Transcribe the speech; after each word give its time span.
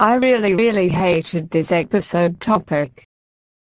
I 0.00 0.14
really, 0.14 0.54
really 0.54 0.88
hated 0.88 1.50
this 1.50 1.70
episode 1.70 2.40
topic. 2.40 3.04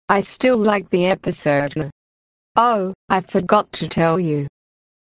I 0.08 0.22
still 0.22 0.56
like 0.56 0.90
the 0.90 1.08
episode. 1.08 1.92
Oh, 2.56 2.94
I 3.10 3.20
forgot 3.20 3.70
to 3.74 3.90
tell 3.90 4.18
you. 4.18 4.48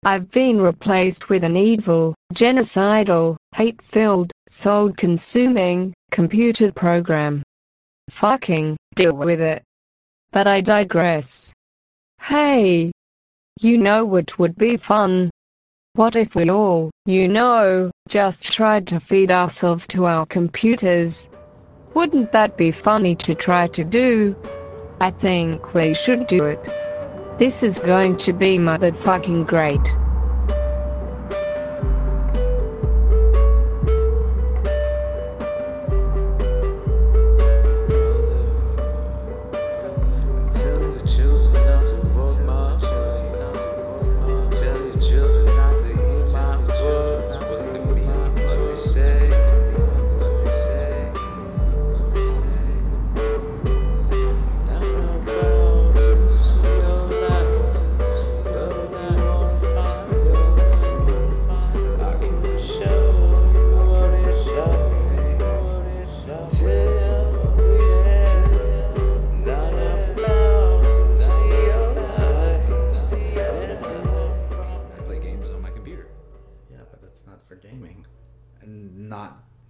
I've 0.03 0.31
been 0.31 0.59
replaced 0.59 1.29
with 1.29 1.43
an 1.43 1.55
evil, 1.55 2.15
genocidal, 2.33 3.35
hate 3.53 3.79
filled, 3.79 4.31
soul 4.47 4.91
consuming, 4.91 5.93
computer 6.09 6.71
program. 6.71 7.43
Fucking 8.09 8.75
deal 8.95 9.15
with 9.15 9.39
it. 9.39 9.61
But 10.31 10.47
I 10.47 10.61
digress. 10.61 11.53
Hey! 12.19 12.91
You 13.59 13.77
know 13.77 14.03
what 14.03 14.39
would 14.39 14.55
be 14.55 14.77
fun? 14.77 15.29
What 15.93 16.15
if 16.15 16.35
we 16.35 16.51
all, 16.51 16.91
you 17.07 17.27
know, 17.27 17.89
just 18.07 18.43
tried 18.43 18.85
to 18.87 18.99
feed 18.99 19.31
ourselves 19.31 19.87
to 19.87 20.05
our 20.05 20.25
computers? 20.25 21.27
Wouldn't 21.95 22.31
that 22.31 22.57
be 22.57 22.69
funny 22.69 23.15
to 23.15 23.33
try 23.33 23.67
to 23.69 23.83
do? 23.83 24.35
I 25.01 25.09
think 25.09 25.73
we 25.73 25.95
should 25.95 26.27
do 26.27 26.45
it. 26.45 26.63
This 27.39 27.63
is 27.63 27.79
going 27.79 28.17
to 28.17 28.33
be 28.33 28.59
motherfucking 28.59 29.47
great. 29.47 29.81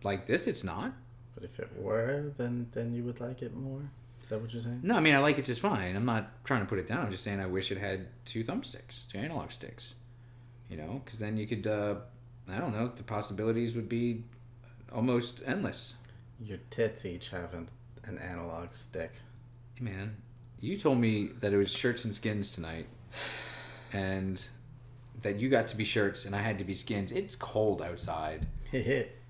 Like 0.10 0.28
this, 0.28 0.48
it's 0.48 0.64
not. 0.64 0.94
But 1.36 1.44
if 1.44 1.60
it 1.60 1.70
were, 1.78 2.34
then 2.38 2.68
then 2.74 2.94
you 2.94 3.04
would 3.04 3.20
like 3.20 3.42
it 3.42 3.56
more. 3.56 3.84
Is 4.22 4.30
that 4.30 4.42
what 4.42 4.52
you're 4.54 4.62
saying? 4.62 4.82
No, 4.84 4.96
I 4.96 5.00
mean, 5.00 5.16
I 5.16 5.20
like 5.20 5.38
it 5.38 5.46
just 5.46 5.62
fine. 5.62 5.96
I'm 5.96 6.06
not 6.06 6.44
trying 6.44 6.62
to 6.62 6.66
put 6.66 6.80
it 6.80 6.88
down. 6.88 7.06
I'm 7.06 7.12
just 7.12 7.24
saying 7.24 7.40
I 7.40 7.46
wish 7.46 7.72
it 7.72 7.78
had 7.78 8.08
two 8.26 8.44
thumbsticks, 8.44 9.08
two 9.08 9.18
analog 9.18 9.52
sticks. 9.52 9.96
You 10.70 10.78
know, 10.78 11.02
because 11.04 11.20
then 11.20 11.38
you 11.38 11.48
could, 11.48 11.66
uh, 11.66 11.96
I 12.48 12.60
don't 12.60 12.74
know, 12.74 12.92
the 12.96 13.02
possibilities 13.02 13.74
would 13.74 13.90
be 13.90 14.24
almost 14.94 15.42
endless. 15.46 15.96
Your 16.40 16.60
tits 16.70 17.06
each 17.06 17.30
have 17.30 17.54
an, 17.56 17.70
an 18.04 18.20
analog 18.20 18.74
stick. 18.74 19.14
Hey, 19.76 19.86
man, 19.86 20.18
you 20.60 20.78
told 20.78 21.00
me 21.00 21.30
that 21.40 21.54
it 21.54 21.58
was 21.58 21.72
shirts 21.72 22.06
and 22.06 22.14
skins 22.14 22.52
tonight, 22.52 22.86
and 23.92 24.48
that 25.22 25.40
you 25.40 25.50
got 25.50 25.68
to 25.70 25.78
be 25.78 25.84
shirts 25.84 26.26
and 26.26 26.36
I 26.36 26.42
had 26.42 26.58
to 26.60 26.64
be 26.64 26.76
skins. 26.76 27.12
It's 27.12 27.36
cold 27.36 27.82
outside, 27.82 28.48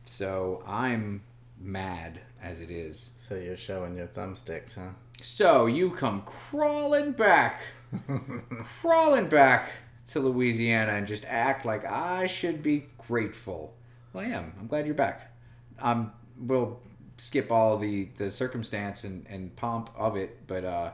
so 0.10 0.64
I'm 0.66 1.22
mad 1.60 2.22
as 2.42 2.62
it 2.62 2.72
is. 2.72 3.12
so 3.18 3.36
you're 3.36 3.56
showing 3.56 3.96
your 3.96 4.08
thumbsticks, 4.08 4.76
huh? 4.76 4.94
So 5.22 5.66
you 5.68 5.92
come 5.92 6.24
crawling 6.24 7.12
back, 7.12 7.62
crawling 8.64 9.28
back 9.28 9.70
to 10.08 10.20
Louisiana 10.20 10.94
and 10.94 11.06
just 11.06 11.26
act 11.26 11.66
like 11.66 11.86
I 11.86 12.26
should 12.26 12.64
be 12.64 12.86
grateful. 13.08 13.76
Well, 14.14 14.26
I 14.26 14.30
am. 14.30 14.54
I'm 14.60 14.68
glad 14.68 14.86
you're 14.86 14.96
back. 14.96 15.32
Um, 15.80 16.12
we'll 16.40 16.80
skip 17.18 17.52
all 17.52 17.78
the 17.78 18.10
the 18.18 18.32
circumstance 18.32 19.04
and, 19.04 19.26
and 19.30 19.56
pomp 19.56 19.92
of 19.96 20.16
it, 20.16 20.48
but 20.48 20.64
uh, 20.64 20.92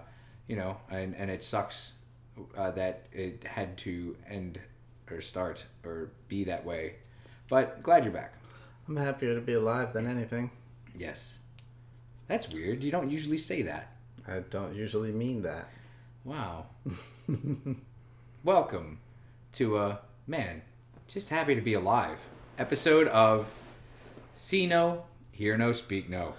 you 0.47 0.55
know, 0.57 0.77
and 0.89 1.15
and 1.15 1.31
it 1.31 1.43
sucks 1.43 1.93
uh, 2.57 2.71
that 2.71 3.05
it 3.13 3.45
had 3.45 3.77
to 3.77 4.17
end 4.27 4.59
or 5.09 5.21
start 5.21 5.63
or 5.85 6.09
be 6.27 6.43
that 6.43 6.65
way. 6.65 6.95
But 7.47 7.81
glad 7.83 8.03
you're 8.03 8.13
back. 8.13 8.33
I'm 8.87 8.97
happier 8.97 9.33
to 9.35 9.41
be 9.41 9.53
alive 9.53 9.93
than 9.93 10.05
anything. 10.07 10.51
Yes. 10.97 11.39
That's 12.27 12.49
weird. 12.49 12.83
You 12.83 12.91
don't 12.91 13.09
usually 13.09 13.37
say 13.37 13.61
that. 13.63 13.91
I 14.27 14.39
don't 14.39 14.75
usually 14.75 15.11
mean 15.11 15.41
that. 15.43 15.69
Wow. 16.23 16.67
Welcome 18.43 18.99
to 19.53 19.77
uh 19.77 19.97
man, 20.27 20.61
just 21.07 21.29
happy 21.29 21.55
to 21.55 21.61
be 21.61 21.73
alive. 21.73 22.17
Episode 22.57 23.07
of 23.09 23.51
See 24.33 24.65
No, 24.67 25.03
Hear 25.31 25.57
No, 25.57 25.71
Speak 25.71 26.09
No. 26.09 26.33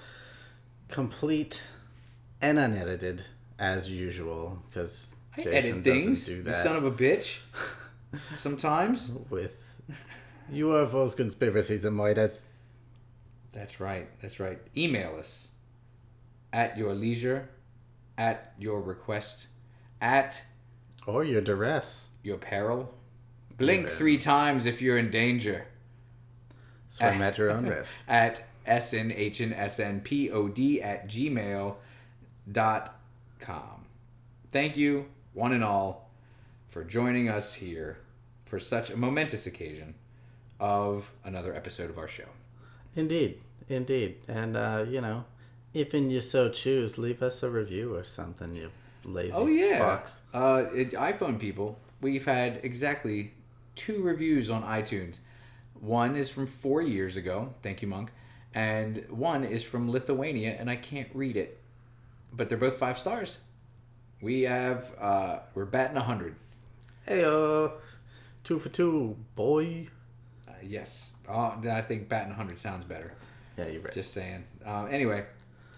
Complete 0.89 1.65
and 2.41 2.59
unedited, 2.59 3.25
as 3.59 3.91
usual, 3.91 4.63
because 4.69 5.15
I 5.37 5.43
Jason 5.43 5.55
edit 5.55 5.85
things. 5.85 6.21
doesn't 6.21 6.33
do 6.35 6.37
You 6.39 6.43
that. 6.45 6.63
son 6.63 6.77
of 6.77 6.85
a 6.85 6.91
bitch. 6.93 7.41
Sometimes. 8.37 9.11
with 9.31 9.63
UFOs, 10.53 11.17
conspiracies, 11.17 11.85
and 11.85 11.97
murders. 11.97 12.49
That's 13.53 13.81
right. 13.81 14.09
That's 14.21 14.39
right. 14.39 14.59
Email 14.77 15.17
us 15.19 15.49
at 16.53 16.77
your 16.79 16.95
leisure, 16.95 17.49
at 18.19 18.53
your 18.59 18.81
request, 18.81 19.47
at 20.01 20.43
Or 21.07 21.25
your 21.25 21.41
duress. 21.41 22.11
your 22.23 22.39
peril. 22.39 22.93
Blink 23.57 23.89
three 23.89 24.19
times 24.19 24.67
if 24.67 24.83
you're 24.83 24.99
in 24.99 25.11
danger. 25.11 25.67
Swim 26.89 27.23
at 27.29 27.39
your 27.39 27.51
own 27.51 27.67
risk. 27.67 27.95
at 28.07 28.43
snhnsnpod 28.67 30.01
at 30.83 31.09
gmail 31.09 31.77
dot 32.51 33.01
com. 33.39 33.85
Thank 34.53 34.77
you, 34.77 35.07
one 35.33 35.53
and 35.53 35.65
all, 35.65 36.11
for 36.69 36.85
joining 36.85 37.29
us 37.29 37.55
here 37.55 37.99
for 38.45 38.61
such 38.61 38.91
a 38.91 38.97
momentous 38.97 39.47
occasion 39.47 39.95
of 40.61 41.11
another 41.25 41.55
episode 41.55 41.91
of 41.91 41.99
our 41.99 42.09
show. 42.09 42.29
Indeed, 42.95 43.41
indeed, 43.69 44.17
and 44.29 44.57
uh, 44.57 44.85
you 44.89 45.01
know, 45.01 45.25
if 45.75 45.93
and 45.95 46.11
you 46.11 46.21
so 46.21 46.49
choose, 46.49 46.97
leave 46.99 47.23
us 47.23 47.43
a 47.43 47.51
review 47.51 47.95
or 47.95 48.05
something. 48.05 48.55
You 48.55 48.71
lazy 49.05 49.33
Oh 49.35 49.47
yeah, 49.47 49.81
fucks. 49.81 50.21
uh, 50.33 50.65
it, 50.75 50.93
iPhone 50.93 51.39
people, 51.39 51.79
we've 52.01 52.25
had 52.25 52.61
exactly 52.63 53.35
two 53.75 54.03
reviews 54.03 54.49
on 54.51 54.63
iTunes. 54.63 55.21
One 55.79 56.17
is 56.17 56.31
from 56.31 56.47
four 56.47 56.81
years 56.81 57.17
ago. 57.17 57.53
Thank 57.63 57.83
you, 57.83 57.89
Monk. 57.89 58.11
And 58.55 59.05
one 59.11 59.45
is 59.45 59.63
from 59.63 59.91
Lithuania, 59.91 60.57
and 60.59 60.71
I 60.71 60.77
can't 60.77 61.11
read 61.13 61.37
it, 61.37 61.61
but 62.33 62.49
they're 62.49 62.57
both 62.57 62.79
five 62.79 62.99
stars. 62.99 63.39
We 64.23 64.43
have 64.43 64.91
uh, 64.99 65.41
we're 65.55 65.67
batting 65.67 65.99
a 65.99 66.03
hundred. 66.03 66.37
Hey, 67.07 67.23
uh, 67.23 67.69
two 68.45 68.59
for 68.59 68.71
two, 68.71 69.17
boy. 69.35 69.89
Yes, 70.69 71.15
uh, 71.29 71.57
I 71.71 71.81
think 71.83 72.09
batting 72.09 72.35
hundred 72.35 72.59
sounds 72.59 72.85
better. 72.85 73.15
Yeah, 73.57 73.69
you're 73.69 73.83
right. 73.83 73.95
Just 73.95 74.13
saying. 74.13 74.45
Um, 74.65 74.89
anyway, 74.91 75.25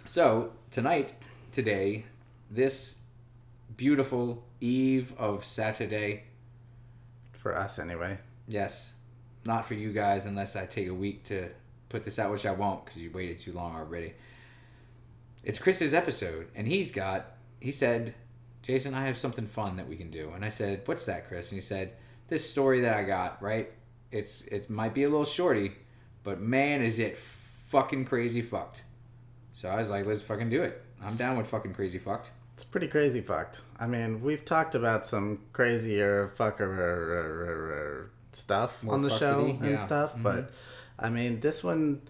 so 0.05 0.53
tonight, 0.71 1.15
today, 1.53 2.05
this 2.51 2.97
beautiful 3.77 4.45
eve 4.61 5.15
of 5.19 5.45
Saturday. 5.45 6.25
for 7.33 7.57
us, 7.57 7.79
anyway. 7.79 8.19
Yes, 8.49 8.95
not 9.45 9.65
for 9.67 9.75
you 9.75 9.93
guys 9.93 10.27
unless 10.27 10.57
I 10.57 10.67
take 10.67 10.89
a 10.89 10.95
week 10.95 11.23
to 11.25 11.51
put 11.89 12.05
this 12.05 12.19
out, 12.19 12.33
which 12.33 12.45
I 12.47 12.51
won't 12.53 12.85
because 12.85 13.01
you 13.01 13.11
waited 13.13 13.39
too 13.39 13.53
long 13.53 13.77
already. 13.77 14.15
It's 15.45 15.59
Chris's 15.59 15.95
episode, 15.95 16.49
and 16.55 16.67
he's 16.67 16.91
got. 16.91 17.37
He 17.61 17.71
said, 17.71 18.15
"Jason, 18.63 18.95
I 18.95 19.07
have 19.07 19.17
something 19.17 19.47
fun 19.47 19.77
that 19.77 19.89
we 19.89 19.97
can 19.97 20.11
do." 20.11 20.31
And 20.35 20.45
I 20.45 20.49
said, 20.49 20.83
"What's 20.87 21.07
that, 21.07 21.29
Chris?" 21.29 21.51
And 21.51 21.57
he 21.57 21.61
said, 21.61 21.93
"This 22.29 22.49
story 22.49 22.81
that 22.81 22.97
I 22.97 23.05
got. 23.05 23.41
Right? 23.43 23.71
It's 24.11 24.43
it 24.43 24.71
might 24.71 24.95
be 24.95 25.03
a 25.03 25.09
little 25.09 25.25
shorty, 25.25 25.73
but 26.25 26.41
man, 26.41 26.83
is 26.83 26.99
it 26.99 27.19
fucking 27.19 28.05
crazy 28.07 28.43
fucked." 28.43 28.83
So 29.53 29.69
I 29.69 29.77
was 29.77 29.91
like, 29.91 30.07
"Let's 30.07 30.23
fucking 30.23 30.51
do 30.51 30.63
it. 30.63 30.83
I'm 31.03 31.17
down 31.17 31.37
with 31.37 31.47
fucking 31.49 31.75
crazy 31.75 31.99
fucked." 31.99 32.31
It's 32.55 32.65
pretty 32.65 32.89
crazy 32.89 33.21
fucked. 33.21 33.61
I 33.79 33.87
mean, 33.87 34.21
we've 34.21 34.45
talked 34.45 34.75
about 34.75 35.07
some 35.07 35.41
crazier 35.53 36.33
fucker 36.37 38.09
stuff 38.33 38.83
More 38.83 38.95
on 38.95 39.03
the 39.03 39.11
show 39.11 39.57
and 39.61 39.71
yeah. 39.71 39.77
stuff, 39.77 40.15
mm-hmm. 40.15 40.23
but 40.23 40.51
I 40.99 41.11
mean, 41.11 41.41
this 41.41 41.63
one, 41.63 42.03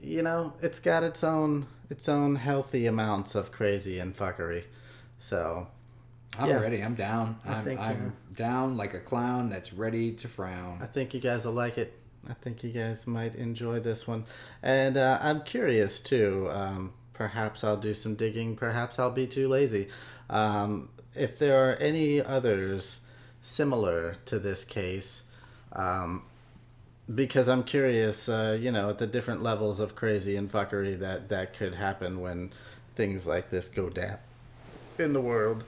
you 0.00 0.22
know, 0.22 0.54
it's 0.62 0.78
got 0.78 1.02
its 1.02 1.22
own 1.22 1.66
its 1.90 2.08
own 2.08 2.36
healthy 2.36 2.86
amounts 2.86 3.34
of 3.34 3.52
crazy 3.52 3.98
and 3.98 4.16
fuckery. 4.16 4.64
So 5.18 5.68
I'm 6.38 6.48
Yeah. 6.48 6.60
ready. 6.60 6.82
I'm 6.82 6.94
down. 6.94 7.38
I 7.44 7.54
I'm, 7.54 7.64
think, 7.64 7.80
I'm 7.80 8.12
down 8.34 8.76
like 8.76 8.94
a 8.94 9.00
clown 9.00 9.48
that's 9.48 9.72
ready 9.72 10.12
to 10.12 10.28
frown. 10.28 10.78
I 10.82 10.86
think 10.86 11.14
you 11.14 11.20
guys 11.20 11.44
will 11.46 11.52
like 11.52 11.78
it. 11.78 11.98
I 12.28 12.34
think 12.34 12.64
you 12.64 12.70
guys 12.70 13.06
might 13.06 13.34
enjoy 13.34 13.80
this 13.80 14.06
one. 14.06 14.24
And 14.62 14.96
uh, 14.96 15.18
I'm 15.22 15.42
curious 15.42 16.00
too. 16.00 16.48
Um, 16.50 16.92
perhaps 17.12 17.62
I'll 17.64 17.76
do 17.76 17.94
some 17.94 18.14
digging. 18.16 18.56
Perhaps 18.56 18.98
I'll 18.98 19.10
be 19.12 19.26
too 19.26 19.48
lazy. 19.48 19.88
Um, 20.28 20.88
if 21.14 21.38
there 21.38 21.70
are 21.70 21.74
any 21.76 22.20
others 22.20 23.00
similar 23.42 24.16
to 24.26 24.38
this 24.38 24.64
case, 24.64 25.22
um, 25.72 26.24
because 27.14 27.48
I'm 27.48 27.62
curious, 27.62 28.28
uh, 28.28 28.58
you 28.60 28.72
know, 28.72 28.90
at 28.90 28.98
the 28.98 29.06
different 29.06 29.42
levels 29.42 29.78
of 29.78 29.94
crazy 29.94 30.34
and 30.36 30.50
fuckery 30.50 30.98
that 30.98 31.28
that 31.28 31.54
could 31.54 31.76
happen 31.76 32.20
when 32.20 32.52
things 32.96 33.26
like 33.26 33.50
this 33.50 33.68
go 33.68 33.88
down 33.88 34.18
in 34.98 35.12
the 35.12 35.20
world. 35.20 35.62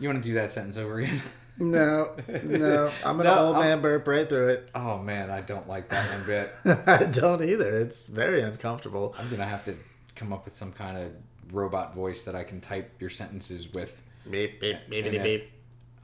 You 0.00 0.08
want 0.08 0.22
to 0.22 0.28
do 0.28 0.34
that 0.34 0.50
sentence 0.50 0.76
over 0.76 0.98
again? 1.00 1.20
No, 1.60 2.12
no, 2.44 2.88
I'm 3.04 3.16
gonna 3.16 3.24
No, 3.24 3.38
old 3.46 3.56
I'm- 3.56 3.64
man 3.64 3.80
burp 3.80 4.06
right 4.06 4.28
through 4.28 4.50
it. 4.50 4.68
oh 4.76 4.98
man, 4.98 5.28
I 5.28 5.40
don't 5.40 5.66
like 5.68 5.88
that 5.88 6.08
one 6.08 6.24
bit. 6.24 6.52
I 6.86 7.02
don't 7.02 7.42
either. 7.42 7.78
It's 7.80 8.04
very 8.04 8.42
uncomfortable. 8.42 9.16
I'm 9.18 9.28
gonna 9.28 9.44
have 9.44 9.64
to 9.64 9.74
come 10.14 10.32
up 10.32 10.44
with 10.44 10.54
some 10.54 10.70
kind 10.70 10.96
of 10.96 11.10
robot 11.52 11.96
voice 11.96 12.22
that 12.26 12.36
I 12.36 12.44
can 12.44 12.60
type 12.60 12.92
your 13.00 13.10
sentences 13.10 13.72
with. 13.72 14.00
Beep 14.30 14.60
beep 14.60 14.76
beep 14.88 15.10
beep 15.10 15.20
beep. 15.24 15.50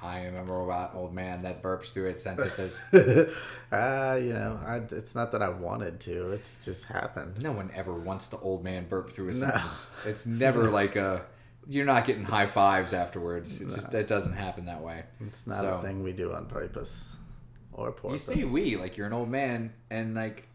I 0.03 0.19
am 0.23 0.35
a 0.35 0.43
robot 0.43 0.91
old 0.97 1.15
man 1.15 1.43
that 1.43 1.63
burps 1.63 1.93
through 1.93 2.09
its 2.09 2.25
sentences. 2.25 2.81
uh, 2.93 4.19
you 4.21 4.33
know, 4.33 4.59
I, 4.67 4.79
it's 4.91 5.15
not 5.15 5.31
that 5.33 5.41
I 5.43 5.51
wanted 5.51 6.01
to. 6.01 6.33
It's 6.33 6.59
just 6.65 6.87
happened. 6.87 7.41
no 7.45 7.53
one 7.53 7.71
ever 7.77 7.95
wants 7.95 8.27
the 8.27 8.39
old 8.39 8.65
man 8.65 8.87
burp 8.89 9.13
through 9.13 9.29
a 9.29 9.35
sentence. 9.35 9.93
It's 10.05 10.27
never 10.27 10.69
like 10.69 10.97
a. 10.97 11.23
You're 11.69 11.87
not 11.87 12.05
getting 12.05 12.25
high 12.25 12.47
fives 12.47 12.93
afterwards. 12.93 13.61
It 13.61 13.71
just 13.71 13.95
it 13.95 14.07
doesn't 14.07 14.35
happen 14.35 14.67
that 14.67 14.83
way. 14.83 15.05
It's 15.21 15.47
not 15.47 15.59
So- 15.59 15.79
a 15.79 15.83
thing 15.83 16.03
we 16.03 16.13
do 16.13 16.33
on 16.33 16.47
purpose 16.47 17.17
or 17.73 17.95
You 18.11 18.19
say 18.19 18.45
we 18.45 18.77
like 18.77 18.97
you're 18.97 19.07
an 19.07 19.13
old 19.13 19.29
man, 19.29 19.73
and 19.91 20.15
like 20.15 20.47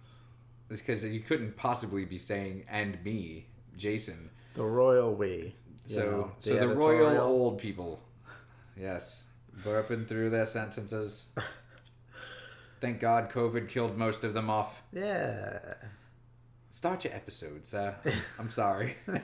it's 0.69 0.79
because 0.79 1.03
you 1.03 1.19
couldn't 1.19 1.55
possibly 1.57 2.05
be 2.05 2.17
saying 2.17 2.65
and 2.69 3.03
me, 3.03 3.47
Jason. 3.75 4.29
the 4.53 4.63
royal 4.63 5.13
we. 5.15 5.55
So 5.87 5.99
know, 5.99 6.31
so 6.39 6.55
the 6.55 6.67
royal 6.67 7.19
old 7.19 7.57
people, 7.57 8.01
yes, 8.77 9.25
burping 9.63 10.07
through 10.07 10.29
their 10.29 10.45
sentences. 10.45 11.27
Thank 12.81 12.99
God 13.01 13.29
COVID 13.29 13.67
killed 13.67 13.97
most 13.97 14.23
of 14.23 14.33
them 14.33 14.49
off. 14.49 14.81
Yeah. 14.93 15.59
Start 16.69 17.03
your 17.03 17.13
episodes. 17.13 17.73
Uh, 17.73 17.95
I'm 18.37 18.49
sorry. 18.49 18.95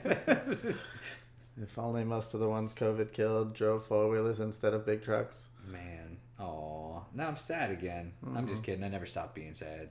If 1.60 1.78
only 1.78 2.04
most 2.04 2.34
of 2.34 2.40
the 2.40 2.48
ones 2.48 2.72
COVID 2.72 3.12
killed 3.12 3.54
drove 3.54 3.86
four 3.86 4.08
wheelers 4.08 4.40
instead 4.40 4.74
of 4.74 4.84
big 4.84 5.02
trucks. 5.02 5.48
Man, 5.66 6.18
oh, 6.38 7.04
now 7.14 7.28
I'm 7.28 7.36
sad 7.36 7.70
again. 7.70 8.12
I'm 8.34 8.46
just 8.46 8.62
kidding. 8.62 8.84
I 8.84 8.88
never 8.88 9.06
stopped 9.06 9.34
being 9.34 9.54
sad. 9.54 9.88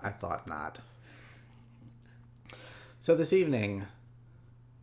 I 0.00 0.10
thought 0.10 0.48
not. 0.48 0.80
So 3.00 3.14
this 3.14 3.32
evening, 3.32 3.86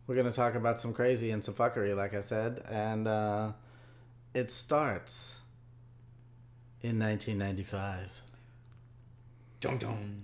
we're 0.06 0.14
going 0.14 0.26
to 0.26 0.32
talk 0.32 0.54
about 0.54 0.80
some 0.80 0.94
crazy 0.94 1.30
and 1.30 1.44
some 1.44 1.54
fuckery, 1.54 1.94
like 1.94 2.14
I 2.14 2.22
said, 2.22 2.62
and 2.68 3.06
uh, 3.06 3.52
it 4.34 4.50
starts 4.50 5.40
in 6.80 6.98
1995 6.98 8.22
Dun 9.60 9.78
dun 9.78 10.22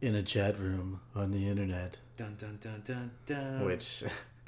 in 0.00 0.14
a 0.14 0.22
chat 0.22 0.58
room 0.58 1.00
on 1.14 1.30
the 1.30 1.48
internet, 1.48 1.98
dun 2.16 2.36
dun 2.38 2.58
dun 2.60 2.82
dun 2.84 3.10
dun. 3.26 3.64
which 3.64 4.04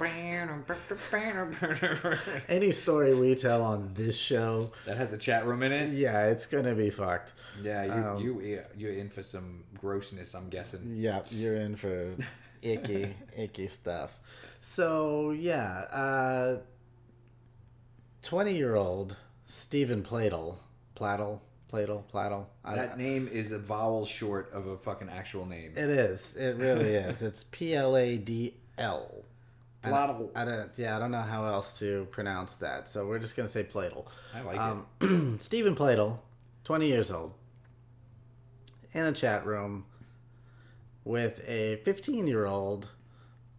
any 2.49 2.71
story 2.71 3.15
we 3.15 3.35
tell 3.35 3.63
on 3.63 3.93
this 3.95 4.17
show, 4.17 4.71
that 4.85 4.97
has 4.97 5.13
a 5.13 5.17
chat 5.17 5.45
room 5.45 5.63
in 5.63 5.71
it. 5.71 5.93
yeah, 5.93 6.25
it's 6.25 6.45
to 6.65 6.75
be 6.75 6.89
fucked. 6.89 7.33
Yeah, 7.61 7.85
you 7.85 7.91
Um, 7.91 8.17
you 8.19 8.61
you're 8.77 8.93
in 8.93 9.09
for 9.09 9.23
some 9.23 9.63
grossness. 9.79 10.35
I'm 10.35 10.49
guessing. 10.49 10.93
Yeah, 10.95 11.21
you're 11.29 11.55
in 11.55 11.75
for 11.75 12.15
icky, 12.61 13.15
icky 13.35 13.67
stuff. 13.67 14.19
So 14.61 15.31
yeah, 15.31 15.85
uh, 15.91 16.57
twenty-year-old 18.21 19.15
Stephen 19.45 20.03
Pladl, 20.03 20.57
Pladl, 20.95 21.39
Pladl, 21.71 22.03
Pladl. 22.11 22.45
I- 22.63 22.75
That 22.75 22.97
name 22.97 23.27
is 23.27 23.51
a 23.51 23.59
vowel 23.59 24.05
short 24.05 24.51
of 24.53 24.67
a 24.67 24.77
fucking 24.77 25.09
actual 25.09 25.45
name. 25.45 25.71
it 25.71 25.89
is. 25.89 26.35
It 26.35 26.55
really 26.57 26.91
is. 26.95 27.21
It's 27.21 27.43
P 27.45 27.75
L 27.75 27.95
A 27.97 28.17
D 28.17 28.55
L. 28.77 29.23
I 29.83 29.89
Pladl. 29.89 30.29
I 30.35 30.45
don't. 30.45 30.71
Yeah, 30.77 30.95
I 30.95 30.99
don't 30.99 31.11
know 31.11 31.21
how 31.21 31.45
else 31.45 31.77
to 31.79 32.07
pronounce 32.11 32.53
that. 32.53 32.87
So 32.89 33.05
we're 33.07 33.19
just 33.19 33.35
gonna 33.35 33.49
say 33.49 33.63
Pladl. 33.63 34.05
I 34.33 34.41
like 34.41 34.59
Um, 34.59 35.37
Stephen 35.41 35.75
Pladl, 35.75 36.19
20 36.63 36.87
years 36.87 37.11
old, 37.11 37.33
in 38.93 39.05
a 39.05 39.11
chat 39.11 39.45
room 39.45 39.85
with 41.03 41.41
a 41.47 41.77
15 41.83 42.27
year 42.27 42.45
old 42.45 42.89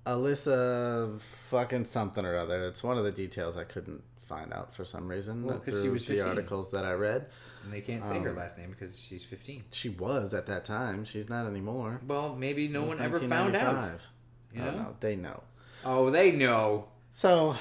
Alyssa 0.07 1.21
fucking 1.21 1.85
something 1.85 2.25
or 2.25 2.35
other. 2.37 2.65
It's 2.67 2.83
one 2.83 2.97
of 2.99 3.05
the 3.05 3.13
details 3.13 3.57
I 3.57 3.65
couldn't 3.65 4.03
find 4.25 4.53
out 4.53 4.75
for 4.75 4.85
some 4.85 5.09
reason 5.09 5.45
Well, 5.45 5.59
through 5.59 5.91
was 5.93 6.05
the 6.07 6.15
15. 6.17 6.29
articles 6.29 6.71
that 6.73 6.85
I 6.85 6.93
read. 6.93 7.27
And 7.65 7.73
they 7.73 7.81
can't 7.81 8.05
say 8.05 8.17
um, 8.17 8.25
her 8.25 8.33
last 8.33 8.57
name 8.57 8.71
because 8.71 8.99
she's 8.99 9.25
15. 9.25 9.65
She 9.73 9.89
was 9.89 10.33
at 10.35 10.47
that 10.47 10.65
time. 10.65 11.05
She's 11.05 11.29
not 11.29 11.47
anymore. 11.47 12.01
Well, 12.07 12.35
maybe 12.35 12.69
no 12.69 12.85
one 12.85 13.01
ever 13.01 13.19
found 13.19 13.57
out. 13.57 13.75
1995. 13.75 14.07
You 14.55 14.63
I 14.63 14.65
don't 14.65 14.77
know? 14.77 14.83
know. 14.83 14.97
They 15.01 15.17
know. 15.17 15.43
Oh, 15.85 16.11
they 16.11 16.33
know. 16.33 16.89
So, 17.13 17.57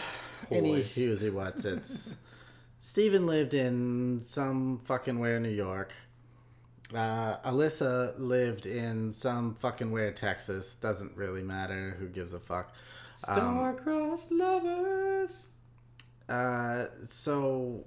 any. 0.52 0.74
Husey 0.82 1.32
what's 1.32 1.66
it's. 1.66 2.16
Stephen 2.80 3.26
lived 3.26 3.54
in 3.54 4.22
some 4.22 4.80
fucking 4.86 5.20
where 5.20 5.40
New 5.40 5.50
York. 5.50 5.94
Uh, 6.94 7.38
Alyssa 7.40 8.14
lived 8.18 8.66
in 8.66 9.12
some 9.12 9.56
fucking 9.56 9.92
where 9.92 10.12
Texas. 10.12 10.76
Doesn't 10.76 11.18
really 11.18 11.44
matter. 11.44 11.98
Who 12.00 12.08
gives 12.08 12.34
a 12.34 12.40
fuck? 12.40 12.72
Um, 13.28 13.36
Star-crossed 13.36 14.32
lovers. 14.32 15.48
Uh, 16.30 16.86
so 17.08 17.84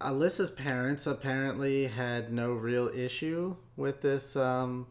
Alyssa's 0.00 0.50
parents 0.50 1.06
apparently 1.06 1.86
had 1.86 2.32
no 2.32 2.52
real 2.52 2.88
issue 2.88 3.56
with 3.76 4.02
this 4.02 4.36
um 4.36 4.86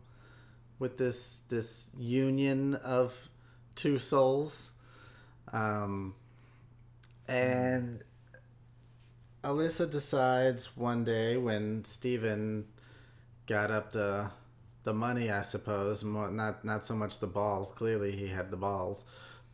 with 0.79 0.97
this 0.97 1.41
this 1.49 1.89
union 1.97 2.75
of 2.75 3.29
two 3.75 3.99
souls. 3.99 4.71
Um 5.53 6.15
and 7.27 8.03
Alyssa 9.43 9.89
decides 9.89 10.75
one 10.75 11.03
day 11.03 11.37
when 11.37 11.85
Stephen 11.85 12.65
got 13.47 13.71
up 13.71 13.91
the 13.91 14.31
the 14.83 14.93
money, 14.93 15.31
I 15.31 15.41
suppose, 15.41 16.03
not 16.03 16.65
not 16.65 16.83
so 16.85 16.95
much 16.95 17.19
the 17.19 17.27
balls. 17.27 17.71
Clearly, 17.71 18.15
he 18.15 18.27
had 18.27 18.51
the 18.51 18.57
balls, 18.57 19.05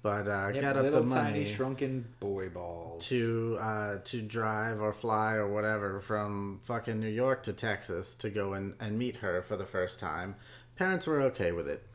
but 0.04 0.28
uh, 0.28 0.52
Yep, 0.54 0.62
got 0.62 0.78
up 0.78 0.92
the 0.92 1.04
money 1.04 1.30
tiny 1.32 1.46
shrunken 1.46 2.06
boy 2.20 2.50
balls. 2.50 3.06
to 3.08 3.58
uh, 3.62 3.98
to 4.04 4.22
drive 4.22 4.82
or 4.82 4.94
fly 4.94 5.34
or 5.34 5.48
whatever 5.48 6.00
from 6.00 6.60
fucking 6.64 7.00
New 7.00 7.08
York 7.10 7.44
to 7.44 7.54
Texas 7.54 8.16
to 8.16 8.30
go 8.30 8.54
and, 8.54 8.74
and 8.80 8.98
meet 8.98 9.18
her 9.18 9.42
for 9.42 9.56
the 9.58 9.66
first 9.66 10.00
time. 10.00 10.36
Parents 10.76 11.06
were 11.06 11.22
okay 11.22 11.52
with 11.52 11.68
it. 11.68 11.86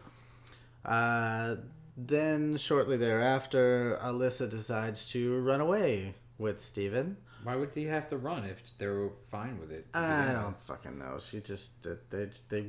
Uh, 0.84 1.56
then 1.96 2.56
shortly 2.56 2.96
thereafter, 2.96 3.98
Alyssa 4.02 4.48
decides 4.48 5.06
to 5.06 5.40
run 5.40 5.60
away 5.60 6.14
with 6.38 6.60
Steven. 6.60 7.16
Why 7.42 7.56
would 7.56 7.72
they 7.72 7.84
have 7.84 8.08
to 8.10 8.16
run 8.16 8.44
if 8.44 8.62
they 8.78 8.86
were 8.86 9.10
fine 9.30 9.58
with 9.58 9.70
it? 9.70 9.86
I 9.94 10.32
don't 10.32 10.60
fucking 10.64 10.98
know. 10.98 11.18
She 11.18 11.40
just 11.40 11.70
they 12.10 12.28
they 12.48 12.66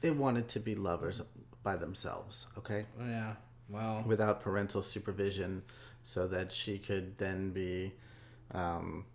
they 0.00 0.10
wanted 0.10 0.48
to 0.48 0.60
be 0.60 0.74
lovers 0.74 1.22
by 1.62 1.76
themselves. 1.76 2.46
Okay. 2.58 2.84
Yeah. 3.00 3.34
Well, 3.72 4.04
without 4.06 4.40
parental 4.40 4.82
supervision 4.82 5.62
so 6.04 6.28
that 6.28 6.52
she 6.52 6.78
could 6.78 7.16
then 7.18 7.50
be 7.50 7.92
um, 8.52 9.06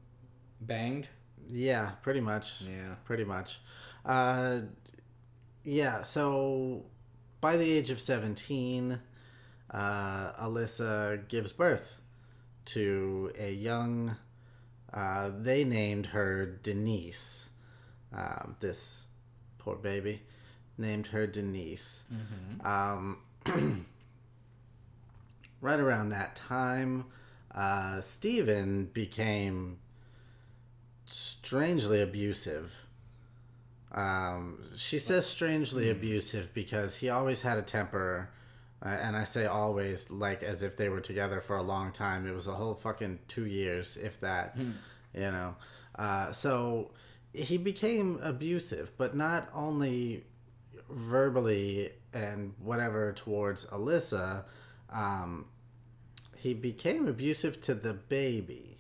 banged. 0.62 1.08
yeah 1.50 1.92
pretty 2.02 2.22
much. 2.22 2.62
Yeah. 2.62 2.96
pretty 3.06 3.24
much. 3.24 3.60
Uh, 4.06 4.62
yeah 5.64 6.02
so 6.02 6.86
by 7.42 7.58
the 7.58 7.72
age 7.72 7.90
of 7.90 8.00
17 8.00 9.00
uh, 9.70 10.32
alyssa 10.42 11.28
gives 11.28 11.52
birth 11.52 12.00
to 12.66 13.32
a 13.38 13.52
young 13.52 14.16
uh, 14.94 15.32
they 15.38 15.64
named 15.64 16.08
her 16.08 16.46
denise. 16.64 17.50
Um, 18.14 18.56
this 18.62 19.04
poor 19.58 19.76
baby 19.76 20.22
named 20.78 21.08
her 21.08 21.28
denise. 21.28 22.04
Um, 22.66 23.18
right 25.62 25.80
around 25.80 26.10
that 26.10 26.36
time, 26.36 27.06
uh, 27.54 28.02
Stephen 28.02 28.86
became 28.94 29.80
strangely 31.06 32.02
abusive. 32.02 32.86
Um, 33.92 34.64
she 34.76 35.00
says 35.00 35.26
strangely 35.26 35.90
abusive 35.90 36.54
because 36.54 36.96
he 36.98 37.10
always 37.10 37.42
had 37.42 37.58
a 37.58 37.62
temper, 37.62 38.30
uh, 38.86 38.90
and 38.90 39.16
I 39.16 39.24
say 39.24 39.46
always 39.46 40.12
like 40.12 40.44
as 40.44 40.62
if 40.62 40.76
they 40.78 40.90
were 40.90 41.00
together 41.00 41.40
for 41.42 41.56
a 41.56 41.64
long 41.64 41.92
time. 41.92 42.28
It 42.28 42.36
was 42.36 42.48
a 42.48 42.54
whole 42.54 42.76
fucking 42.76 43.20
two 43.28 43.46
years, 43.46 43.98
if 43.98 44.20
that, 44.20 44.56
you 45.14 45.32
know. 45.32 45.56
Uh, 45.96 46.32
so 46.32 46.92
he 47.34 47.58
became 47.58 48.20
abusive, 48.22 48.92
but 48.98 49.16
not 49.16 49.50
only 49.54 50.26
verbally 50.90 51.92
and 52.14 52.54
whatever 52.60 53.14
towards 53.14 53.66
Alyssa, 53.68 54.44
um, 54.92 55.46
he 56.36 56.54
became 56.54 57.08
abusive 57.08 57.60
to 57.62 57.74
the 57.76 57.94
baby. 57.94 58.78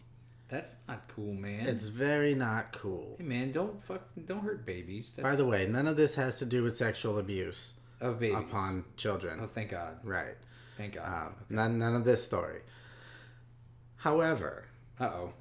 That's 0.49 0.77
not 0.87 1.07
cool, 1.09 1.33
man. 1.33 1.67
It's 1.67 1.87
very 1.89 2.33
not 2.33 2.71
cool. 2.71 3.15
hey, 3.17 3.25
man, 3.25 3.51
don't 3.51 3.81
fuck, 3.83 4.03
don't 4.25 4.43
hurt 4.43 4.65
babies. 4.65 5.13
That's 5.13 5.23
By 5.23 5.35
the 5.35 5.45
way, 5.45 5.65
none 5.65 5.87
of 5.87 5.97
this 5.97 6.15
has 6.15 6.39
to 6.39 6.45
do 6.45 6.63
with 6.63 6.77
sexual 6.77 7.17
abuse 7.19 7.73
of 7.99 8.19
babies. 8.19 8.37
upon 8.39 8.85
children. 8.95 9.39
Oh, 9.41 9.47
thank 9.47 9.71
God. 9.71 9.97
Right. 10.03 10.35
Thank 10.77 10.93
God. 10.95 11.27
Um, 11.27 11.33
none, 11.49 11.77
none 11.79 11.95
of 11.95 12.05
this 12.05 12.23
story. 12.23 12.61
However, 13.97 14.65
Uh 14.99 15.05
oh. 15.05 15.33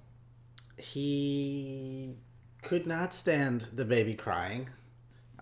he 0.76 2.14
could 2.62 2.86
not 2.86 3.14
stand 3.14 3.68
the 3.72 3.84
baby 3.84 4.14
crying. 4.14 4.70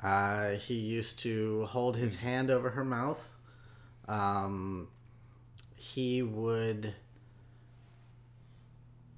Uh, 0.03 0.51
he 0.51 0.75
used 0.75 1.19
to 1.21 1.65
hold 1.67 1.97
his 1.97 2.17
hand 2.17 2.51
over 2.51 2.71
her 2.71 2.85
mouth. 2.85 3.31
Um, 4.07 4.89
he 5.93 6.23
would 6.23 6.95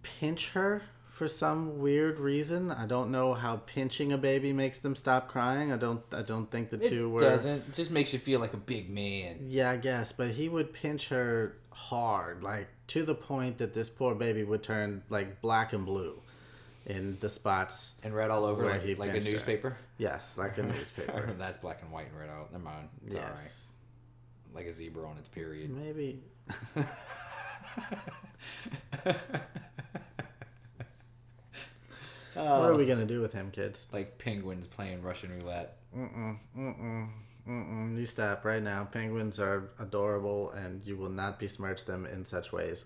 pinch 0.02 0.50
her 0.50 0.82
for 1.08 1.28
some 1.28 1.78
weird 1.78 2.18
reason. 2.18 2.70
I 2.70 2.86
don't 2.86 3.10
know 3.10 3.34
how 3.34 3.56
pinching 3.66 4.12
a 4.12 4.18
baby 4.18 4.52
makes 4.52 4.78
them 4.80 4.94
stop 4.96 5.28
crying. 5.28 5.72
I 5.72 5.76
don't. 5.76 6.02
I 6.12 6.22
don't 6.22 6.50
think 6.50 6.70
the 6.70 6.82
It 6.82 6.88
two 6.88 7.08
were. 7.08 7.20
It 7.20 7.24
doesn't. 7.24 7.58
It 7.68 7.72
just 7.74 7.90
makes 7.90 8.12
you 8.12 8.18
feel 8.18 8.40
like 8.40 8.52
a 8.52 8.56
big 8.58 8.90
man. 8.90 9.46
Yeah, 9.48 9.70
I 9.70 9.76
guess, 9.76 10.12
but 10.12 10.30
he 10.30 10.48
would 10.48 10.72
pinch 10.72 11.08
her 11.08 11.56
hard, 11.70 12.42
like 12.42 12.68
to 12.88 13.04
the 13.04 13.14
point 13.14 13.58
that 13.58 13.74
this 13.74 13.88
poor 13.88 14.14
baby 14.14 14.42
would 14.44 14.62
turn 14.62 15.02
like 15.08 15.40
black 15.40 15.72
and 15.72 15.84
blue 15.86 16.20
in 16.86 17.16
the 17.20 17.28
spots. 17.28 17.94
And 18.02 18.14
red 18.14 18.30
all 18.30 18.44
over 18.44 18.64
like, 18.68 18.82
he 18.82 18.94
like 18.94 19.10
a 19.10 19.12
pinched 19.14 19.26
her. 19.28 19.32
newspaper. 19.32 19.76
Yes, 19.98 20.36
like 20.36 20.58
a 20.58 20.62
newspaper. 20.74 21.32
That's 21.38 21.56
black 21.58 21.82
and 21.82 21.90
white 21.92 22.08
and 22.08 22.18
read 22.18 22.30
out. 22.30 22.52
Never 22.52 22.64
mind. 22.64 22.88
It's 23.06 23.14
yes, 23.14 23.72
Like 24.54 24.66
a 24.66 24.72
zebra 24.72 25.08
on 25.08 25.16
its 25.18 25.28
period. 25.28 25.70
maybe. 25.70 26.22
What 32.36 32.70
are 32.70 32.74
uh, 32.74 32.76
we 32.76 32.84
gonna 32.84 33.06
do 33.06 33.20
with 33.20 33.32
him, 33.32 33.50
kids? 33.50 33.88
Like 33.92 34.18
penguins 34.18 34.66
playing 34.66 35.02
Russian 35.02 35.38
roulette. 35.38 35.78
Mm-mm, 35.96 36.38
mm-mm, 36.56 37.08
mm-mm. 37.48 37.98
You 37.98 38.04
stop 38.04 38.44
right 38.44 38.62
now. 38.62 38.84
Penguins 38.84 39.40
are 39.40 39.70
adorable, 39.80 40.50
and 40.50 40.86
you 40.86 40.96
will 40.96 41.08
not 41.08 41.38
besmirch 41.38 41.86
them 41.86 42.04
in 42.04 42.26
such 42.26 42.52
ways. 42.52 42.84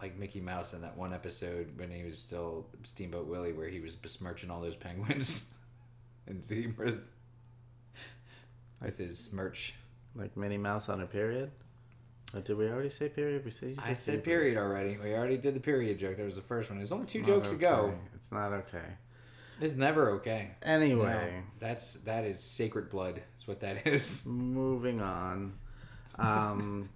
Like 0.00 0.16
Mickey 0.16 0.40
Mouse 0.40 0.74
in 0.74 0.82
that 0.82 0.96
one 0.96 1.12
episode 1.12 1.76
when 1.76 1.90
he 1.90 2.04
was 2.04 2.18
still 2.18 2.66
Steamboat 2.84 3.26
Willie, 3.26 3.52
where 3.52 3.68
he 3.68 3.80
was 3.80 3.96
besmirching 3.96 4.50
all 4.50 4.60
those 4.60 4.76
penguins 4.76 5.52
and 6.28 6.44
zebras 6.44 7.00
with 8.80 8.96
his 8.98 9.18
smirch. 9.18 9.74
Like 10.18 10.36
Minnie 10.36 10.58
Mouse 10.58 10.88
on 10.88 11.00
a 11.00 11.06
period. 11.06 11.50
Or 12.34 12.40
did 12.40 12.58
we 12.58 12.68
already 12.68 12.90
say 12.90 13.08
period? 13.08 13.44
We 13.44 13.50
said 13.50 13.70
you 13.70 13.76
I 13.82 13.94
said 13.94 14.22
period 14.22 14.58
already. 14.58 14.98
We 15.02 15.14
already 15.14 15.38
did 15.38 15.54
the 15.54 15.60
period 15.60 15.98
joke. 15.98 16.18
That 16.18 16.26
was 16.26 16.34
the 16.34 16.42
first 16.42 16.68
one. 16.68 16.78
There's 16.78 16.92
only 16.92 17.06
two 17.06 17.22
jokes 17.22 17.48
okay. 17.48 17.56
ago. 17.56 17.94
It's 18.14 18.30
not 18.30 18.52
okay. 18.52 18.84
It's 19.60 19.74
never 19.74 20.10
okay. 20.10 20.50
Anyway, 20.62 21.32
No, 21.32 21.42
that's 21.58 21.94
that 21.94 22.24
is 22.24 22.40
sacred 22.40 22.90
blood. 22.90 23.22
Is 23.38 23.48
what 23.48 23.60
that 23.60 23.86
is. 23.86 24.26
moving 24.26 25.00
on. 25.00 25.54
Um, 26.18 26.90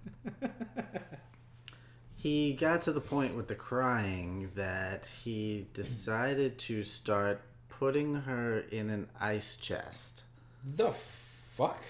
he 2.15 2.53
got 2.53 2.83
to 2.83 2.91
the 2.91 3.01
point 3.01 3.35
with 3.35 3.47
the 3.47 3.55
crying 3.55 4.51
that 4.55 5.09
he 5.23 5.67
decided 5.73 6.57
to 6.59 6.83
start 6.83 7.41
putting 7.69 8.15
her 8.15 8.59
in 8.71 8.89
an 8.89 9.09
ice 9.19 9.55
chest. 9.55 10.23
The 10.63 10.91
fuck? 10.91 11.81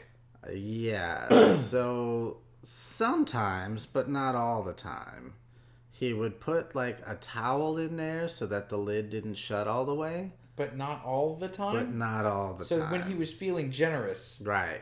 Yeah. 0.51 1.53
so 1.55 2.37
sometimes, 2.63 3.85
but 3.85 4.09
not 4.09 4.35
all 4.35 4.63
the 4.63 4.73
time, 4.73 5.33
he 5.91 6.13
would 6.13 6.39
put 6.39 6.75
like 6.75 6.97
a 7.05 7.15
towel 7.15 7.77
in 7.77 7.97
there 7.97 8.27
so 8.27 8.45
that 8.47 8.69
the 8.69 8.77
lid 8.77 9.09
didn't 9.09 9.35
shut 9.35 9.67
all 9.67 9.85
the 9.85 9.95
way, 9.95 10.33
But 10.55 10.75
not 10.75 11.03
all 11.05 11.35
the 11.35 11.47
time? 11.47 11.75
but 11.75 11.93
not 11.93 12.25
all 12.25 12.53
the 12.55 12.65
so 12.65 12.79
time. 12.79 12.87
So 12.87 12.91
when 12.91 13.07
he 13.07 13.15
was 13.15 13.33
feeling 13.33 13.71
generous, 13.71 14.41
right. 14.45 14.81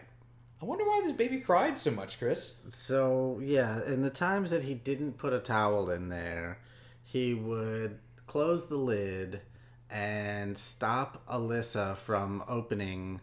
I 0.62 0.66
wonder 0.66 0.84
why 0.86 1.02
this 1.04 1.14
baby 1.14 1.40
cried 1.40 1.80
so 1.80 1.90
much, 1.90 2.20
Chris. 2.20 2.54
So 2.70 3.40
yeah, 3.44 3.84
in 3.86 4.04
the 4.04 4.12
times 4.12 4.52
that 4.52 4.64
he 4.64 4.76
didn't 4.76 5.18
put 5.18 5.34
a 5.34 5.40
towel 5.40 5.90
in 5.90 6.10
there, 6.10 6.60
he 7.04 7.34
would 7.34 7.98
close 8.28 8.68
the 8.68 8.78
lid 8.78 9.42
and 9.90 10.58
stop 10.58 11.26
Alyssa 11.28 11.98
from 11.98 12.44
opening 12.48 13.20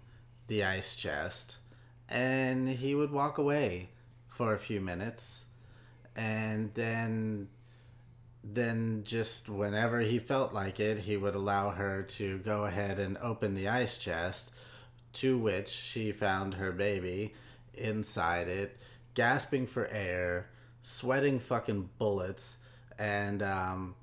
the 0.49 0.64
ice 0.64 0.97
chest, 0.97 1.59
and 2.08 2.68
he 2.68 2.94
would 2.94 3.10
walk 3.10 3.38
away 3.38 3.90
for 4.28 4.54
a 4.54 4.58
few 4.58 4.80
minutes, 4.80 5.44
and 6.16 6.72
then 6.74 7.48
then 8.44 9.02
just 9.04 9.48
whenever 9.48 10.00
he 10.00 10.18
felt 10.18 10.54
like 10.54 10.80
it, 10.80 10.98
he 11.00 11.16
would 11.16 11.34
allow 11.34 11.70
her 11.70 12.02
to 12.02 12.38
go 12.38 12.64
ahead 12.64 12.98
and 12.98 13.18
open 13.18 13.54
the 13.54 13.68
ice 13.68 13.98
chest, 13.98 14.52
to 15.12 15.36
which 15.36 15.68
she 15.68 16.12
found 16.12 16.54
her 16.54 16.72
baby 16.72 17.34
inside 17.74 18.48
it, 18.48 18.76
gasping 19.14 19.66
for 19.66 19.86
air, 19.88 20.48
sweating 20.82 21.38
fucking 21.38 21.90
bullets, 21.98 22.58
and 22.98 23.42
um, 23.42 23.94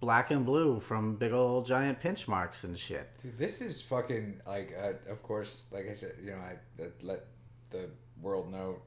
black 0.00 0.30
and 0.30 0.46
blue 0.46 0.80
from 0.80 1.16
big 1.16 1.32
old 1.32 1.66
giant 1.66 2.00
pinch 2.00 2.28
marks 2.28 2.64
and 2.64 2.78
shit. 2.78 3.10
Dude, 3.22 3.38
this 3.38 3.60
is 3.60 3.82
fucking 3.82 4.40
like. 4.46 4.74
Uh, 4.80 4.92
of 5.10 5.22
course, 5.22 5.66
like 5.72 5.88
I 5.88 5.94
said, 5.94 6.12
you 6.22 6.30
know, 6.30 6.38
I 6.38 6.84
let 7.02 7.26
the 7.70 7.90
world 8.20 8.50
know 8.50 8.80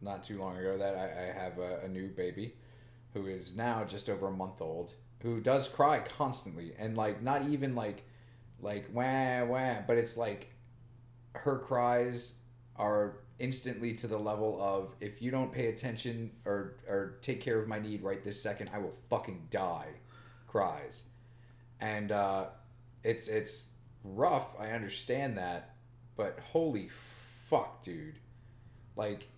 not 0.00 0.22
too 0.24 0.38
long 0.38 0.56
ago 0.56 0.78
that 0.78 0.96
I, 0.96 1.30
I 1.30 1.42
have 1.42 1.58
a, 1.58 1.80
a 1.84 1.88
new 1.88 2.08
baby, 2.08 2.54
who 3.14 3.26
is 3.26 3.56
now 3.56 3.84
just 3.84 4.08
over 4.08 4.28
a 4.28 4.32
month 4.32 4.60
old, 4.60 4.92
who 5.22 5.40
does 5.40 5.68
cry 5.68 6.00
constantly, 6.00 6.72
and 6.78 6.96
like 6.96 7.22
not 7.22 7.48
even 7.48 7.74
like, 7.74 8.04
like 8.60 8.88
wah 8.92 9.44
wah, 9.44 9.76
but 9.86 9.96
it's 9.96 10.16
like, 10.16 10.52
her 11.34 11.58
cries 11.58 12.34
are 12.76 13.18
instantly 13.38 13.94
to 13.94 14.06
the 14.06 14.16
level 14.18 14.60
of 14.60 14.94
if 15.00 15.20
you 15.20 15.30
don't 15.30 15.52
pay 15.52 15.66
attention 15.66 16.30
or 16.44 16.76
or 16.88 17.18
take 17.22 17.40
care 17.40 17.60
of 17.60 17.68
my 17.68 17.78
need 17.78 18.02
right 18.02 18.22
this 18.24 18.40
second, 18.40 18.70
I 18.72 18.78
will 18.78 18.94
fucking 19.08 19.48
die. 19.50 19.88
Cries, 20.52 21.04
and 21.80 22.12
uh, 22.12 22.48
it's 23.02 23.26
it's 23.26 23.64
rough. 24.04 24.54
I 24.60 24.72
understand 24.72 25.38
that, 25.38 25.76
but 26.14 26.38
holy 26.52 26.90
fuck, 26.90 27.82
dude! 27.82 28.18
Like, 28.94 29.28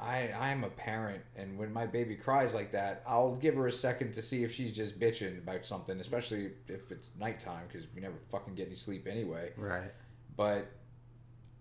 I 0.00 0.32
I'm 0.32 0.64
a 0.64 0.68
parent, 0.68 1.22
and 1.36 1.56
when 1.56 1.72
my 1.72 1.86
baby 1.86 2.16
cries 2.16 2.54
like 2.54 2.72
that, 2.72 3.04
I'll 3.06 3.36
give 3.36 3.54
her 3.54 3.68
a 3.68 3.72
second 3.72 4.14
to 4.14 4.22
see 4.22 4.42
if 4.42 4.52
she's 4.52 4.72
just 4.72 4.98
bitching 4.98 5.38
about 5.38 5.64
something, 5.64 6.00
especially 6.00 6.50
if 6.66 6.90
it's 6.90 7.12
nighttime 7.16 7.68
because 7.68 7.86
we 7.94 8.00
never 8.00 8.16
fucking 8.32 8.56
get 8.56 8.66
any 8.66 8.74
sleep 8.74 9.06
anyway. 9.08 9.52
Right. 9.56 9.92
But 10.36 10.72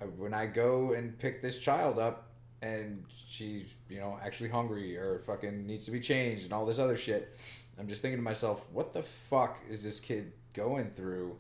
uh, 0.01 0.05
when 0.05 0.33
I 0.33 0.47
go 0.47 0.93
and 0.93 1.19
pick 1.19 1.43
this 1.43 1.59
child 1.59 1.99
up 1.99 2.31
and 2.63 3.05
she's, 3.27 3.67
you 3.89 3.99
know, 3.99 4.17
actually 4.23 4.49
hungry 4.49 4.97
or 4.97 5.19
fucking 5.25 5.67
needs 5.67 5.85
to 5.85 5.91
be 5.91 5.99
changed 5.99 6.45
and 6.45 6.53
all 6.53 6.65
this 6.65 6.79
other 6.79 6.97
shit, 6.97 7.37
I'm 7.81 7.87
just 7.87 8.03
thinking 8.03 8.19
to 8.19 8.23
myself, 8.23 8.67
what 8.71 8.93
the 8.93 9.01
fuck 9.01 9.57
is 9.67 9.83
this 9.83 9.99
kid 9.99 10.33
going 10.53 10.91
through 10.91 11.39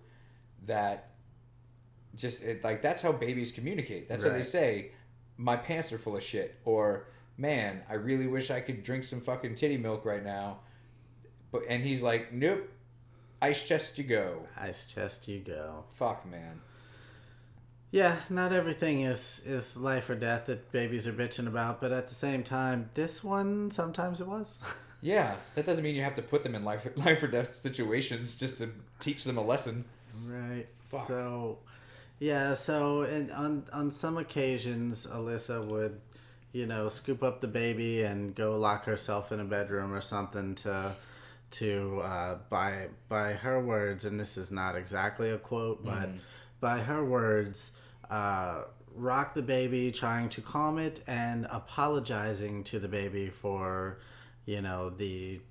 that 0.65 1.11
just, 2.15 2.41
it, 2.41 2.63
like, 2.63 2.81
that's 2.81 2.99
how 2.99 3.11
babies 3.11 3.51
communicate. 3.51 4.09
That's 4.09 4.23
how 4.23 4.31
they 4.31 4.41
say, 4.41 4.93
my 5.37 5.55
pants 5.55 5.93
are 5.93 5.99
full 5.99 6.17
of 6.17 6.23
shit. 6.23 6.55
Or, 6.65 7.05
man, 7.37 7.83
I 7.87 7.93
really 7.93 8.25
wish 8.25 8.49
I 8.49 8.59
could 8.59 8.81
drink 8.81 9.03
some 9.03 9.21
fucking 9.21 9.53
titty 9.53 9.77
milk 9.77 10.03
right 10.03 10.25
now. 10.25 10.61
But, 11.51 11.61
and 11.69 11.83
he's 11.83 12.01
like, 12.01 12.33
nope, 12.33 12.67
ice 13.39 13.63
chest 13.63 13.99
you 13.99 14.03
go. 14.03 14.47
Ice 14.57 14.87
chest 14.87 15.27
you 15.27 15.41
go. 15.41 15.83
Fuck, 15.93 16.25
man. 16.25 16.61
Yeah, 17.91 18.15
not 18.31 18.51
everything 18.51 19.01
is 19.01 19.41
is 19.45 19.77
life 19.77 20.09
or 20.09 20.15
death 20.15 20.47
that 20.47 20.71
babies 20.71 21.05
are 21.07 21.13
bitching 21.13 21.45
about, 21.45 21.81
but 21.81 21.91
at 21.91 22.07
the 22.07 22.15
same 22.15 22.41
time, 22.41 22.89
this 22.95 23.23
one 23.23 23.69
sometimes 23.69 24.21
it 24.21 24.27
was. 24.27 24.59
Yeah, 25.01 25.35
that 25.55 25.65
doesn't 25.65 25.83
mean 25.83 25.95
you 25.95 26.03
have 26.03 26.15
to 26.15 26.21
put 26.21 26.43
them 26.43 26.55
in 26.55 26.63
life 26.63 26.87
life 26.95 27.23
or 27.23 27.27
death 27.27 27.53
situations 27.53 28.35
just 28.37 28.57
to 28.59 28.69
teach 28.99 29.23
them 29.23 29.37
a 29.37 29.43
lesson. 29.43 29.85
Right. 30.25 30.67
Fuck. 30.89 31.07
So, 31.07 31.59
yeah. 32.19 32.53
So, 32.53 33.01
and 33.01 33.31
on 33.31 33.65
on 33.73 33.91
some 33.91 34.17
occasions, 34.17 35.07
Alyssa 35.07 35.65
would, 35.65 35.99
you 36.53 36.67
know, 36.67 36.89
scoop 36.89 37.23
up 37.23 37.41
the 37.41 37.47
baby 37.47 38.03
and 38.03 38.35
go 38.35 38.57
lock 38.57 38.85
herself 38.85 39.31
in 39.31 39.39
a 39.39 39.45
bedroom 39.45 39.93
or 39.93 40.01
something 40.01 40.55
to, 40.55 40.95
to 41.51 42.01
uh, 42.03 42.37
by 42.49 42.89
by 43.09 43.33
her 43.33 43.59
words, 43.59 44.05
and 44.05 44.19
this 44.19 44.37
is 44.37 44.51
not 44.51 44.75
exactly 44.75 45.31
a 45.31 45.37
quote, 45.37 45.83
but 45.83 46.09
by 46.59 46.79
her 46.79 47.03
words, 47.03 47.71
uh, 48.09 48.61
rock 48.95 49.33
the 49.33 49.41
baby, 49.41 49.91
trying 49.91 50.29
to 50.29 50.41
calm 50.41 50.77
it, 50.77 51.01
and 51.07 51.47
apologizing 51.49 52.63
to 52.65 52.79
the 52.79 52.87
baby 52.87 53.29
for, 53.29 53.97
you 54.45 54.61
know, 54.61 54.89
the 54.89 55.41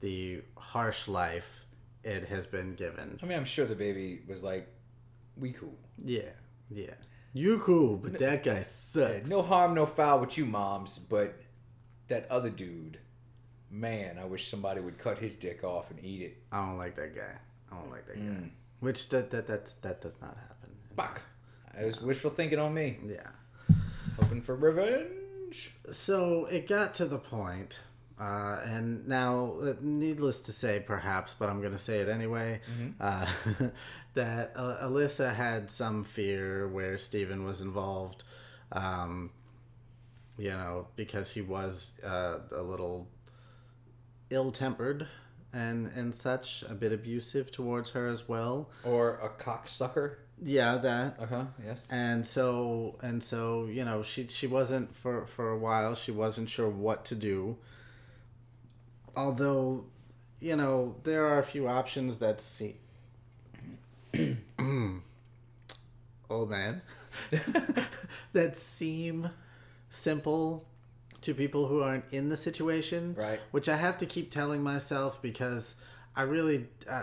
the 0.00 0.42
harsh 0.56 1.08
life 1.08 1.64
it 2.02 2.26
has 2.28 2.46
been 2.46 2.74
given. 2.74 3.18
I 3.22 3.26
mean, 3.26 3.36
I'm 3.38 3.44
sure 3.44 3.66
the 3.66 3.74
baby 3.74 4.22
was 4.26 4.42
like, 4.42 4.68
"We 5.36 5.52
cool." 5.52 5.76
Yeah, 6.02 6.30
yeah. 6.70 6.94
You 7.32 7.58
cool, 7.60 7.96
but 7.96 8.18
that 8.18 8.42
guy 8.42 8.62
sucks. 8.62 9.28
No 9.30 9.42
harm, 9.42 9.74
no 9.74 9.86
foul 9.86 10.18
with 10.20 10.36
you, 10.36 10.46
moms. 10.46 10.98
But 10.98 11.40
that 12.08 12.28
other 12.30 12.50
dude, 12.50 12.98
man, 13.70 14.18
I 14.18 14.24
wish 14.24 14.48
somebody 14.48 14.80
would 14.80 14.98
cut 14.98 15.18
his 15.18 15.36
dick 15.36 15.62
off 15.62 15.90
and 15.90 16.02
eat 16.02 16.22
it. 16.22 16.42
I 16.50 16.64
don't 16.66 16.76
like 16.78 16.96
that 16.96 17.14
guy. 17.14 17.36
I 17.70 17.76
don't 17.76 17.90
like 17.90 18.06
that 18.08 18.16
guy. 18.16 18.22
Mm. 18.22 18.50
Which 18.80 19.08
that 19.10 19.30
that 19.30 19.46
that 19.46 19.70
that 19.82 20.00
does 20.00 20.14
not 20.20 20.36
happen. 20.36 20.70
Fuck. 20.96 21.22
I 21.78 21.84
was 21.84 22.00
wishful 22.00 22.30
thinking 22.30 22.58
on 22.58 22.74
me, 22.74 22.98
Yeah. 23.06 23.28
hoping 24.18 24.42
for 24.42 24.56
revenge. 24.56 25.72
So 25.92 26.46
it 26.46 26.66
got 26.66 26.94
to 26.96 27.04
the 27.06 27.18
point, 27.18 27.78
uh, 28.20 28.60
and 28.66 29.08
now, 29.08 29.54
uh, 29.62 29.74
needless 29.80 30.40
to 30.40 30.52
say, 30.52 30.82
perhaps, 30.86 31.34
but 31.38 31.48
I'm 31.48 31.60
going 31.60 31.72
to 31.72 31.78
say 31.78 32.00
it 32.00 32.08
anyway, 32.08 32.60
uh, 33.00 33.26
that 34.14 34.52
uh, 34.54 34.86
Alyssa 34.86 35.34
had 35.34 35.70
some 35.70 36.04
fear 36.04 36.68
where 36.68 36.98
Steven 36.98 37.44
was 37.44 37.62
involved, 37.62 38.22
um, 38.72 39.30
you 40.36 40.50
know, 40.50 40.86
because 40.96 41.30
he 41.32 41.40
was 41.40 41.92
uh, 42.04 42.38
a 42.54 42.60
little 42.60 43.08
ill 44.28 44.52
tempered 44.52 45.08
and, 45.54 45.86
and 45.96 46.14
such, 46.14 46.62
a 46.68 46.74
bit 46.74 46.92
abusive 46.92 47.50
towards 47.50 47.90
her 47.90 48.06
as 48.06 48.28
well. 48.28 48.68
Or 48.84 49.18
a 49.22 49.30
cocksucker. 49.30 50.16
Yeah, 50.42 50.76
that. 50.76 51.16
Uh 51.18 51.26
huh. 51.26 51.44
Yes. 51.64 51.88
and 51.90 52.26
so 52.26 52.98
and 53.02 53.22
so 53.22 53.66
you 53.66 53.84
know 53.84 54.02
she 54.02 54.26
she 54.28 54.46
wasn't 54.46 54.96
for 54.96 55.26
for 55.26 55.50
a 55.50 55.58
while 55.58 55.94
she 55.94 56.12
wasn't 56.12 56.48
sure 56.48 56.68
what 56.68 57.04
to 57.06 57.14
do 57.14 57.58
although 59.16 59.84
you 60.40 60.56
know 60.56 60.94
there 61.04 61.26
are 61.26 61.38
a 61.38 61.42
few 61.44 61.68
options 61.68 62.16
that 62.18 62.40
seem 62.40 62.74
old 66.30 66.50
man 66.50 66.80
that 68.32 68.56
seem 68.56 69.28
simple 69.88 70.64
to 71.20 71.34
people 71.34 71.66
who 71.66 71.82
aren't 71.82 72.04
in 72.12 72.28
the 72.28 72.36
situation 72.36 73.14
Right. 73.18 73.40
which 73.50 73.68
i 73.68 73.76
have 73.76 73.98
to 73.98 74.06
keep 74.06 74.30
telling 74.30 74.62
myself 74.62 75.20
because 75.20 75.74
i 76.16 76.22
really 76.22 76.66
uh, 76.88 77.02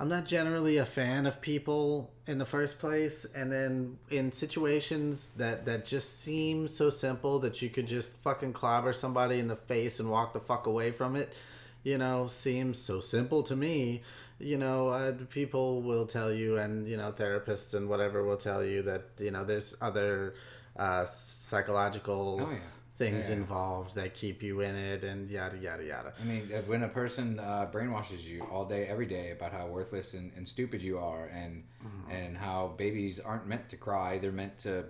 I'm 0.00 0.08
not 0.08 0.24
generally 0.24 0.78
a 0.78 0.86
fan 0.86 1.26
of 1.26 1.42
people 1.42 2.10
in 2.26 2.38
the 2.38 2.46
first 2.46 2.78
place, 2.78 3.26
and 3.34 3.52
then 3.52 3.98
in 4.08 4.32
situations 4.32 5.28
that 5.36 5.66
that 5.66 5.84
just 5.84 6.20
seem 6.20 6.68
so 6.68 6.88
simple 6.88 7.38
that 7.40 7.60
you 7.60 7.68
could 7.68 7.86
just 7.86 8.12
fucking 8.22 8.54
clobber 8.54 8.94
somebody 8.94 9.38
in 9.38 9.48
the 9.48 9.56
face 9.56 10.00
and 10.00 10.10
walk 10.10 10.32
the 10.32 10.40
fuck 10.40 10.66
away 10.66 10.90
from 10.90 11.16
it, 11.16 11.34
you 11.82 11.98
know, 11.98 12.26
seems 12.28 12.78
so 12.78 12.98
simple 12.98 13.42
to 13.42 13.54
me. 13.54 14.00
You 14.38 14.56
know, 14.56 14.88
uh, 14.88 15.12
people 15.28 15.82
will 15.82 16.06
tell 16.06 16.32
you, 16.32 16.56
and 16.56 16.88
you 16.88 16.96
know, 16.96 17.12
therapists 17.12 17.74
and 17.74 17.86
whatever 17.86 18.24
will 18.24 18.38
tell 18.38 18.64
you 18.64 18.80
that 18.82 19.02
you 19.18 19.30
know 19.30 19.44
there's 19.44 19.76
other 19.82 20.32
uh, 20.78 21.04
psychological 21.04 22.40
Oh, 22.40 22.50
yeah. 22.50 22.58
Things 23.00 23.28
Yeah, 23.30 23.36
involved 23.36 23.94
that 23.94 24.12
keep 24.12 24.42
you 24.42 24.60
in 24.60 24.74
it, 24.76 25.02
and 25.04 25.30
yada 25.30 25.56
yada 25.56 25.82
yada. 25.82 26.12
I 26.20 26.24
mean, 26.24 26.50
uh, 26.52 26.58
when 26.70 26.82
a 26.82 26.88
person 26.88 27.38
uh, 27.38 27.66
brainwashes 27.72 28.24
you 28.24 28.42
all 28.52 28.66
day, 28.66 28.84
every 28.86 29.06
day 29.06 29.30
about 29.30 29.52
how 29.52 29.66
worthless 29.66 30.12
and, 30.12 30.30
and 30.36 30.46
stupid 30.46 30.82
you 30.82 30.98
are, 30.98 31.26
and 31.28 31.64
and 32.10 32.36
how 32.36 32.74
babies 32.76 33.18
aren't 33.18 33.46
meant 33.46 33.68
to 33.70 33.76
cry, 33.76 34.18
they're 34.18 34.38
meant 34.42 34.58
to. 34.58 34.84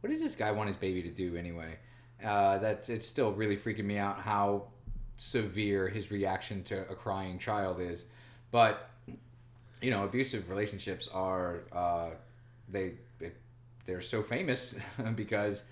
What 0.00 0.10
does 0.10 0.20
this 0.20 0.36
guy 0.36 0.50
want 0.50 0.66
his 0.68 0.76
baby 0.76 1.02
to 1.02 1.08
do 1.08 1.36
anyway? 1.36 1.78
Uh, 2.22 2.58
that's 2.58 2.90
it's 2.90 3.06
still 3.06 3.32
really 3.32 3.56
freaking 3.56 3.86
me 3.86 3.96
out 3.96 4.20
how 4.20 4.68
severe 5.16 5.88
his 5.88 6.10
reaction 6.10 6.62
to 6.64 6.76
a 6.90 6.94
crying 6.94 7.38
child 7.38 7.80
is, 7.80 8.04
but 8.50 8.90
you 9.80 9.90
know, 9.90 10.04
abusive 10.04 10.50
relationships 10.50 11.08
are 11.12 11.64
uh, 11.72 12.10
they 12.68 12.92
it, 13.20 13.36
they're 13.86 14.02
so 14.02 14.22
famous 14.22 14.74
because 15.14 15.62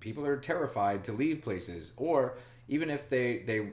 people 0.00 0.26
are 0.26 0.36
terrified 0.36 1.04
to 1.04 1.12
leave 1.12 1.42
places, 1.42 1.92
or 1.96 2.38
even 2.68 2.90
if 2.90 3.08
they 3.08 3.38
they 3.38 3.70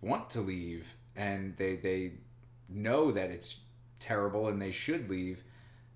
want 0.00 0.30
to 0.30 0.40
leave 0.40 0.96
and 1.16 1.56
they 1.56 1.76
they 1.76 2.12
know 2.68 3.10
that 3.12 3.30
it's 3.30 3.58
terrible 3.98 4.48
and 4.48 4.60
they 4.60 4.70
should 4.70 5.10
leave, 5.10 5.42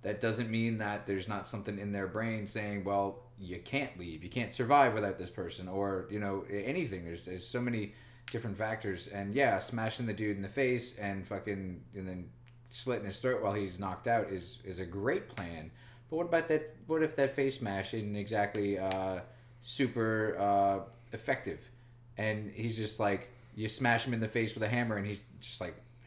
that 0.02 0.20
doesn't 0.20 0.50
mean 0.50 0.78
that 0.78 1.06
there's 1.06 1.28
not 1.28 1.46
something 1.46 1.78
in 1.78 1.92
their 1.92 2.08
brain 2.08 2.46
saying, 2.46 2.84
well, 2.84 3.22
you 3.38 3.58
can't 3.58 3.98
leave, 3.98 4.22
you 4.22 4.30
can't 4.30 4.52
survive 4.52 4.94
without 4.94 5.18
this 5.18 5.30
person, 5.30 5.68
or 5.68 6.06
you 6.10 6.18
know 6.18 6.44
anything. 6.50 7.04
There's 7.04 7.24
there's 7.24 7.46
so 7.46 7.60
many 7.60 7.94
different 8.30 8.56
factors, 8.56 9.08
and 9.08 9.34
yeah, 9.34 9.58
smashing 9.58 10.06
the 10.06 10.12
dude 10.12 10.36
in 10.36 10.42
the 10.42 10.48
face 10.48 10.96
and 10.96 11.26
fucking 11.26 11.82
and 11.94 12.08
then 12.08 12.30
slitting 12.70 13.04
his 13.04 13.18
throat 13.18 13.42
while 13.42 13.52
he's 13.52 13.78
knocked 13.78 14.06
out 14.06 14.28
is 14.30 14.58
is 14.64 14.78
a 14.78 14.86
great 14.86 15.28
plan. 15.28 15.70
But 16.08 16.16
what 16.16 16.26
about 16.26 16.48
that? 16.48 16.74
What 16.86 17.02
if 17.02 17.16
that 17.16 17.34
face 17.34 17.58
smash 17.58 17.94
isn't 17.94 18.16
exactly 18.16 18.78
uh, 18.78 19.20
super 19.62 20.36
uh, 20.38 20.80
effective, 21.12 21.70
and 22.18 22.52
he's 22.52 22.76
just 22.76 23.00
like 23.00 23.30
you 23.54 23.68
smash 23.68 24.04
him 24.04 24.12
in 24.12 24.20
the 24.20 24.28
face 24.28 24.54
with 24.54 24.62
a 24.62 24.68
hammer, 24.68 24.96
and 24.96 25.06
he's 25.06 25.20
just 25.40 25.60
like 25.60 25.74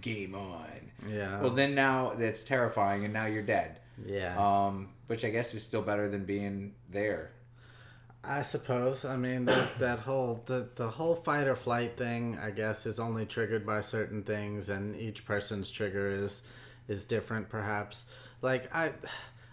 game 0.00 0.34
on. 0.34 0.90
Yeah. 1.08 1.40
Well, 1.40 1.50
then 1.50 1.74
now 1.74 2.14
that's 2.16 2.44
terrifying, 2.44 3.04
and 3.04 3.12
now 3.12 3.26
you're 3.26 3.42
dead. 3.42 3.78
Yeah. 4.06 4.36
Um, 4.38 4.88
which 5.08 5.24
I 5.24 5.30
guess 5.30 5.54
is 5.54 5.62
still 5.62 5.82
better 5.82 6.08
than 6.08 6.24
being 6.24 6.74
there. 6.90 7.32
I 8.22 8.42
suppose. 8.42 9.04
I 9.04 9.16
mean 9.16 9.44
that 9.46 9.78
that 9.78 10.00
whole 10.00 10.42
the 10.46 10.68
the 10.74 10.88
whole 10.88 11.14
fight 11.14 11.46
or 11.46 11.56
flight 11.56 11.96
thing, 11.96 12.38
I 12.42 12.50
guess, 12.50 12.84
is 12.84 12.98
only 12.98 13.26
triggered 13.26 13.64
by 13.64 13.80
certain 13.80 14.22
things, 14.22 14.68
and 14.68 14.96
each 14.96 15.24
person's 15.24 15.70
trigger 15.70 16.08
is 16.08 16.42
is 16.88 17.04
different, 17.04 17.48
perhaps. 17.48 18.04
Like 18.42 18.74
I, 18.74 18.92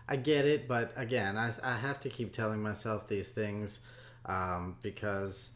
I 0.07 0.15
get 0.17 0.45
it, 0.45 0.67
but 0.67 0.93
again, 0.95 1.37
I 1.37 1.51
I 1.63 1.73
have 1.77 1.99
to 2.01 2.09
keep 2.09 2.33
telling 2.33 2.61
myself 2.61 3.07
these 3.07 3.29
things, 3.31 3.79
um, 4.25 4.77
because 4.81 5.51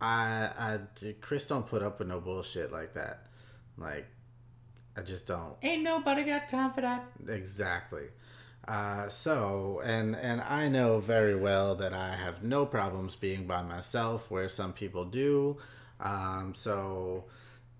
I 0.00 0.50
I 0.58 0.78
Chris 1.20 1.46
don't 1.46 1.66
put 1.66 1.82
up 1.82 1.98
with 1.98 2.08
no 2.08 2.20
bullshit 2.20 2.72
like 2.72 2.94
that, 2.94 3.26
like. 3.76 4.06
I 4.96 5.02
just 5.02 5.28
don't. 5.28 5.54
Ain't 5.62 5.84
nobody 5.84 6.24
got 6.24 6.48
time 6.48 6.72
for 6.72 6.80
that. 6.80 7.04
Exactly. 7.28 8.06
Uh, 8.66 9.08
so, 9.08 9.80
and 9.84 10.16
and 10.16 10.40
I 10.40 10.68
know 10.68 10.98
very 10.98 11.36
well 11.36 11.76
that 11.76 11.92
I 11.92 12.16
have 12.16 12.42
no 12.42 12.66
problems 12.66 13.14
being 13.14 13.46
by 13.46 13.62
myself, 13.62 14.28
where 14.28 14.48
some 14.48 14.72
people 14.72 15.04
do. 15.04 15.56
Um, 16.00 16.52
so, 16.56 17.26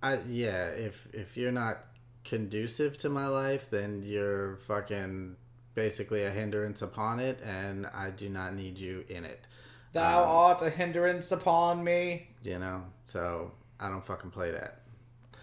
I 0.00 0.20
yeah, 0.28 0.68
if 0.68 1.08
if 1.12 1.36
you're 1.36 1.50
not 1.52 1.84
conducive 2.24 2.96
to 2.98 3.08
my 3.08 3.26
life, 3.26 3.68
then 3.68 4.02
you're 4.04 4.56
fucking 4.68 5.36
basically 5.78 6.24
a 6.24 6.30
hindrance 6.30 6.82
upon 6.82 7.20
it, 7.20 7.38
and 7.44 7.86
I 7.86 8.10
do 8.10 8.28
not 8.28 8.52
need 8.52 8.78
you 8.78 9.04
in 9.08 9.24
it. 9.24 9.46
Thou 9.92 10.24
art 10.24 10.60
a 10.60 10.70
hindrance 10.70 11.30
upon 11.30 11.84
me. 11.84 12.30
You 12.42 12.58
know, 12.58 12.82
so 13.06 13.52
I 13.78 13.88
don't 13.88 14.04
fucking 14.04 14.32
play 14.32 14.50
that. 14.50 14.80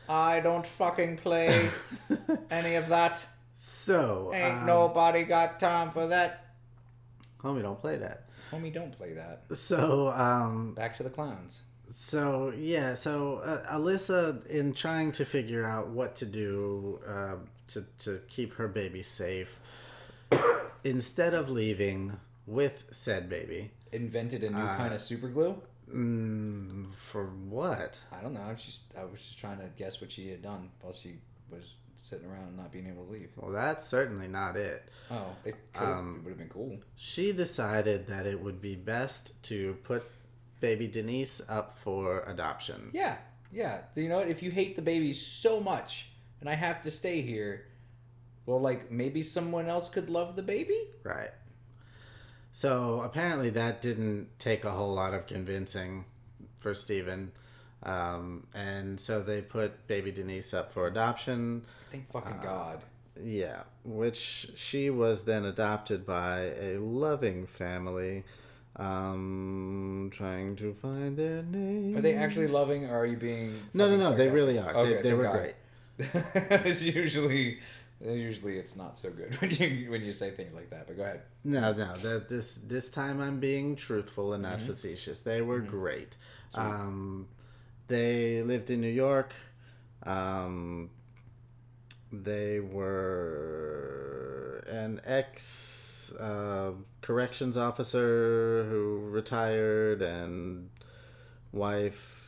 I 0.10 0.42
don't 0.42 0.68
fucking 0.68 1.18
play 1.18 1.70
any 2.52 2.76
of 2.76 2.90
that. 2.90 3.26
So, 3.56 4.34
Ain't 4.34 4.60
um, 4.60 4.66
nobody 4.66 5.24
got 5.24 5.58
time 5.58 5.90
for 5.92 6.08
that. 6.08 6.48
homie, 7.42 7.62
don't 7.62 7.80
play 7.80 7.96
that. 7.96 8.26
Homie, 8.52 8.74
don't 8.74 8.92
play 8.92 9.14
that. 9.14 9.44
So, 9.58 10.10
um, 10.10 10.74
Back 10.74 10.98
to 10.98 11.04
the 11.04 11.10
clowns. 11.10 11.62
So 11.92 12.52
yeah, 12.58 12.94
so 12.94 13.38
uh, 13.38 13.78
Alyssa, 13.78 14.46
in 14.48 14.74
trying 14.74 15.12
to 15.14 15.24
figure 15.24 15.66
out 15.66 15.90
what 15.90 16.16
to 16.18 16.26
do 16.26 17.00
uh, 17.08 17.36
to 17.68 17.86
to 18.00 18.20
keep 18.28 18.54
her 18.56 18.68
baby 18.68 19.02
safe, 19.02 19.60
instead 20.84 21.34
of 21.34 21.50
leaving 21.50 22.18
with 22.48 22.86
said 22.92 23.30
baby, 23.30 23.72
Invented 23.92 24.44
a 24.44 24.50
new 24.50 24.58
kind 24.58 24.94
of 24.94 25.00
super 25.02 25.28
glue. 25.30 25.62
mm, 25.94 26.94
for 26.96 27.28
what? 27.50 28.00
I 28.12 28.22
don't 28.22 28.34
know. 28.34 28.42
I 28.42 28.52
was 28.52 28.64
just 28.64 28.82
I 28.98 29.04
was 29.06 29.22
just 29.22 29.38
trying 29.40 29.58
to 29.60 29.66
guess 29.78 30.02
what 30.02 30.12
she 30.12 30.30
had 30.30 30.42
done 30.42 30.70
while 30.82 30.94
she 30.94 31.16
was 31.50 31.76
sitting 31.98 32.28
around 32.28 32.56
not 32.58 32.72
being 32.72 32.88
able 32.88 33.06
to 33.06 33.12
leave. 33.12 33.30
Well, 33.36 33.52
that's 33.52 33.88
certainly 33.88 34.28
not 34.28 34.58
it. 34.58 34.90
Oh, 35.10 35.28
it, 35.44 35.56
Um, 35.76 36.18
it 36.20 36.24
would 36.26 36.30
have 36.32 36.38
been 36.38 36.50
cool. 36.50 36.78
She 36.96 37.32
decided 37.32 38.08
that 38.08 38.26
it 38.28 38.40
would 38.42 38.62
be 38.62 38.76
best 38.76 39.42
to 39.44 39.76
put 39.84 40.04
baby 40.60 40.88
Denise 40.88 41.42
up 41.50 41.78
for 41.80 42.22
adoption. 42.28 42.90
Yeah, 42.94 43.18
yeah. 43.52 43.80
You 43.96 44.10
know 44.10 44.18
what? 44.18 44.28
If 44.30 44.44
you 44.44 44.52
hate 44.52 44.76
the 44.76 44.82
baby 44.84 45.14
so 45.14 45.60
much, 45.60 46.10
and 46.42 46.50
I 46.50 46.54
have 46.54 46.82
to 46.84 46.92
stay 46.92 47.22
here, 47.22 47.66
well, 48.46 48.60
like 48.60 48.92
maybe 48.92 49.24
someone 49.24 49.68
else 49.68 49.90
could 49.90 50.10
love 50.10 50.36
the 50.36 50.44
baby. 50.44 50.80
Right. 51.04 51.32
So 52.52 53.02
apparently 53.02 53.50
that 53.52 53.82
didn't 53.82 54.28
take 54.40 54.64
a 54.64 54.72
whole 54.72 54.94
lot 54.94 55.14
of 55.14 55.28
convincing 55.28 56.06
for 56.60 56.74
Steven. 56.74 57.32
Um, 57.84 58.48
and 58.56 59.00
so 59.00 59.22
they 59.22 59.42
put 59.42 59.88
baby 59.88 60.12
Denise 60.12 60.54
up 60.54 60.72
for 60.72 60.88
adoption. 60.88 61.66
Thank 61.92 62.12
fucking 62.12 62.40
God. 62.42 62.82
Yeah, 63.22 63.62
which 63.84 64.52
she 64.56 64.90
was 64.90 65.24
then 65.26 65.46
adopted 65.46 66.06
by 66.06 66.52
a 66.60 66.78
loving 66.80 67.46
family 67.48 68.24
Um, 68.78 70.10
trying 70.14 70.58
to 70.58 70.74
find 70.74 71.16
their 71.18 71.42
name. 71.44 71.96
Are 71.98 72.02
they 72.02 72.16
actually 72.16 72.48
loving, 72.48 72.86
or 72.90 72.98
are 73.00 73.06
you 73.06 73.16
being? 73.18 73.58
No, 73.74 73.90
no, 73.90 73.96
no. 73.98 74.16
They 74.16 74.28
really 74.28 74.60
are. 74.60 74.74
Okay, 74.76 74.96
they 74.96 75.02
they 75.02 75.14
were 75.14 75.24
God. 75.24 75.34
great. 75.34 75.56
it's 75.98 76.82
usually, 76.82 77.60
usually 78.04 78.58
it's 78.58 78.76
not 78.76 78.98
so 78.98 79.10
good 79.10 79.34
when 79.42 79.52
you 79.52 79.90
when 79.92 80.02
you 80.04 80.12
say 80.12 80.32
things 80.32 80.54
like 80.54 80.70
that. 80.72 80.88
But 80.88 80.98
go 80.98 81.04
ahead. 81.04 81.22
No, 81.44 81.72
no. 81.74 81.96
That 81.98 82.30
this 82.30 82.56
this 82.56 82.90
time 82.90 83.20
I'm 83.22 83.40
being 83.40 83.76
truthful 83.76 84.34
and 84.34 84.44
Mm-hmm. 84.44 84.54
not 84.54 84.62
facetious. 84.62 85.22
They 85.22 85.42
were 85.42 85.60
great. 85.60 86.18
Um, 86.56 87.28
they 87.88 88.42
lived 88.44 88.70
in 88.70 88.82
New 88.82 88.88
York. 88.88 89.34
Um, 90.04 90.90
they 92.12 92.60
were 93.66 94.64
an 94.70 95.02
ex 95.06 96.14
uh, 96.20 96.72
corrections 97.02 97.58
officer 97.58 98.66
who 98.70 99.00
retired 99.10 100.02
and 100.02 100.70
wife. 101.52 102.22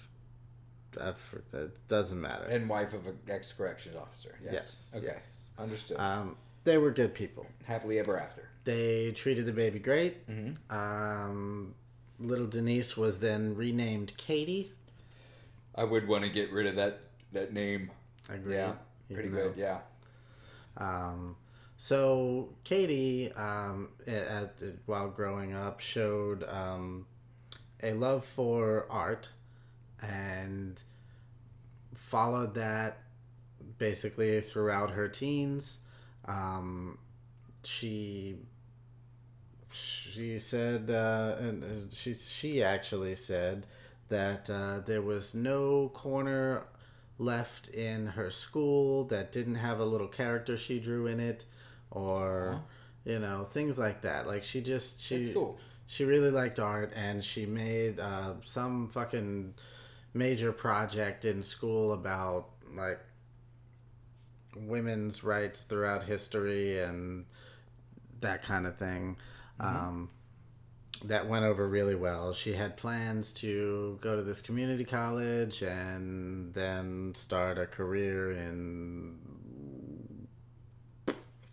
I 1.02 1.12
for- 1.14 1.44
It 1.54 1.88
doesn't 1.88 2.20
matter. 2.20 2.46
And 2.46 2.68
wife 2.70 2.94
of 2.94 3.08
an 3.08 3.18
ex 3.30 3.52
corrections 3.54 3.96
officer. 3.96 4.38
Yes. 4.44 4.54
Yes, 4.54 4.94
Okay. 4.98 5.06
yes. 5.08 5.52
Understood. 5.58 5.98
Um, 6.00 6.38
they 6.64 6.78
were 6.78 6.92
good 6.92 7.14
people. 7.14 7.46
Happily 7.66 8.00
ever 8.00 8.20
after. 8.20 8.50
They 8.66 9.12
treated 9.14 9.46
the 9.46 9.54
baby 9.54 9.80
great. 9.80 10.28
Mm-hmm. 10.28 10.76
Um, 10.76 11.76
little 12.20 12.48
Denise 12.48 12.98
was 12.98 13.20
then 13.20 13.56
renamed 13.56 14.16
Katie. 14.18 14.74
I 15.76 15.84
would 15.84 16.08
want 16.08 16.24
to 16.26 16.30
get 16.30 16.52
rid 16.52 16.66
of 16.68 16.76
that 16.76 17.00
that 17.34 17.54
name. 17.54 17.92
Agreed. 18.30 18.56
Yeah. 18.56 18.74
Pretty 19.12 19.30
good. 19.30 19.56
though- 19.56 19.62
Yeah. 19.62 19.80
Um, 20.78 21.36
so 21.78 22.50
Katie, 22.64 23.32
um, 23.34 23.90
as, 24.06 24.50
while 24.86 25.10
growing 25.10 25.54
up, 25.54 25.80
showed 25.80 26.44
um, 26.44 27.06
a 27.82 27.94
love 27.94 28.26
for 28.26 28.86
art 28.90 29.32
and 30.02 30.82
followed 31.98 32.54
that 32.56 33.00
basically 33.78 34.40
throughout 34.42 34.92
her 34.92 35.08
teens. 35.10 35.80
Um, 36.26 36.98
she 37.64 38.38
she 39.70 40.40
said, 40.40 40.90
uh, 40.90 41.36
and 41.40 41.64
uh, 41.64 41.68
she 41.94 42.14
she 42.14 42.64
actually 42.64 43.16
said 43.16 43.66
that 44.08 44.50
uh, 44.50 44.80
there 44.86 45.02
was 45.02 45.36
no 45.36 45.90
corner 45.90 46.64
left 47.20 47.68
in 47.70 48.08
her 48.08 48.30
school 48.30 49.04
that 49.06 49.32
didn't 49.32 49.56
have 49.56 49.80
a 49.80 49.86
little 49.86 50.08
character 50.08 50.56
she 50.56 50.80
drew 50.80 51.08
in 51.08 51.20
it, 51.20 51.46
or 51.92 52.62
you 53.06 53.20
know 53.20 53.44
things 53.44 53.78
like 53.78 54.02
that. 54.02 54.28
Like 54.28 54.44
she 54.44 54.62
just 54.62 55.02
she 55.02 55.34
cool. 55.34 55.58
she 55.88 56.06
really 56.06 56.32
liked 56.32 56.60
art, 56.60 56.94
and 56.96 57.24
she 57.24 57.46
made 57.46 58.00
uh, 58.00 58.34
some 58.46 58.90
fucking 58.90 59.54
major 60.18 60.52
project 60.52 61.26
in 61.26 61.44
school 61.44 61.94
about 61.94 62.50
like 62.76 63.00
women's 64.56 65.24
rights 65.24 65.64
throughout 65.64 66.04
history 66.04 66.80
and 66.80 67.26
that 68.22 68.42
kind 68.44 68.66
of 68.66 68.78
thing. 68.78 69.18
Um, 69.60 70.10
that 71.06 71.28
went 71.28 71.46
over 71.46 71.68
really 71.68 71.96
well. 71.96 72.34
She 72.34 72.54
had 72.54 72.78
plans 72.78 73.32
to 73.34 73.98
go 74.02 74.16
to 74.16 74.24
this 74.24 74.42
community 74.42 74.84
college 74.84 75.62
and 75.62 76.54
then 76.54 77.14
start 77.16 77.58
a 77.58 77.68
career 77.68 78.32
in. 78.32 79.18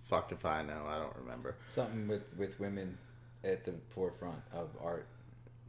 Fuck 0.05 0.33
if 0.33 0.45
I 0.45 0.63
know. 0.63 0.85
I 0.87 0.99
don't 0.99 1.17
remember. 1.17 1.57
Something 1.69 2.09
with 2.09 2.27
with 2.37 2.59
women 2.61 2.99
at 3.43 3.65
the 3.65 3.75
forefront 3.89 4.41
of 4.53 4.71
art. 4.83 5.07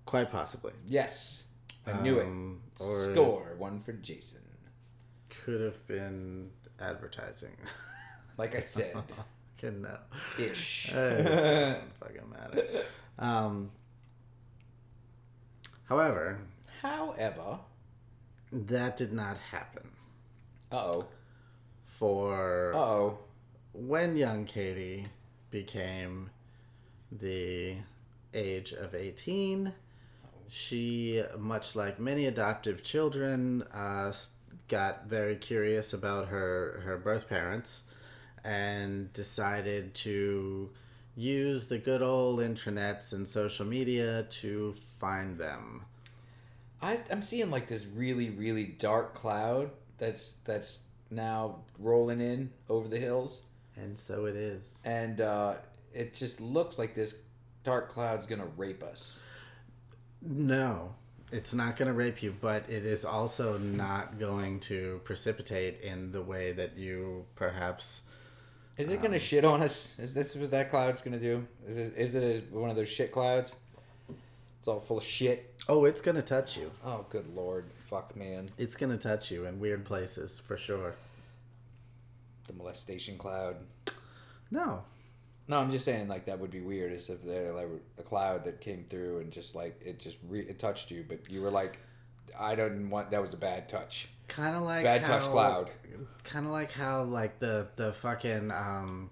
Quite 0.05 0.31
possibly. 0.31 0.73
Yes. 0.87 1.43
I 1.87 2.01
knew 2.01 2.19
Um, 2.21 2.61
it. 2.75 2.81
or- 2.83 3.13
Score 3.13 3.55
one 3.57 3.79
for 3.81 3.93
Jason. 3.93 4.41
Could 5.29 5.61
have 5.61 5.85
been 5.87 6.51
advertising. 6.79 7.55
Like 8.37 8.53
I 8.53 8.59
said, 8.59 8.93
Can 9.57 9.81
know. 9.83 9.97
ish. 10.37 10.91
It 10.93 11.23
doesn't 11.23 11.95
fucking 11.95 12.29
matter. 12.29 12.83
Um, 13.17 13.71
however, 15.85 16.39
However, 16.81 17.59
that 18.51 18.97
did 18.97 19.13
not 19.13 19.37
happen 19.37 19.89
uh 20.71 20.75
oh, 20.75 21.07
for 21.85 22.73
uh 22.73 22.77
oh, 22.77 23.19
when 23.73 24.17
young 24.17 24.43
Katie 24.45 25.05
became 25.49 26.29
the 27.11 27.75
age 28.33 28.73
of 28.73 28.93
18. 28.93 29.71
She, 30.55 31.21
much 31.37 31.75
like 31.75 31.99
many 31.99 32.27
adoptive 32.27 32.81
children, 32.81 33.63
uh, 33.73 34.13
got 34.69 35.05
very 35.05 35.35
curious 35.35 35.91
about 35.91 36.29
her, 36.29 36.81
her 36.85 36.95
birth 36.97 37.27
parents 37.27 37.83
and 38.41 39.11
decided 39.11 39.93
to 39.95 40.69
use 41.17 41.65
the 41.67 41.77
good 41.77 42.01
old 42.01 42.39
intranets 42.39 43.11
and 43.11 43.27
social 43.27 43.65
media 43.65 44.23
to 44.29 44.71
find 44.97 45.37
them. 45.37 45.83
I, 46.81 46.99
I'm 47.11 47.21
seeing 47.21 47.51
like 47.51 47.67
this 47.67 47.85
really, 47.85 48.29
really 48.29 48.63
dark 48.63 49.13
cloud 49.13 49.71
that's 49.97 50.37
that's 50.45 50.83
now 51.11 51.63
rolling 51.79 52.21
in 52.21 52.49
over 52.69 52.87
the 52.87 52.97
hills, 52.97 53.43
And 53.75 53.99
so 53.99 54.23
it 54.23 54.37
is. 54.37 54.81
and 54.85 55.19
uh, 55.19 55.55
it 55.93 56.13
just 56.13 56.39
looks 56.39 56.79
like 56.79 56.95
this 56.95 57.17
dark 57.65 57.89
cloud's 57.91 58.25
gonna 58.25 58.47
rape 58.55 58.83
us. 58.83 59.19
No, 60.25 60.95
it's 61.31 61.53
not 61.53 61.77
going 61.77 61.87
to 61.87 61.93
rape 61.93 62.23
you, 62.23 62.35
but 62.41 62.67
it 62.69 62.85
is 62.85 63.05
also 63.05 63.57
not 63.57 64.17
going 64.19 64.59
to 64.61 64.99
precipitate 65.03 65.81
in 65.81 66.11
the 66.11 66.21
way 66.21 66.51
that 66.53 66.77
you 66.77 67.25
perhaps. 67.35 68.01
Is 68.77 68.89
it 68.89 68.97
Um, 68.97 69.03
gonna 69.03 69.19
shit 69.19 69.45
on 69.45 69.61
us? 69.61 69.97
Is 69.99 70.13
this 70.13 70.35
what 70.35 70.51
that 70.51 70.69
cloud's 70.69 71.01
gonna 71.01 71.19
do? 71.19 71.47
Is 71.65 71.77
it, 71.77 71.93
is 71.95 72.15
it 72.15 72.23
a, 72.51 72.55
one 72.55 72.69
of 72.69 72.75
those 72.75 72.89
shit 72.89 73.11
clouds? 73.11 73.55
It's 74.59 74.67
all 74.67 74.81
full 74.81 74.97
of 74.97 75.03
shit. 75.03 75.53
Oh, 75.69 75.85
it's 75.85 76.01
going 76.01 76.15
to 76.15 76.23
touch 76.23 76.57
you. 76.57 76.71
Oh, 76.83 77.05
good 77.11 77.35
lord, 77.35 77.65
fuck, 77.79 78.15
man. 78.15 78.49
It's 78.57 78.75
going 78.75 78.91
to 78.91 78.97
touch 78.97 79.29
you 79.29 79.45
in 79.45 79.59
weird 79.59 79.85
places 79.85 80.39
for 80.39 80.57
sure. 80.57 80.95
The 82.47 82.53
molestation 82.53 83.17
cloud. 83.17 83.57
No. 84.49 84.83
No, 85.47 85.59
I'm 85.59 85.69
just 85.69 85.85
saying 85.85 86.07
like 86.07 86.25
that 86.25 86.39
would 86.39 86.51
be 86.51 86.61
weird. 86.61 86.91
Is 86.91 87.09
if 87.09 87.23
there 87.23 87.51
like 87.53 87.67
a 87.97 88.03
cloud 88.03 88.45
that 88.45 88.61
came 88.61 88.85
through 88.89 89.19
and 89.19 89.31
just 89.31 89.55
like 89.55 89.79
it 89.85 89.99
just 89.99 90.17
re- 90.27 90.41
it 90.47 90.57
touched 90.57 90.91
you, 90.91 91.05
but 91.07 91.29
you 91.29 91.41
were 91.41 91.51
like, 91.51 91.77
I 92.37 92.55
don't 92.55 92.89
want 92.89 93.11
that 93.11 93.21
was 93.21 93.33
a 93.33 93.37
bad 93.37 93.69
touch. 93.69 94.09
Kind 94.27 94.55
of 94.55 94.63
like 94.63 94.83
Bad 94.83 95.03
touch 95.03 95.23
cloud. 95.23 95.69
Kind 96.23 96.47
of 96.47 96.51
like 96.51 96.71
how 96.71 97.03
like 97.03 97.39
the 97.39 97.67
the 97.75 97.93
fucking 97.93 98.51
um 98.51 99.11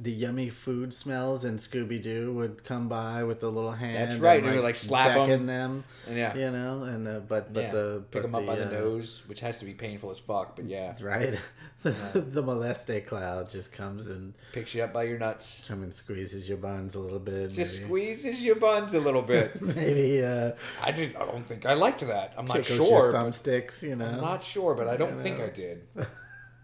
the 0.00 0.12
yummy 0.12 0.48
food 0.48 0.94
smells 0.94 1.44
in 1.44 1.56
Scooby 1.56 2.00
Doo 2.00 2.32
would 2.34 2.62
come 2.62 2.88
by 2.88 3.24
with 3.24 3.40
the 3.40 3.50
little 3.50 3.72
hand. 3.72 3.96
That's 4.12 4.20
right, 4.20 4.38
and, 4.38 4.46
and 4.46 4.56
we, 4.56 4.62
like, 4.62 4.76
slap 4.76 5.10
'em. 5.10 5.28
beckon 5.28 5.46
them. 5.46 5.84
Yeah. 6.08 6.36
You 6.36 6.50
know, 6.50 6.84
and 6.84 7.08
uh, 7.08 7.20
but 7.20 7.52
but 7.52 7.64
yeah, 7.64 7.70
the 7.72 8.04
pick 8.10 8.22
but 8.22 8.30
them 8.30 8.34
up 8.36 8.46
by 8.46 8.54
the 8.54 8.68
uh, 8.68 8.80
nose, 8.80 9.22
which 9.26 9.40
has 9.40 9.58
to 9.58 9.64
be 9.64 9.74
painful 9.74 10.10
as 10.10 10.18
fuck. 10.18 10.54
But 10.54 10.66
yeah, 10.66 10.94
right? 11.00 11.36
the 11.82 12.42
moleste 12.42 13.06
cloud 13.06 13.50
just 13.50 13.72
comes 13.72 14.06
and 14.06 14.34
picks 14.52 14.74
you 14.74 14.82
up 14.82 14.92
by 14.92 15.02
your 15.02 15.18
nuts, 15.18 15.64
come 15.66 15.82
and 15.82 15.92
squeezes 15.92 16.48
your 16.48 16.58
buns 16.58 16.94
a 16.94 17.00
little 17.00 17.18
bit. 17.18 17.52
just 17.52 17.78
maybe, 17.78 17.86
squeezes 17.86 18.44
your 18.44 18.56
buns 18.56 18.94
a 18.94 19.00
little 19.00 19.22
bit. 19.22 19.60
maybe 19.62 20.24
uh, 20.24 20.52
I 20.82 20.92
did. 20.92 21.16
I 21.16 21.24
don't 21.24 21.46
think 21.46 21.66
I 21.66 21.74
liked 21.74 22.06
that. 22.06 22.34
I'm 22.36 22.44
not 22.44 22.64
sure. 22.64 22.76
your 22.76 23.12
thumbsticks. 23.12 23.82
You 23.82 23.96
know, 23.96 24.06
I'm 24.06 24.20
not 24.20 24.44
sure, 24.44 24.74
but 24.74 24.86
I 24.86 24.96
don't 24.96 25.16
You 25.16 25.22
think. 25.22 25.40
I 25.40 25.48
did. 25.48 25.82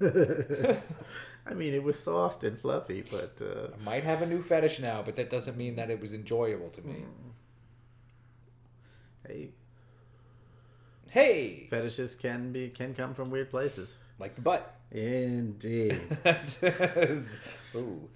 I 1.46 1.52
mean, 1.54 1.74
it 1.74 1.82
was 1.82 1.98
soft 1.98 2.42
and 2.44 2.58
fluffy, 2.58 3.02
but 3.10 3.38
uh, 3.42 3.68
I 3.78 3.84
might 3.84 4.04
have 4.04 4.22
a 4.22 4.26
new 4.26 4.40
fetish 4.42 4.80
now, 4.80 5.02
but 5.02 5.16
that 5.16 5.28
doesn't 5.30 5.56
mean 5.58 5.76
that 5.76 5.90
it 5.90 6.00
was 6.00 6.12
enjoyable 6.14 6.70
to 6.70 6.82
me. 6.82 7.04
hey, 9.26 9.50
Hey, 11.10 11.66
fetishes 11.70 12.14
can 12.16 12.50
be 12.50 12.70
can 12.70 12.92
come 12.94 13.14
from 13.14 13.30
weird 13.30 13.50
places. 13.50 13.94
like 14.18 14.34
the 14.34 14.40
butt. 14.40 14.74
Indeed. 14.90 16.00
Ooh. 17.76 18.08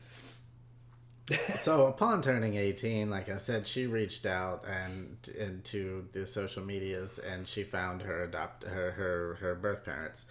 So 1.59 1.87
upon 1.87 2.23
turning 2.23 2.55
18 2.57 3.11
like 3.11 3.29
i 3.29 3.37
said 3.37 3.67
she 3.67 3.87
reached 3.87 4.25
out 4.27 4.64
and 4.67 5.29
into 5.38 6.07
the 6.12 6.25
social 6.25 6.64
medias 6.64 7.19
and 7.19 7.47
she 7.47 7.62
found 7.62 8.03
her 8.03 8.25
adopt 8.25 8.64
her 8.64 8.91
her, 8.93 9.37
her 9.41 9.55
birth 9.55 9.85
parents. 9.85 10.27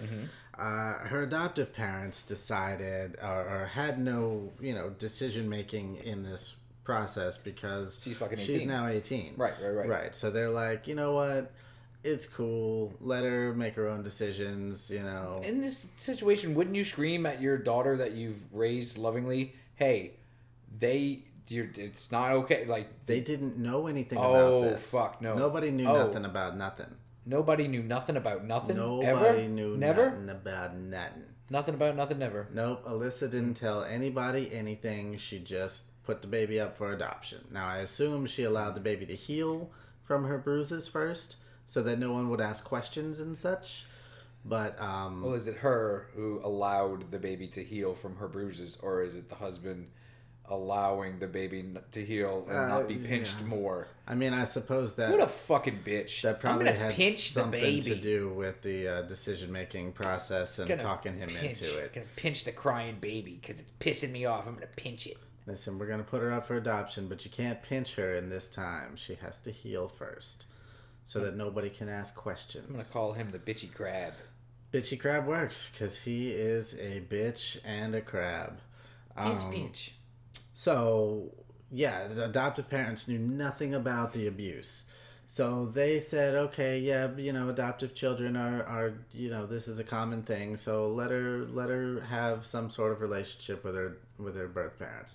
Uh, 0.58 0.94
her 1.06 1.22
adoptive 1.24 1.72
parents 1.72 2.24
decided 2.24 3.16
or, 3.22 3.62
or 3.62 3.66
had 3.68 4.00
no 4.00 4.52
you 4.60 4.74
know 4.74 4.90
decision 4.90 5.48
making 5.48 5.98
in 5.98 6.24
this 6.24 6.56
process 6.84 7.38
because 7.38 8.00
She's 8.04 8.18
fucking 8.18 8.40
she's 8.40 8.66
now 8.66 8.88
18 8.88 9.34
Right, 9.38 9.54
right, 9.62 9.70
right. 9.70 9.90
right. 9.90 10.16
So 10.16 10.32
they're 10.32 10.50
like 10.50 10.88
you 10.88 10.96
know 10.96 11.14
what? 11.14 11.52
It's 12.04 12.26
cool. 12.26 12.94
Let 13.02 13.24
her 13.24 13.54
make 13.54 13.76
her 13.76 13.88
own 13.88 14.02
decisions 14.02 14.90
you 14.90 15.04
know. 15.04 15.42
In 15.44 15.62
this 15.62 15.88
situation, 15.98 16.56
wouldn't 16.56 16.76
you 16.76 16.86
scream 16.86 17.26
at 17.26 17.42
your 17.42 17.58
daughter 17.58 17.96
that 17.98 18.14
you've 18.14 18.42
raised 18.52 18.98
lovingly, 18.98 19.54
"Hey, 19.76 20.14
they 20.80 21.24
you're, 21.50 21.70
it's 21.76 22.12
not 22.12 22.32
okay. 22.32 22.66
Like 22.66 23.06
They 23.06 23.22
didn't 23.22 23.58
know 23.58 23.88
anything 23.88 24.18
Oh, 24.20 24.34
about 24.64 24.74
this. 24.74 24.92
fuck, 24.92 25.22
no. 25.22 25.36
Nobody 25.38 25.72
knew 25.72 25.88
Oh. 25.88 26.08
nothing 26.08 26.26
about 26.26 26.58
nothing. 26.58 26.94
nobody 27.26 27.68
knew 27.68 27.84
nothing 27.84 28.18
about 28.18 28.46
nothing. 28.46 28.78
Nobody 28.78 29.06
ever? 29.08 29.42
knew 29.50 29.78
never. 29.78 30.12
nothing 30.12 30.30
about 30.30 30.76
nothing. 30.76 31.24
Nothing 31.50 31.76
about 31.76 31.96
nothing. 31.96 32.20
Never. 32.20 32.48
Nope, 32.54 32.86
Alyssa 32.86 33.32
didn't 33.32 33.54
tell 33.56 33.84
anybody 33.84 34.54
anything. 34.54 35.18
She 35.18 35.40
just 35.40 35.84
put 36.04 36.22
the 36.22 36.28
baby 36.28 36.60
up 36.60 36.76
for 36.78 36.92
adoption. 36.94 37.48
Now, 37.52 37.68
I 37.68 37.78
assume 37.78 38.26
she 38.26 38.44
allowed 38.44 38.76
the 38.76 38.82
baby 38.82 39.06
to 39.06 39.16
heal 39.16 39.72
from 40.04 40.26
her 40.26 40.38
bruises 40.38 40.88
first 40.88 41.38
so 41.66 41.82
that 41.84 42.00
no 42.00 42.12
one 42.14 42.30
would 42.30 42.42
ask 42.42 42.64
questions 42.66 43.20
and 43.20 43.38
such. 43.38 43.86
But, 44.46 44.82
um, 44.82 45.22
Well, 45.22 45.34
is 45.34 45.48
it 45.48 45.58
her 45.58 46.10
who 46.16 46.40
allowed 46.44 47.12
the 47.12 47.20
baby 47.20 47.48
to 47.50 47.64
heal 47.64 47.94
from 47.94 48.18
her 48.18 48.28
bruises, 48.30 48.78
or 48.82 49.02
is 49.04 49.16
it 49.18 49.28
the 49.30 49.36
husband 49.36 49.90
allowing 50.50 51.20
the 51.20 51.28
baby 51.28 51.66
to 51.92 52.06
heal 52.06 52.46
and 52.50 52.58
Uh, 52.58 52.68
not 52.68 52.88
be 52.88 52.96
pinched 52.96 53.38
yeah. 53.42 53.48
more? 53.48 53.88
I 54.08 54.16
mean, 54.16 54.34
I 54.34 54.46
suppose 54.46 54.96
that. 54.96 55.12
What 55.12 55.20
a 55.22 55.28
fucking 55.28 55.82
bitch! 55.84 56.22
that 56.22 56.40
probably 56.40 56.72
had 56.72 56.94
pinch 56.94 57.34
the 57.34 57.42
something 57.42 57.60
baby. 57.62 57.82
to 57.82 57.96
do 57.96 58.30
with 58.34 58.62
the 58.62 58.88
uh, 58.88 59.02
decision 59.04 59.52
making 59.52 59.92
process 59.94 60.60
and 60.60 60.80
talking 60.80 61.18
him 61.18 61.30
pinch, 61.30 61.62
into 61.62 61.78
it. 61.78 61.92
I'm 61.96 62.02
Gonna 62.02 62.06
pinch 62.16 62.44
the 62.46 62.52
crying 62.54 62.98
baby 63.02 63.40
because 63.42 63.60
it's 63.60 63.72
pissing 63.80 64.12
me 64.12 64.26
off. 64.26 64.48
I'm 64.48 64.54
gonna 64.56 64.68
pinch 64.76 65.08
it. 65.08 65.18
Listen, 65.46 65.78
we're 65.80 65.88
gonna 65.88 66.04
put 66.04 66.22
her 66.22 66.32
up 66.32 66.48
for 66.48 66.56
adoption, 66.58 67.08
but 67.08 67.24
you 67.26 67.32
can't 67.32 67.62
pinch 67.62 67.96
her 67.96 68.16
in 68.16 68.30
this 68.30 68.50
time. 68.50 68.96
She 68.96 69.16
has 69.16 69.38
to 69.40 69.52
heal 69.52 69.88
first, 69.88 70.46
so 71.06 71.20
that 71.22 71.36
nobody 71.36 71.70
can 71.70 71.90
ask 71.90 72.16
questions. 72.16 72.66
I'm 72.68 72.74
gonna 72.78 72.86
call 72.86 73.14
him 73.14 73.32
the 73.32 73.40
bitchy 73.40 73.74
crab. 73.74 74.14
Bitchy 74.74 75.00
crab 75.00 75.26
works 75.26 75.70
because 75.72 76.02
he 76.04 76.32
is 76.32 76.74
a 76.76 77.02
bitch 77.02 77.58
and 77.64 77.96
a 77.96 78.02
crab. 78.02 78.60
Pinch, 79.18 79.42
Um, 79.44 79.52
pinch. 79.52 79.94
So, 80.60 81.36
yeah, 81.72 82.08
the 82.08 82.26
adoptive 82.26 82.68
parents 82.68 83.08
knew 83.08 83.20
nothing 83.20 83.76
about 83.76 84.14
the 84.14 84.26
abuse. 84.26 84.86
So 85.28 85.68
they 85.68 86.00
said, 86.00 86.34
okay, 86.34 86.80
yeah, 86.80 87.16
you 87.16 87.32
know, 87.32 87.50
adoptive 87.50 87.94
children 87.94 88.36
are, 88.36 88.64
are 88.64 88.94
you 89.14 89.30
know, 89.30 89.46
this 89.46 89.68
is 89.68 89.78
a 89.78 89.84
common 89.84 90.24
thing. 90.24 90.58
So 90.58 90.88
let 90.88 91.12
her 91.12 91.46
let 91.52 91.70
her 91.70 92.02
have 92.10 92.44
some 92.44 92.72
sort 92.72 92.92
of 92.92 93.02
relationship 93.02 93.64
with 93.64 93.76
her 93.76 94.00
with 94.18 94.36
her 94.36 94.48
birth 94.48 94.80
parents. 94.80 95.14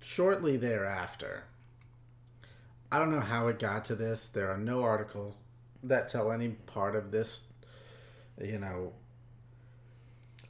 Shortly 0.00 0.58
thereafter, 0.58 1.44
I 2.92 2.98
don't 2.98 3.10
know 3.10 3.20
how 3.20 3.48
it 3.48 3.58
got 3.58 3.86
to 3.86 3.94
this. 3.94 4.28
There 4.28 4.50
are 4.50 4.58
no 4.58 4.82
articles 4.82 5.38
that 5.82 6.10
tell 6.10 6.30
any 6.30 6.50
part 6.50 6.94
of 6.94 7.10
this, 7.10 7.40
you 8.38 8.58
know, 8.58 8.92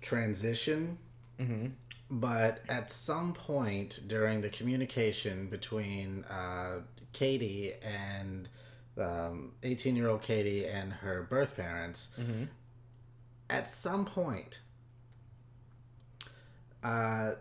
transition 0.01 0.99
mm-hmm. 1.39 1.67
But 2.11 2.61
at 2.69 2.91
some 2.91 3.33
point 3.33 4.01
during 4.07 4.41
the 4.41 4.49
communication 4.49 5.47
between 5.49 6.25
uh, 6.25 6.81
Katie 7.13 7.73
and 7.83 8.49
18 9.63 9.95
year 9.97 10.09
old 10.09 10.23
Katie 10.23 10.67
and 10.67 10.93
her 10.93 11.23
birth 11.23 11.57
parents, 11.57 12.11
at 13.51 13.71
some 13.71 14.05
point, 14.05 14.61
uh, 16.83 17.33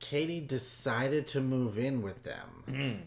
Katie 0.00 0.40
decided 0.40 1.26
to 1.28 1.40
move 1.40 1.78
in 1.78 2.02
with 2.02 2.24
them. 2.24 3.06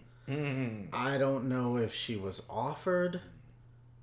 I 0.94 1.18
don't 1.18 1.48
know 1.50 1.78
if 1.78 1.94
she 1.94 2.16
was 2.16 2.42
offered 2.50 3.22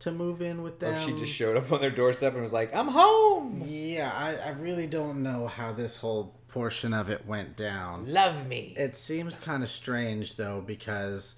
to 0.03 0.11
move 0.13 0.43
in 0.43 0.63
with 0.63 0.81
them. 0.81 0.95
if 0.95 1.03
she 1.05 1.13
just 1.13 1.33
showed 1.33 1.57
up 1.57 1.71
on 1.71 1.81
their 1.81 1.91
doorstep 1.91 2.35
and 2.35 2.43
was 2.43 2.53
like, 2.53 2.75
"I'm 2.75 2.89
home. 2.89 3.63
Yeah, 3.67 4.11
I, 4.13 4.35
I 4.37 4.49
really 4.51 4.87
don't 4.87 5.23
know 5.23 5.47
how 5.47 5.73
this 5.73 5.97
whole 5.97 6.35
portion 6.49 6.93
of 6.93 7.09
it 7.09 7.27
went 7.27 7.57
down. 7.57 8.13
Love 8.13 8.47
me." 8.47 8.75
It 8.77 8.97
seems 8.97 9.37
kind 9.37 9.63
of 9.63 9.71
strange 9.71 10.37
though 10.37 10.61
because 10.61 11.37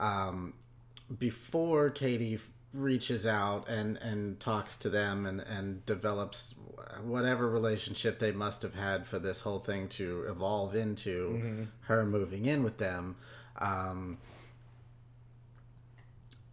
um, 0.00 0.54
before 1.18 1.90
Katie 1.90 2.38
reaches 2.72 3.26
out 3.26 3.68
and, 3.68 3.96
and 3.98 4.38
talks 4.40 4.76
to 4.78 4.90
them 4.90 5.24
and, 5.26 5.40
and 5.40 5.84
develops 5.86 6.54
whatever 7.02 7.48
relationship 7.48 8.18
they 8.18 8.32
must 8.32 8.62
have 8.62 8.74
had 8.74 9.06
for 9.06 9.18
this 9.18 9.40
whole 9.40 9.58
thing 9.58 9.88
to 9.88 10.24
evolve 10.28 10.74
into 10.74 11.66
her 11.80 12.04
moving 12.04 12.46
in 12.46 12.62
with 12.62 12.78
them. 12.78 13.16
Um, 13.58 14.18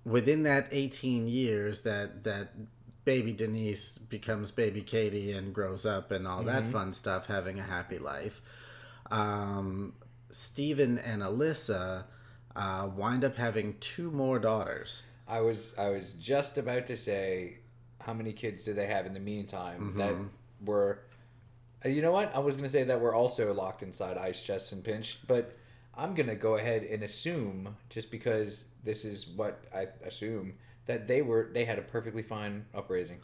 within 0.05 0.43
that 0.43 0.67
18 0.71 1.27
years 1.27 1.81
that 1.81 2.23
that 2.23 2.51
baby 3.05 3.33
Denise 3.33 3.97
becomes 3.97 4.51
baby 4.51 4.81
Katie 4.81 5.31
and 5.31 5.53
grows 5.53 5.85
up 5.85 6.11
and 6.11 6.27
all 6.27 6.43
that 6.43 6.65
fun 6.67 6.93
stuff 6.93 7.25
having 7.25 7.59
a 7.59 7.63
happy 7.63 7.99
life 7.99 8.41
um, 9.11 9.93
Stephen 10.29 10.97
and 10.99 11.21
Alyssa 11.21 12.05
uh, 12.55 12.89
wind 12.95 13.25
up 13.25 13.35
having 13.35 13.75
two 13.79 14.09
more 14.09 14.39
daughters 14.39 15.01
I 15.27 15.41
was 15.41 15.77
I 15.77 15.89
was 15.89 16.13
just 16.13 16.57
about 16.57 16.85
to 16.87 16.97
say, 16.97 17.59
how 18.01 18.13
many 18.13 18.33
kids 18.33 18.65
did 18.65 18.75
they 18.75 18.87
have 18.87 19.05
in 19.05 19.13
the 19.13 19.19
meantime 19.19 19.93
that 19.97 20.15
were? 20.63 20.99
You 21.85 22.01
know 22.01 22.11
what? 22.11 22.35
I 22.35 22.39
was 22.39 22.55
gonna 22.55 22.69
say 22.69 22.83
that 22.83 22.99
were 22.99 23.13
also 23.13 23.53
locked 23.53 23.83
inside 23.83 24.17
ice 24.17 24.43
chests 24.43 24.71
and 24.71 24.83
pinched, 24.83 25.27
but 25.27 25.55
I'm 25.95 26.15
gonna 26.15 26.35
go 26.35 26.55
ahead 26.55 26.83
and 26.83 27.03
assume 27.03 27.77
just 27.89 28.09
because 28.11 28.65
this 28.83 29.05
is 29.05 29.27
what 29.27 29.63
I 29.73 29.87
assume 30.05 30.53
that 30.85 31.07
they 31.07 31.21
were 31.21 31.49
they 31.53 31.65
had 31.65 31.77
a 31.79 31.83
perfectly 31.83 32.23
fine 32.23 32.65
upraising, 32.73 33.19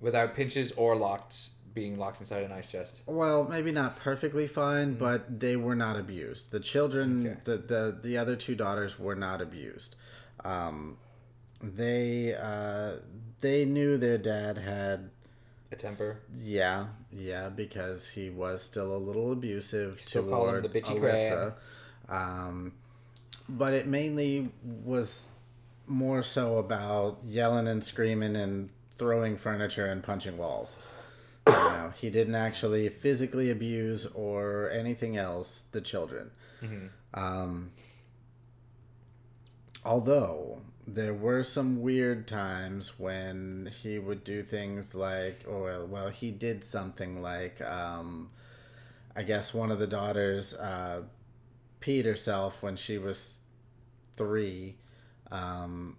without 0.00 0.34
pinches 0.34 0.72
or 0.72 0.96
locked 0.96 1.50
being 1.72 1.98
locked 1.98 2.20
inside 2.20 2.44
an 2.44 2.52
ice 2.52 2.70
chest. 2.70 3.00
well 3.06 3.48
maybe 3.48 3.72
not 3.72 3.96
perfectly 3.96 4.46
fine 4.46 4.94
but 4.94 5.40
they 5.40 5.56
were 5.56 5.74
not 5.74 5.96
abused 5.98 6.52
the 6.52 6.60
children 6.60 7.26
Okay. 7.26 7.36
the, 7.44 7.56
the 7.56 7.98
the 8.00 8.16
other 8.16 8.36
two 8.36 8.54
daughters 8.54 8.96
were 8.96 9.16
not 9.16 9.40
abused 9.40 9.96
um, 10.44 10.96
they 11.60 12.32
uh, 12.34 12.96
they 13.40 13.64
knew 13.64 13.96
their 13.96 14.18
dad 14.18 14.56
had 14.58 15.10
A 15.74 15.76
temper. 15.76 16.20
Yeah, 16.32 16.86
yeah, 17.10 17.48
because 17.48 18.08
he 18.08 18.30
was 18.30 18.62
still 18.62 18.94
a 18.94 18.98
little 18.98 19.32
abusive 19.32 20.00
Still 20.00 20.24
toward 20.28 20.62
the 20.62 20.68
bitchy 20.68 21.00
Alyssa. 21.00 21.54
Um, 22.08 22.72
but 23.48 23.72
it 23.72 23.86
mainly 23.86 24.50
was 24.62 25.30
more 25.86 26.22
so 26.22 26.58
about 26.58 27.18
yelling 27.24 27.66
and 27.66 27.82
screaming 27.82 28.36
and 28.36 28.70
throwing 28.96 29.36
furniture 29.36 29.86
and 29.86 30.02
punching 30.02 30.38
walls. 30.38 30.76
You 31.46 31.52
know, 31.52 31.92
he 31.94 32.08
didn't 32.08 32.36
actually 32.36 32.88
physically 32.88 33.50
abuse 33.50 34.06
or 34.14 34.70
anything 34.70 35.16
else 35.16 35.64
the 35.72 35.80
children. 35.80 36.30
Um, 37.12 37.72
although 39.84 40.62
there 40.86 41.14
were 41.14 41.42
some 41.42 41.80
weird 41.80 42.26
times 42.26 42.98
when 42.98 43.70
he 43.82 43.98
would 43.98 44.22
do 44.22 44.42
things 44.42 44.94
like 44.94 45.42
or 45.48 45.84
well 45.86 46.08
he 46.08 46.30
did 46.30 46.62
something 46.62 47.22
like 47.22 47.60
um, 47.62 48.30
i 49.16 49.22
guess 49.22 49.54
one 49.54 49.70
of 49.70 49.78
the 49.78 49.86
daughters 49.86 50.54
uh, 50.54 51.00
peed 51.80 52.04
herself 52.04 52.62
when 52.62 52.76
she 52.76 52.98
was 52.98 53.38
three 54.16 54.76
um, 55.30 55.96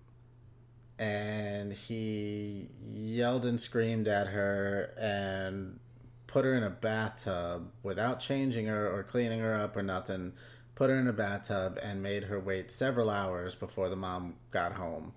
and 1.00 1.74
he 1.74 2.70
yelled 2.88 3.46
and 3.46 3.60
screamed 3.60 4.08
at 4.08 4.28
her 4.28 4.94
and 4.98 5.80
put 6.28 6.46
her 6.46 6.54
in 6.54 6.64
a 6.64 6.70
bathtub 6.70 7.72
without 7.82 8.20
changing 8.20 8.68
her 8.68 8.88
or 8.88 9.04
cleaning 9.04 9.40
her 9.40 9.56
up 9.56 9.76
or 9.76 9.84
nothing 9.84 10.32
put 10.76 10.90
her 10.90 10.98
in 10.98 11.08
a 11.08 11.14
bathtub 11.14 11.80
and 11.82 12.04
made 12.04 12.26
her 12.26 12.40
wait 12.40 12.70
several 12.70 13.10
hours 13.10 13.56
before 13.56 13.90
the 13.90 13.96
mom 13.96 14.36
got 14.52 14.74
home 14.74 15.14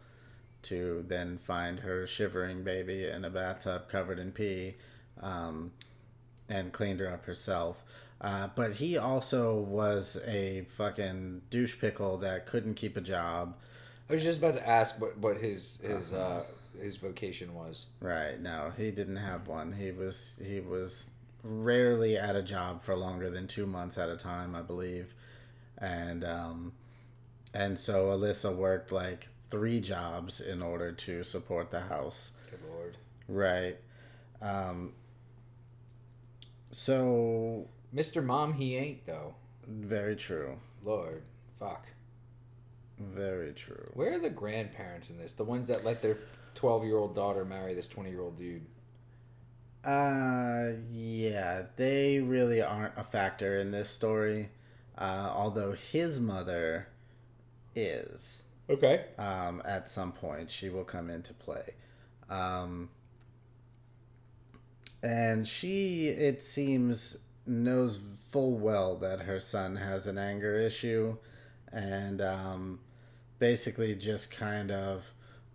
to 0.63 1.05
then 1.07 1.39
find 1.39 1.81
her 1.81 2.07
shivering 2.07 2.63
baby 2.65 3.07
in 3.07 3.25
a 3.25 3.31
bathtub 3.31 3.89
covered 3.89 4.19
in 4.19 4.33
pee 4.33 4.77
um, 5.21 5.73
and 6.49 6.73
cleaned 6.73 7.01
her 7.01 7.09
up 7.09 7.25
herself 7.27 7.83
uh, 8.21 8.49
but 8.57 8.75
he 8.75 8.99
also 8.99 9.55
was 9.55 10.19
a 10.27 10.67
fucking 10.77 11.41
douche 11.51 11.79
pickle 11.81 12.17
that 12.17 12.47
couldn't 12.47 12.75
keep 12.75 12.97
a 12.97 13.01
job 13.01 13.55
I 14.09 14.15
was 14.15 14.23
just 14.23 14.39
about 14.39 14.55
to 14.55 14.67
ask 14.67 15.01
what 15.01 15.19
what 15.19 15.37
his 15.37 15.81
his 15.83 16.13
uh, 16.13 16.45
his 16.81 16.97
vocation 16.97 17.55
was. 17.55 17.87
Right. 18.01 18.41
No, 18.41 18.73
he 18.77 18.91
didn't 18.91 19.17
have 19.17 19.49
one. 19.49 19.73
He 19.73 19.91
was 19.91 20.33
he 20.43 20.61
was 20.61 21.11
rarely 21.43 22.17
at 22.17 22.35
a 22.35 22.43
job 22.43 22.83
for 22.83 22.97
longer 22.97 23.31
than 23.31 23.47
two 23.47 23.67
months 23.67 23.99
at 23.99 24.09
a 24.09 24.17
time, 24.17 24.55
I 24.55 24.63
believe, 24.63 25.15
and 25.81 26.25
um, 26.25 26.73
and 27.55 27.79
so 27.79 28.07
Alyssa 28.07 28.55
worked 28.55 28.93
like 28.93 29.29
three 29.49 29.81
jobs 29.81 30.41
in 30.41 30.63
order 30.63 30.93
to 30.93 31.25
support 31.25 31.71
the 31.71 31.81
house. 31.81 32.33
Good 32.51 32.61
lord. 32.69 32.97
Right. 33.29 33.77
Um, 34.43 34.93
so 36.71 37.69
Mr. 37.95 38.25
Mom, 38.25 38.55
he 38.55 38.77
ain't 38.77 39.07
though. 39.07 39.35
very 39.67 40.17
true. 40.17 40.59
Lord, 40.85 41.23
fuck. 41.59 41.87
Very 42.99 43.53
true. 43.53 43.89
Where 43.95 44.15
are 44.15 44.19
the 44.19 44.31
grandparents 44.31 45.09
in 45.11 45.19
this? 45.19 45.33
The 45.33 45.45
ones 45.45 45.69
that 45.69 45.85
let 45.85 46.03
their 46.03 46.19
twelve-year-old 46.55 47.15
daughter 47.15 47.45
marry 47.45 47.75
this 47.75 47.89
twenty-year-old 47.89 48.37
dude. 48.37 48.67
Uh, 49.85 50.73
yeah, 50.93 51.63
they 51.77 52.19
really 52.19 52.61
aren't 52.61 52.95
a 52.97 53.05
factor 53.05 53.57
in 53.57 53.71
this 53.71 53.89
story. 53.89 54.51
Uh, 54.99 55.33
although 55.33 55.73
his 55.73 56.21
mother 56.21 56.89
is. 57.75 58.43
Okay. 58.69 59.05
Um, 59.17 59.63
at 59.65 59.89
some 59.89 60.13
point, 60.13 60.51
she 60.51 60.69
will 60.69 60.85
come 60.85 61.09
into 61.09 61.33
play. 61.33 61.75
Um, 62.29 62.91
and 65.03 65.47
she, 65.47 66.09
it 66.09 66.43
seems, 66.43 67.19
knows 67.47 67.99
full 68.31 68.59
well 68.59 68.97
that 68.97 69.21
her 69.21 69.41
son 69.41 69.77
has 69.77 70.07
an 70.07 70.19
anger 70.19 70.57
issue, 70.57 71.17
and 71.73 72.21
um, 72.21 72.81
basically 73.39 73.95
just 73.95 74.31
kind 74.31 74.71
of, 74.71 75.07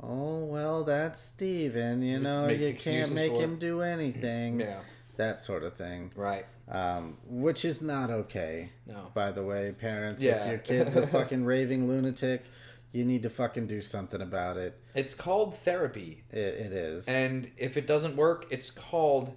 oh 0.01 0.45
well, 0.45 0.83
that's 0.83 1.19
Steven, 1.21 2.01
you 2.01 2.19
Just 2.19 2.23
know, 2.23 2.47
you 2.47 2.73
can't 2.73 3.11
make 3.11 3.33
him 3.33 3.57
do 3.57 3.81
anything, 3.81 4.61
Yeah. 4.61 4.79
That 5.17 5.39
sort 5.39 5.63
of 5.63 5.73
thing. 5.75 6.11
Right. 6.15 6.45
Um, 6.69 7.17
which 7.27 7.65
is 7.65 7.81
not 7.81 8.09
okay. 8.09 8.71
No. 8.87 9.11
By 9.13 9.31
the 9.31 9.43
way, 9.43 9.71
parents, 9.71 10.23
Yeah. 10.23 10.43
if 10.43 10.49
your 10.49 10.57
kid's 10.59 10.95
a 10.95 11.05
fucking 11.15 11.45
raving 11.45 11.87
lunatic, 11.87 12.43
you 12.91 13.03
need 13.05 13.23
to 13.23 13.29
fucking 13.29 13.67
do 13.67 13.81
something 13.81 14.21
about 14.21 14.57
it. 14.57 14.79
It's 14.95 15.13
called 15.13 15.55
therapy. 15.57 16.23
It, 16.31 16.37
it 16.37 16.71
is. 16.73 17.07
And 17.07 17.49
if 17.57 17.75
it 17.77 17.85
doesn't 17.87 18.15
work, 18.15 18.45
it's 18.49 18.69
called 18.71 19.35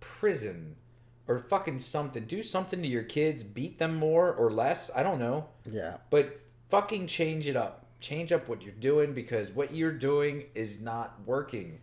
prison 0.00 0.76
or 1.28 1.38
fucking 1.38 1.78
something. 1.78 2.24
Do 2.24 2.42
something 2.42 2.82
to 2.82 2.88
your 2.88 3.04
kids, 3.04 3.42
beat 3.42 3.78
them 3.78 3.94
more 3.96 4.32
or 4.32 4.50
less. 4.50 4.90
I 4.94 5.02
don't 5.02 5.18
know. 5.18 5.46
yeah, 5.64 5.98
But 6.10 6.38
fucking 6.68 7.06
change 7.06 7.46
it 7.46 7.56
up. 7.56 7.86
Change 8.00 8.32
up 8.32 8.48
what 8.48 8.62
you're 8.62 8.72
doing 8.72 9.12
because 9.12 9.52
what 9.52 9.74
you're 9.74 9.92
doing 9.92 10.44
is 10.54 10.80
not 10.80 11.20
working. 11.26 11.80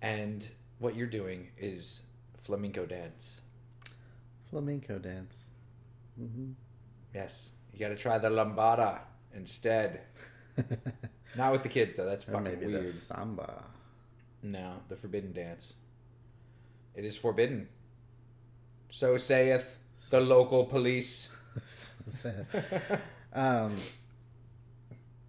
And 0.00 0.46
what 0.78 0.94
you're 0.96 1.06
doing 1.06 1.48
is 1.58 2.02
flamenco 2.42 2.86
dance. 2.86 3.40
flamenco 4.48 4.98
dance. 4.98 5.50
Yes. 7.14 7.50
You 7.72 7.78
got 7.78 7.88
to 7.88 7.96
try 7.96 8.18
the 8.18 8.28
lambada 8.28 9.00
instead. 9.34 10.00
Not 11.36 11.52
with 11.52 11.62
the 11.62 11.68
kids 11.68 11.96
though. 11.96 12.06
That's 12.06 12.24
fucking 12.24 12.42
maybe 12.42 12.66
weird. 12.66 12.88
the 12.88 12.92
samba. 12.92 13.64
No, 14.42 14.76
the 14.88 14.96
forbidden 14.96 15.32
dance. 15.32 15.74
It 16.94 17.04
is 17.04 17.16
forbidden. 17.16 17.68
So 18.90 19.16
saith 19.16 19.78
the 20.10 20.20
local 20.20 20.64
police. 20.64 21.34
um, 23.32 23.76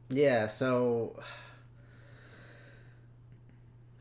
yeah, 0.10 0.48
so. 0.48 1.20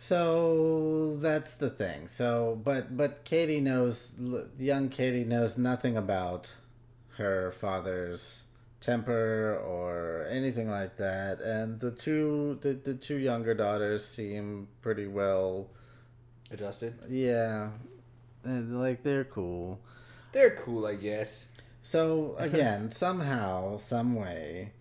So 0.02 1.14
that's 1.16 1.52
the 1.52 1.68
thing. 1.68 2.08
So, 2.08 2.58
but 2.64 2.96
but 2.96 3.22
Katie 3.24 3.60
knows, 3.60 4.14
young 4.58 4.88
Katie 4.88 5.24
knows 5.24 5.58
nothing 5.58 5.94
about 5.94 6.54
her 7.18 7.52
father's 7.52 8.44
temper 8.80 9.60
or 9.62 10.26
anything 10.30 10.70
like 10.70 10.96
that, 10.96 11.42
and 11.42 11.80
the 11.80 11.90
two 11.90 12.58
the, 12.62 12.72
the 12.72 12.94
two 12.94 13.16
younger 13.16 13.52
daughters 13.52 14.02
seem 14.02 14.68
pretty 14.80 15.06
well. 15.06 15.68
Adjusted. 16.50 16.94
Yeah, 17.06 17.68
and, 18.42 18.80
like 18.80 19.02
they're 19.02 19.24
cool. 19.24 19.80
They're 20.32 20.56
cool, 20.56 20.86
I 20.86 20.94
guess. 20.94 21.50
So 21.82 22.36
again, 22.38 22.88
somehow, 23.04 23.76
some 23.76 24.14
way, 24.14 24.72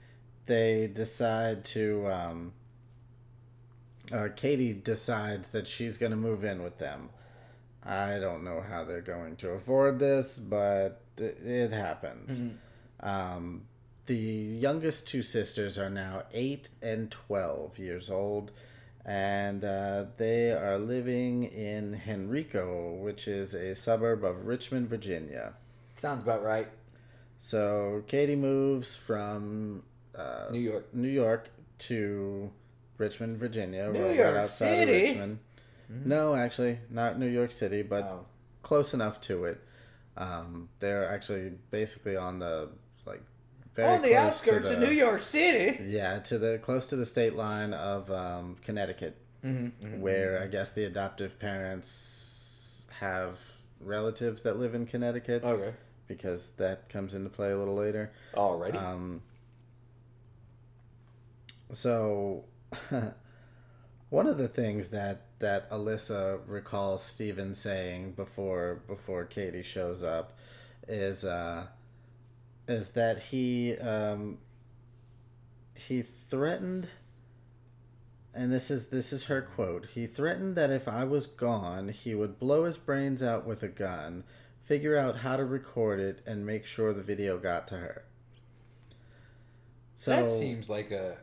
they 0.45 0.87
decide 0.87 1.65
to. 1.75 2.07
Um, 2.07 2.53
uh, 4.11 4.29
Katie 4.35 4.73
decides 4.73 5.49
that 5.51 5.67
she's 5.67 5.97
going 5.97 6.11
to 6.11 6.17
move 6.17 6.43
in 6.43 6.63
with 6.63 6.77
them. 6.77 7.09
I 7.83 8.19
don't 8.19 8.43
know 8.43 8.61
how 8.61 8.83
they're 8.83 9.01
going 9.01 9.35
to 9.37 9.49
afford 9.49 9.99
this, 9.99 10.37
but 10.39 11.01
it, 11.17 11.39
it 11.43 11.71
happens. 11.71 12.41
Um, 12.99 13.63
the 14.05 14.15
youngest 14.15 15.07
two 15.07 15.23
sisters 15.23 15.77
are 15.77 15.89
now 15.89 16.23
eight 16.33 16.69
and 16.81 17.09
twelve 17.09 17.77
years 17.77 18.09
old, 18.09 18.51
and 19.05 19.63
uh, 19.63 20.05
they 20.17 20.51
are 20.51 20.77
living 20.77 21.43
in 21.43 22.01
Henrico, 22.07 22.93
which 22.95 23.27
is 23.27 23.53
a 23.53 23.75
suburb 23.75 24.23
of 24.25 24.45
Richmond, 24.45 24.89
Virginia. 24.89 25.53
Sounds 25.95 26.23
about 26.23 26.43
right. 26.43 26.67
So 27.37 28.03
Katie 28.07 28.35
moves 28.35 28.95
from 28.95 29.83
uh, 30.15 30.47
New 30.51 30.59
York. 30.59 30.93
New 30.93 31.07
York 31.07 31.49
to 31.79 32.51
Richmond, 32.99 33.37
Virginia, 33.39 33.89
New 33.91 34.05
right 34.05 34.15
York 34.15 34.35
outside 34.37 34.67
City? 34.87 35.03
of 35.05 35.09
Richmond. 35.09 35.39
No, 35.89 36.35
actually, 36.35 36.77
not 36.91 37.17
New 37.17 37.27
York 37.27 37.51
City, 37.51 37.81
but 37.81 38.03
Oh. 38.03 38.25
close 38.61 38.93
enough 38.93 39.19
to 39.21 39.45
it. 39.45 39.59
Um, 40.17 40.69
they're 40.79 41.09
actually 41.09 41.53
basically 41.71 42.15
on 42.15 42.37
the 42.39 42.69
like 43.05 43.21
very 43.73 43.89
On 43.95 44.01
the 44.01 44.15
outskirts 44.15 44.69
of 44.69 44.79
New 44.79 44.91
York 44.91 45.21
City. 45.23 45.81
Yeah, 45.83 46.19
to 46.19 46.37
the 46.37 46.59
close 46.59 46.85
to 46.87 46.95
the 46.95 47.05
state 47.05 47.33
line 47.35 47.73
of 47.73 48.11
um, 48.11 48.57
Connecticut, 48.63 49.15
Mm-hmm, 49.43 50.01
where 50.01 50.43
I 50.43 50.47
guess 50.47 50.73
the 50.73 50.83
adoptive 50.83 51.39
parents 51.39 52.85
have 52.99 53.39
relatives 53.79 54.43
that 54.43 54.59
live 54.59 54.75
in 54.75 54.85
Connecticut 54.85 55.45
Okay. 55.45 55.73
because 56.07 56.49
that 56.57 56.89
comes 56.89 57.15
into 57.15 57.29
play 57.29 57.51
a 57.51 57.57
little 57.57 57.75
later. 57.75 58.11
Already. 58.35 58.77
Um, 58.77 59.21
so, 61.71 62.43
one 64.09 64.27
of 64.27 64.37
the 64.37 64.47
things 64.47 64.89
that 64.89 65.25
that 65.39 65.69
Alyssa 65.71 66.39
recalls 66.45 67.03
Steven 67.03 67.53
saying 67.53 68.13
before 68.13 68.81
before 68.87 69.25
Katie 69.25 69.63
shows 69.63 70.03
up 70.03 70.37
is 70.87 71.23
uh, 71.23 71.67
is 72.67 72.89
that 72.89 73.19
he 73.23 73.77
um, 73.77 74.37
he 75.75 76.01
threatened. 76.01 76.89
And 78.31 78.53
this 78.53 78.69
is 78.69 78.89
this 78.89 79.11
is 79.11 79.25
her 79.25 79.41
quote. 79.41 79.87
He 79.93 80.05
threatened 80.05 80.55
that 80.55 80.69
if 80.69 80.87
I 80.87 81.03
was 81.03 81.25
gone, 81.25 81.89
he 81.89 82.13
would 82.13 82.39
blow 82.39 82.65
his 82.65 82.77
brains 82.77 83.23
out 83.23 83.45
with 83.45 83.63
a 83.63 83.67
gun, 83.67 84.23
figure 84.61 84.95
out 84.95 85.17
how 85.17 85.35
to 85.35 85.43
record 85.43 85.99
it, 85.99 86.21
and 86.27 86.45
make 86.45 86.65
sure 86.65 86.93
the 86.93 87.01
video 87.01 87.37
got 87.39 87.67
to 87.69 87.77
her. 87.77 88.03
So 89.95 90.11
that 90.11 90.29
seems 90.29 90.69
like 90.69 90.91
a. 90.91 91.17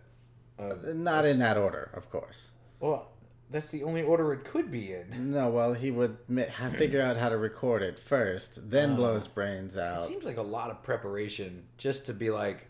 a 0.58 0.70
uh, 0.70 0.76
not 0.94 1.24
in 1.24 1.38
that 1.38 1.56
order, 1.56 1.90
of 1.94 2.10
course. 2.10 2.50
Well, 2.80 3.08
that's 3.50 3.68
the 3.70 3.84
only 3.84 4.02
order 4.02 4.32
it 4.32 4.44
could 4.44 4.70
be 4.70 4.92
in. 4.92 5.30
No, 5.36 5.50
well, 5.50 5.74
he 5.74 5.90
would 5.90 6.16
ha- 6.52 6.70
figure 6.70 7.02
out 7.02 7.16
how 7.16 7.28
to 7.28 7.36
record 7.36 7.82
it 7.82 7.98
first, 7.98 8.70
then 8.70 8.96
blow 8.96 9.14
his 9.14 9.26
uh, 9.26 9.30
brains 9.34 9.76
out. 9.76 9.96
It 9.96 10.00
out. 10.00 10.02
seems 10.02 10.24
like 10.24 10.36
a 10.36 10.42
lot 10.42 10.70
of 10.70 10.82
preparation 10.82 11.64
just 11.76 12.06
to 12.06 12.14
be 12.14 12.30
like, 12.30 12.68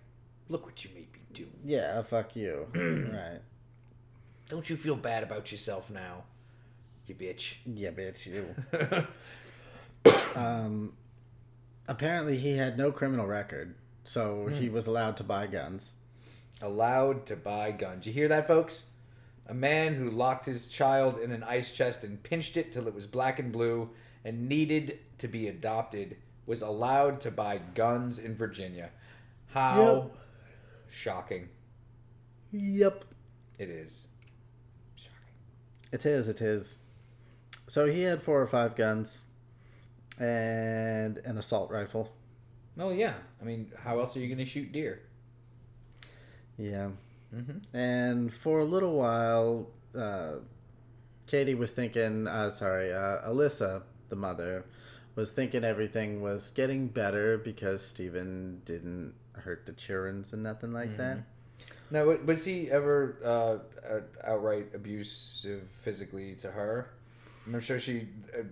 look 0.48 0.66
what 0.66 0.84
you 0.84 0.90
made 0.94 1.12
me 1.12 1.20
do. 1.32 1.46
Yeah, 1.64 1.98
uh, 1.98 2.02
fuck 2.02 2.36
you. 2.36 2.66
right. 2.74 3.40
Don't 4.48 4.68
you 4.68 4.76
feel 4.76 4.96
bad 4.96 5.22
about 5.22 5.50
yourself 5.50 5.90
now, 5.90 6.24
you 7.06 7.14
bitch? 7.14 7.56
Yeah, 7.66 7.90
bitch, 7.90 8.26
you. 8.26 8.54
um, 10.36 10.92
apparently, 11.88 12.38
he 12.38 12.56
had 12.56 12.78
no 12.78 12.92
criminal 12.92 13.26
record, 13.26 13.74
so 14.04 14.46
he 14.46 14.66
hmm. 14.66 14.74
was 14.74 14.86
allowed 14.86 15.16
to 15.18 15.24
buy 15.24 15.46
guns. 15.46 15.96
Allowed 16.62 17.26
to 17.26 17.36
buy 17.36 17.70
guns. 17.72 18.06
You 18.06 18.12
hear 18.12 18.28
that, 18.28 18.46
folks? 18.46 18.84
A 19.46 19.54
man 19.54 19.94
who 19.94 20.10
locked 20.10 20.46
his 20.46 20.66
child 20.66 21.18
in 21.20 21.30
an 21.30 21.42
ice 21.44 21.72
chest 21.72 22.02
and 22.02 22.22
pinched 22.22 22.56
it 22.56 22.72
till 22.72 22.88
it 22.88 22.94
was 22.94 23.06
black 23.06 23.38
and 23.38 23.52
blue 23.52 23.90
and 24.24 24.48
needed 24.48 24.98
to 25.18 25.28
be 25.28 25.46
adopted 25.46 26.16
was 26.46 26.62
allowed 26.62 27.20
to 27.20 27.30
buy 27.30 27.60
guns 27.74 28.18
in 28.18 28.34
Virginia. 28.34 28.90
How 29.48 30.10
Yep. 30.10 30.16
shocking 30.88 31.48
Yep. 32.52 33.04
it 33.58 33.68
is. 33.70 34.08
Shocking. 34.96 35.16
It 35.92 36.06
is, 36.06 36.28
it 36.28 36.40
is. 36.40 36.80
So 37.68 37.86
he 37.90 38.02
had 38.02 38.22
four 38.22 38.40
or 38.40 38.46
five 38.46 38.74
guns 38.74 39.24
and 40.18 41.18
an 41.18 41.38
assault 41.38 41.70
rifle. 41.70 42.12
Oh, 42.78 42.90
yeah. 42.90 43.14
I 43.40 43.44
mean, 43.44 43.70
how 43.78 44.00
else 44.00 44.16
are 44.16 44.20
you 44.20 44.26
going 44.28 44.38
to 44.38 44.44
shoot 44.44 44.72
deer? 44.72 45.02
Yeah. 46.58 46.90
Mm-hmm. 47.34 47.76
And 47.76 48.32
for 48.32 48.60
a 48.60 48.64
little 48.64 48.94
while, 48.94 49.68
uh, 49.96 50.36
Katie 51.26 51.54
was 51.54 51.72
thinking, 51.72 52.26
uh, 52.26 52.50
sorry, 52.50 52.92
uh, 52.92 53.28
Alyssa, 53.28 53.82
the 54.08 54.16
mother, 54.16 54.64
was 55.14 55.32
thinking 55.32 55.64
everything 55.64 56.20
was 56.20 56.48
getting 56.50 56.88
better 56.88 57.38
because 57.38 57.84
Stephen 57.84 58.62
didn't 58.64 59.14
hurt 59.32 59.66
the 59.66 59.72
childrens 59.72 60.32
and 60.32 60.42
nothing 60.42 60.72
like 60.72 60.96
that. 60.96 61.18
Now, 61.90 62.04
was 62.04 62.44
he 62.44 62.70
ever 62.70 63.16
uh, 63.24 63.98
outright 64.26 64.74
abusive 64.74 65.68
physically 65.70 66.34
to 66.36 66.50
her? 66.50 66.90
I'm 67.46 67.60
sure 67.60 67.78
she. 67.78 68.08
Uh, 68.36 68.42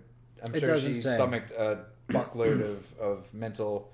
I'm 0.43 0.55
It 0.55 0.59
sure 0.61 0.79
she 0.79 0.95
say. 0.95 1.15
stomached 1.15 1.51
a 1.51 1.85
buckload 2.09 2.61
of, 2.61 2.99
of 2.99 3.33
mental 3.33 3.91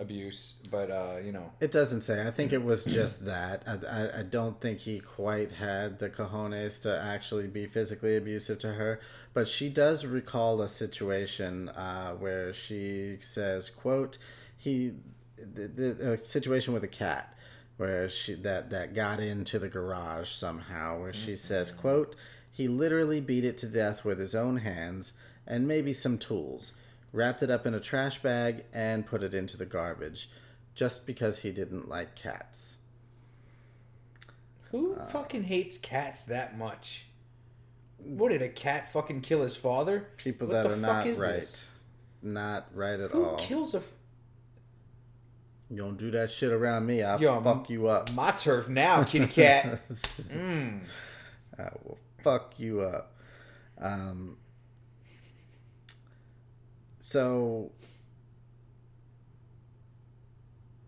abuse, 0.00 0.54
but 0.70 0.90
uh, 0.90 1.18
you 1.22 1.30
know, 1.30 1.52
It 1.60 1.70
doesn't 1.70 2.00
say. 2.00 2.26
I 2.26 2.30
think 2.30 2.52
it 2.52 2.64
was 2.64 2.84
just 2.98 3.26
that. 3.26 3.62
I, 3.66 3.86
I, 3.86 4.20
I 4.20 4.22
don't 4.22 4.60
think 4.60 4.80
he 4.80 4.98
quite 4.98 5.52
had 5.52 5.98
the 5.98 6.08
cojones 6.10 6.80
to 6.82 7.00
actually 7.00 7.46
be 7.46 7.66
physically 7.66 8.16
abusive 8.16 8.58
to 8.60 8.72
her. 8.72 9.00
But 9.34 9.46
she 9.46 9.68
does 9.68 10.06
recall 10.06 10.60
a 10.62 10.68
situation 10.68 11.68
uh, 11.68 12.14
where 12.14 12.52
she 12.52 13.18
says, 13.20 13.70
"quote 13.70 14.18
He, 14.56 14.94
the, 15.36 15.68
the 15.68 16.12
a 16.12 16.18
situation 16.18 16.72
with 16.72 16.82
a 16.82 16.88
cat, 16.88 17.36
where 17.76 18.08
she 18.08 18.34
that 18.34 18.70
that 18.70 18.94
got 18.94 19.20
into 19.20 19.58
the 19.58 19.68
garage 19.68 20.30
somehow, 20.30 21.00
where 21.00 21.12
she 21.12 21.36
says, 21.36 21.70
quote 21.70 22.16
He 22.50 22.66
literally 22.66 23.20
beat 23.20 23.44
it 23.44 23.58
to 23.58 23.66
death 23.66 24.04
with 24.04 24.18
his 24.18 24.34
own 24.34 24.58
hands 24.58 25.12
and 25.46 25.68
maybe 25.68 25.92
some 25.92 26.16
tools." 26.18 26.72
Wrapped 27.12 27.42
it 27.42 27.50
up 27.50 27.66
in 27.66 27.74
a 27.74 27.80
trash 27.80 28.22
bag 28.22 28.64
and 28.72 29.04
put 29.06 29.22
it 29.22 29.34
into 29.34 29.56
the 29.56 29.66
garbage 29.66 30.30
just 30.74 31.06
because 31.06 31.40
he 31.40 31.50
didn't 31.50 31.88
like 31.88 32.14
cats. 32.14 32.78
who 34.70 34.94
fucking 35.10 35.44
hates 35.44 35.76
cats 35.78 36.24
that 36.24 36.56
much? 36.56 37.06
What 37.98 38.30
did 38.30 38.40
a 38.42 38.48
cat 38.48 38.90
fucking 38.92 39.22
kill 39.22 39.42
his 39.42 39.56
father? 39.56 40.08
People 40.16 40.46
What 40.48 40.52
that 40.54 40.70
are 40.70 40.76
not 40.76 41.04
right. 41.04 41.40
this? 41.40 41.68
Not 42.22 42.68
right 42.74 43.00
at 43.00 43.10
Who 43.10 43.24
all. 43.24 43.36
kills 43.36 43.74
a? 43.74 43.78
f- 43.78 43.92
you 45.68 45.76
don't 45.78 45.96
do 45.98 46.10
that 46.12 46.30
shit 46.30 46.52
around 46.52 46.86
me, 46.86 47.02
I'll 47.02 47.20
Yo, 47.20 47.40
fuck 47.40 47.68
you 47.70 47.88
up. 47.88 48.12
My 48.12 48.30
turf 48.32 48.68
now, 48.68 49.02
kitty 49.04 49.26
cat. 49.26 49.80
I 51.58 51.68
will 51.84 51.98
fuck 52.22 52.54
you 52.58 52.80
up. 52.80 53.14
Um, 53.80 54.36
so 57.00 57.72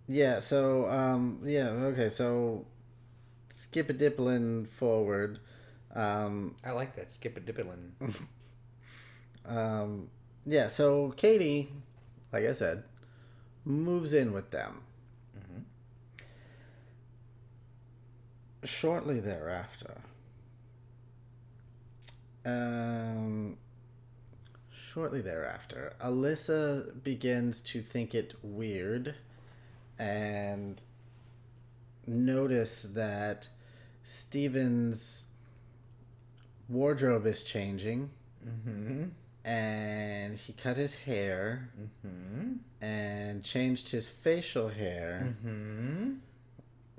yeah, 0.09 0.41
so 0.41 0.89
um, 0.91 1.41
yeah, 1.45 1.69
okay, 1.69 2.09
so 2.11 2.67
skip 3.49 3.89
a 3.91 3.93
dippling 3.93 4.67
forward. 4.67 5.39
Um, 5.95 6.57
I 6.65 6.73
like 6.73 6.97
that. 6.97 7.11
Skip 7.11 7.37
a 7.37 7.41
dippelin. 7.41 7.91
um, 9.47 10.09
yeah, 10.47 10.69
so 10.69 11.13
Katie, 11.17 11.71
like 12.33 12.45
I 12.47 12.53
said, 12.53 12.85
moves 13.65 14.13
in 14.13 14.33
with 14.33 14.51
them. 14.51 14.83
mm-hmm. 15.39 15.61
Shortly 18.65 19.21
thereafter, 19.21 20.03
um, 22.45 23.57
shortly 24.93 25.23
thereafter, 25.23 25.95
Alyssa 26.03 27.03
begins 27.03 27.61
to 27.63 27.81
think 27.81 28.15
it 28.15 28.35
weird 28.43 29.15
and 29.99 30.83
notice 32.07 32.83
that 32.83 33.49
Steven's 34.03 35.27
wardrobe 36.69 37.27
is 37.27 37.43
changing. 37.43 38.11
Mm-hmm. 38.47 39.05
And 39.45 40.39
he 40.39 40.53
cut 40.53 40.77
his 40.77 40.95
hair 40.95 41.71
mm-hmm. 41.81 42.55
and 42.81 43.43
changed 43.43 43.91
his 43.91 44.09
facial 44.09 44.69
hair. 44.69 45.35
Mm-hmm. 45.45 46.13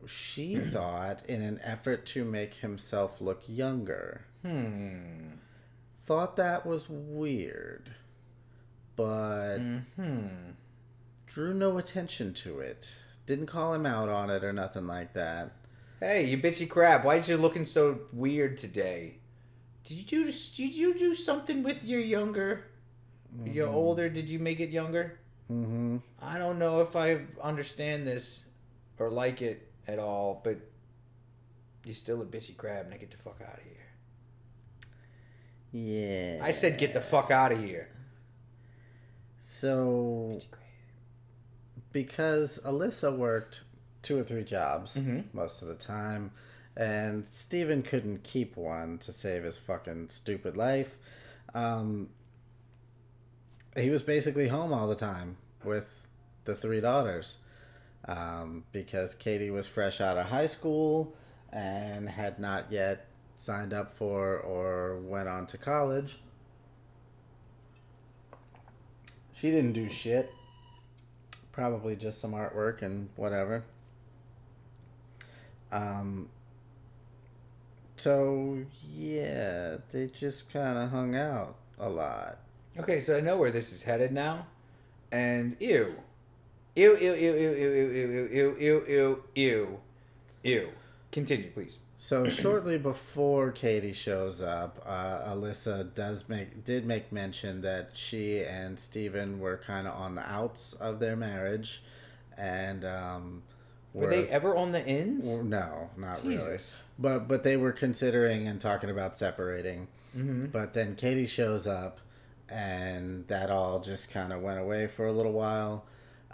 She 0.05 0.57
thought, 0.57 1.25
in 1.27 1.41
an 1.41 1.59
effort 1.63 2.05
to 2.07 2.25
make 2.25 2.55
himself 2.55 3.21
look 3.21 3.43
younger, 3.47 4.25
hmm. 4.41 5.29
Thought 6.06 6.36
that 6.36 6.66
was 6.66 6.88
weird, 6.89 7.91
but 8.95 9.60
drew 11.26 11.54
no 11.54 11.78
attention 11.78 12.34
to 12.34 12.60
it. 12.60 12.95
Didn't 13.26 13.47
call 13.47 13.74
him 13.74 13.86
out 13.86 14.10
on 14.10 14.30
it 14.30 14.43
or 14.43 14.51
nothing 14.51 14.88
like 14.88 15.14
that. 15.14 15.51
Hey, 15.99 16.26
you 16.26 16.38
bitchy 16.38 16.68
crab! 16.68 17.06
Why 17.06 17.16
is 17.16 17.30
you 17.30 17.38
looking 17.38 17.66
so 17.66 18.01
weird 18.12 18.58
today? 18.58 19.20
Did 19.86 19.97
you 19.97 20.04
do? 20.04 20.26
Did 20.26 20.76
you 20.76 20.93
do 20.93 21.14
something 21.14 21.64
with 21.64 21.86
your 21.86 22.01
younger? 22.01 22.66
Your 23.45 23.70
older? 23.70 24.10
Did 24.10 24.30
you 24.30 24.38
make 24.39 24.60
it 24.60 24.70
younger? 24.70 25.20
Mm-hmm. 25.51 25.97
I 26.22 26.38
don't 26.38 26.60
know 26.60 26.82
if 26.82 26.95
I 26.95 27.22
understand 27.41 28.06
this 28.06 28.45
or 28.99 29.10
like 29.10 29.41
it 29.41 29.72
at 29.88 29.99
all, 29.99 30.41
but 30.43 30.58
you're 31.84 31.95
still 31.95 32.22
a 32.22 32.26
bitchy 32.26 32.56
crab, 32.56 32.86
and 32.86 32.93
I 32.93 32.97
get 32.97 33.12
the 33.12 33.18
fuck 33.18 33.39
out 33.41 33.58
of 33.58 33.64
here. 33.64 33.72
Yeah. 35.74 36.39
I 36.41 36.51
said 36.51 36.78
get 36.78 36.93
the 36.93 37.01
fuck 37.01 37.32
out 37.32 37.51
of 37.51 37.61
here. 37.61 37.89
So, 39.39 40.39
because 41.91 42.59
Alyssa 42.63 43.15
worked 43.15 43.63
two 44.01 44.17
or 44.17 44.24
three 44.24 44.43
jobs 44.43 44.95
most 45.34 45.61
of 45.61 45.67
the 45.67 45.76
time, 45.76 46.32
and 46.78 47.26
Steven 47.26 47.82
couldn't 47.82 48.24
keep 48.24 48.55
one 48.55 48.99
to 48.99 49.11
save 49.11 49.43
his 49.43 49.57
fucking 49.57 50.07
stupid 50.09 50.55
life, 50.55 50.95
um, 51.53 52.09
he 53.76 53.89
was 53.89 54.01
basically 54.03 54.47
home 54.47 54.71
all 54.71 54.88
the 54.88 54.95
time 54.95 55.38
with 55.63 56.07
the 56.45 56.55
three 56.55 56.80
daughters. 56.80 57.38
Um, 58.05 58.65
because 58.74 59.15
Katie 59.15 59.49
was 59.49 59.65
fresh 59.65 60.01
out 60.01 60.17
of 60.17 60.26
high 60.26 60.47
school 60.47 61.15
and 61.53 62.09
had 62.09 62.38
not 62.38 62.69
yet 62.69 63.07
signed 63.43 63.73
up 63.73 63.93
for 63.93 64.37
or 64.37 64.95
went 64.99 65.27
on 65.27 65.45
to 65.45 65.57
college. 65.57 66.19
She 69.33 69.51
didn't 69.51 69.73
do 69.73 69.89
shit. 69.89 70.33
Probably 71.51 71.97
just 71.97 72.21
some 72.21 72.31
artwork 72.31 72.81
and 72.81 73.09
whatever. 73.17 73.65
Um. 75.73 76.29
So 77.97 78.59
yeah, 78.95 79.77
they 79.91 80.07
just 80.07 80.51
kind 80.51 80.77
of 80.77 80.89
hung 80.91 81.13
out 81.13 81.55
a 81.77 81.89
lot. 81.89 82.37
Okay, 82.79 83.01
so 83.01 83.17
I 83.17 83.19
know 83.19 83.37
where 83.37 83.51
this 83.51 83.73
is 83.73 83.83
headed 83.83 84.13
now, 84.13 84.45
and 85.11 85.57
ew, 85.59 85.95
ew, 86.75 86.97
ew, 86.97 87.13
ew, 87.13 87.35
ew, 87.35 87.51
ew, 87.53 87.89
ew, 87.91 88.27
ew, 88.31 88.57
ew, 88.57 88.85
ew, 88.87 89.23
ew, 89.35 89.79
ew. 90.43 90.69
Continue, 91.11 91.51
please. 91.51 91.77
So 92.04 92.28
shortly 92.30 92.78
before 92.78 93.51
Katie 93.51 93.93
shows 93.93 94.41
up, 94.41 94.84
uh, 94.86 95.34
Alyssa 95.34 95.95
does 95.95 96.28
make 96.28 96.66
did 96.66 96.86
make 96.86 97.14
mention 97.14 97.62
that 97.62 97.91
she 97.93 98.43
and 98.43 98.78
Steven 98.78 99.39
were 99.39 99.56
kind 99.56 99.88
of 99.88 99.93
on 99.95 100.16
the 100.16 100.30
outs 100.30 100.74
of 100.74 100.99
their 100.99 101.16
marriage, 101.16 101.82
and 102.38 102.84
um, 102.84 103.43
Were 103.93 104.10
they 104.10 104.28
ever 104.28 104.54
on 104.54 104.74
the 104.74 104.86
ends? 104.86 105.30
Well, 105.30 105.45
no, 105.45 105.89
not 105.95 106.22
really. 106.26 106.58
But 106.99 107.30
but 107.30 107.43
they 107.43 107.56
were 107.56 107.72
considering 107.72 108.49
and 108.49 108.60
talking 108.60 108.89
about 108.89 109.16
separating. 109.16 109.88
Mm-hmm. 110.14 110.47
But 110.47 110.74
then 110.74 110.97
Katie 110.97 111.26
shows 111.26 111.68
up, 111.68 112.01
and 112.49 113.26
that 113.30 113.49
all 113.49 113.80
just 113.80 114.12
kind 114.12 114.34
of 114.34 114.41
went 114.41 114.60
away 114.60 114.88
for 114.88 115.06
a 115.06 115.14
little 115.14 115.32
while, 115.32 115.86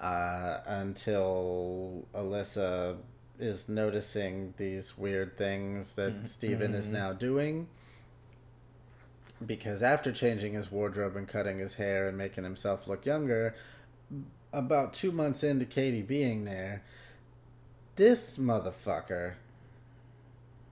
uh, 0.02 0.62
until 0.66 2.08
Alyssa 2.16 2.98
is 3.40 3.70
noticing 3.70 4.54
these 4.58 4.98
weird 4.98 5.38
things 5.38 5.94
that 5.94 6.14
mm-hmm. 6.14 6.26
Steven 6.26 6.74
is 6.74 6.86
mm-hmm. 6.86 6.96
now 6.96 7.14
doing. 7.14 7.68
Because 9.46 9.82
after 9.82 10.12
changing 10.12 10.54
his 10.54 10.70
wardrobe 10.70 11.16
and 11.16 11.28
cutting 11.28 11.60
his 11.60 11.76
hair 11.76 12.08
and 12.08 12.18
making 12.18 12.44
himself 12.44 12.88
look 12.88 13.06
younger, 13.06 13.56
about 14.52 14.94
two 14.94 15.12
months 15.12 15.44
into 15.44 15.66
Katie 15.66 16.02
being 16.02 16.44
there, 16.44 16.84
this 17.96 18.38
motherfucker 18.38 19.36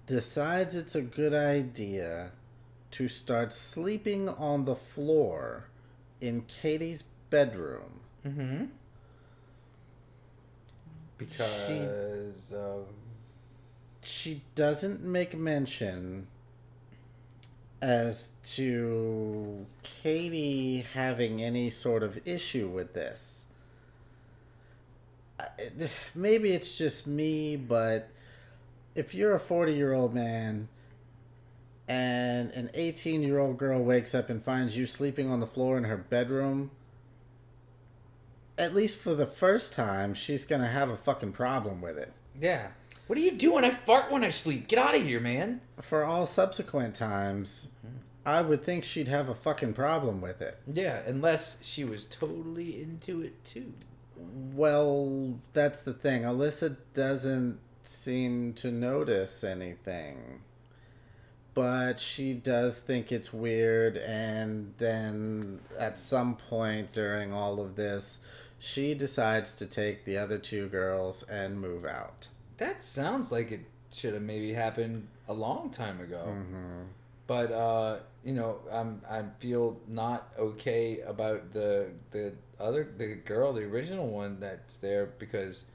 decides 0.05 0.76
it's 0.76 0.95
a 0.95 1.01
good 1.01 1.34
idea 1.34 2.32
to 2.91 3.07
start 3.07 3.53
sleeping 3.53 4.30
on 4.30 4.65
the 4.65 4.76
floor 4.76 5.70
in 6.20 6.41
Katie's 6.43 7.03
bedroom. 7.30 7.99
Mm-hmm. 8.26 8.65
Because 11.18 12.53
of 12.53 12.88
She 14.01 14.41
doesn't 14.55 15.03
make 15.03 15.36
mention 15.36 16.28
as 17.82 18.34
to 18.43 19.65
Katie 19.84 20.86
having 20.93 21.41
any 21.41 21.70
sort 21.70 22.03
of 22.03 22.20
issue 22.28 22.68
with 22.68 22.93
this. 22.93 23.45
Maybe 26.15 26.51
it's 26.51 26.78
just 26.78 27.05
me, 27.05 27.55
but 27.55 28.09
if 28.95 29.13
you're 29.13 29.36
a 29.36 29.39
40 29.39 29.74
year 29.74 29.93
old 29.93 30.13
man 30.13 30.68
and 31.88 32.51
an 32.51 32.70
18 32.74 33.22
year 33.22 33.39
old 33.39 33.57
girl 33.57 33.84
wakes 33.84 34.15
up 34.15 34.30
and 34.30 34.43
finds 34.43 34.76
you 34.76 34.86
sleeping 34.86 35.30
on 35.30 35.39
the 35.39 35.47
floor 35.47 35.78
in 35.78 35.84
her 35.84 35.97
bedroom, 35.97 36.72
at 38.58 38.74
least 38.76 38.97
for 38.97 39.14
the 39.14 39.26
first 39.26 39.74
time, 39.74 40.14
she's 40.14 40.43
going 40.45 40.62
to 40.62 40.68
have 40.68 40.89
a 40.89 40.97
fucking 40.97 41.32
problem 41.34 41.82
with 41.82 41.97
it. 41.97 42.14
yeah. 42.39 42.68
What 43.08 43.16
do 43.16 43.22
you 43.22 43.32
do 43.32 43.53
when 43.53 43.64
I 43.64 43.70
fart 43.70 44.12
when 44.12 44.26
I 44.26 44.32
sleep? 44.32 44.68
Get 44.68 44.80
out 44.80 44.93
of 44.93 45.01
here, 45.01 45.22
man. 45.22 45.62
For 45.80 46.03
all 46.03 46.26
subsequent 46.26 46.93
times, 46.93 47.70
I 48.26 48.41
would 48.41 48.62
think 48.64 48.84
she'd 48.84 49.08
have 49.08 49.30
a 49.30 49.34
fucking 49.34 49.76
problem 49.76 50.20
with 50.20 50.41
it. 50.41 50.58
Yeah, 50.68 50.99
unless 51.08 51.64
she 51.64 51.86
was 51.86 52.03
totally 52.03 52.82
into 52.82 53.22
it 53.22 53.45
too. 53.45 53.72
well, 54.18 55.39
that's 55.53 55.80
the 55.82 55.93
thing. 55.93 56.24
Alyssa 56.24 56.76
doesn't 56.93 57.60
seem 57.82 58.51
to 58.55 58.72
notice 58.72 59.41
anything. 59.41 60.41
But 61.53 61.99
she 62.01 62.34
does 62.34 62.80
think 62.80 63.12
it's 63.12 63.32
weird, 63.34 63.95
and 63.97 64.74
then 64.80 65.60
at 65.80 65.97
some 65.97 66.36
point 66.36 66.91
during 66.91 67.32
all 67.34 67.60
of 67.62 67.76
this, 67.78 68.20
she 68.60 68.93
decides 68.93 69.53
to 69.55 69.66
take 69.66 70.05
the 70.05 70.18
other 70.18 70.38
two 70.38 70.68
girls 70.68 71.24
and 71.24 71.60
move 71.60 71.86
out. 71.86 72.28
That 72.58 72.84
sounds 72.84 73.32
like 73.32 73.51
it 73.51 73.62
should 73.93 74.14
have 74.14 74.24
maybe 74.24 74.53
happened 74.53 75.08
a 75.28 75.34
long 75.34 75.70
time 75.70 75.99
ago. 76.01 76.26
Mm-hmm. 76.28 76.84
But 77.28 77.51
uh, 77.51 77.97
you 78.24 78.34
know, 78.34 78.60
I'm 78.72 79.01
I 79.10 79.24
feel 79.39 79.80
not 79.88 80.30
okay 80.39 81.01
about 81.01 81.51
the 81.51 81.91
the 82.12 82.34
other 82.60 82.88
the 82.97 83.16
girl, 83.16 83.53
the 83.53 83.64
original 83.64 84.08
one 84.08 84.39
that's 84.39 84.78
there 84.78 85.08
because 85.20 85.66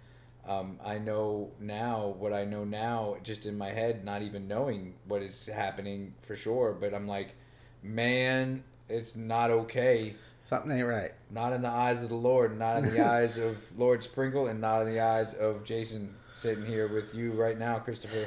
um, 0.49 0.79
I 0.85 0.99
know 0.99 1.53
now 1.61 2.15
what 2.19 2.33
I 2.33 2.45
know 2.45 2.65
now 2.65 3.17
just 3.23 3.47
in 3.47 3.57
my 3.57 3.69
head, 3.71 4.05
not 4.05 4.23
even 4.23 4.49
knowing 4.49 4.95
what 5.07 5.23
is 5.23 5.47
happening 5.47 6.15
for 6.21 6.35
sure. 6.35 6.77
But 6.79 6.95
I'm 6.95 7.07
like, 7.07 7.35
man, 7.83 8.65
it's 8.89 9.15
not 9.15 9.51
okay. 9.51 10.15
Something 10.45 10.73
ain't 10.73 10.87
right. 10.87 11.13
Not 11.31 11.53
in 11.53 11.63
the 11.63 11.69
eyes 11.69 12.03
of 12.03 12.09
the 12.09 12.17
Lord, 12.17 12.59
not 12.59 12.79
in 12.79 12.93
the 12.93 13.07
eyes 13.07 13.39
of 13.39 13.57
Lord 13.79 14.03
Sprinkle, 14.03 14.49
and 14.49 14.61
not 14.61 14.83
in 14.83 14.89
the 14.89 15.01
eyes 15.01 15.35
of 15.35 15.65
Jason 15.65 16.15
sitting 16.35 16.67
here 16.67 16.89
with 16.89 17.15
you 17.15 17.33
right 17.33 17.59
now, 17.59 17.79
Christopher. 17.79 18.27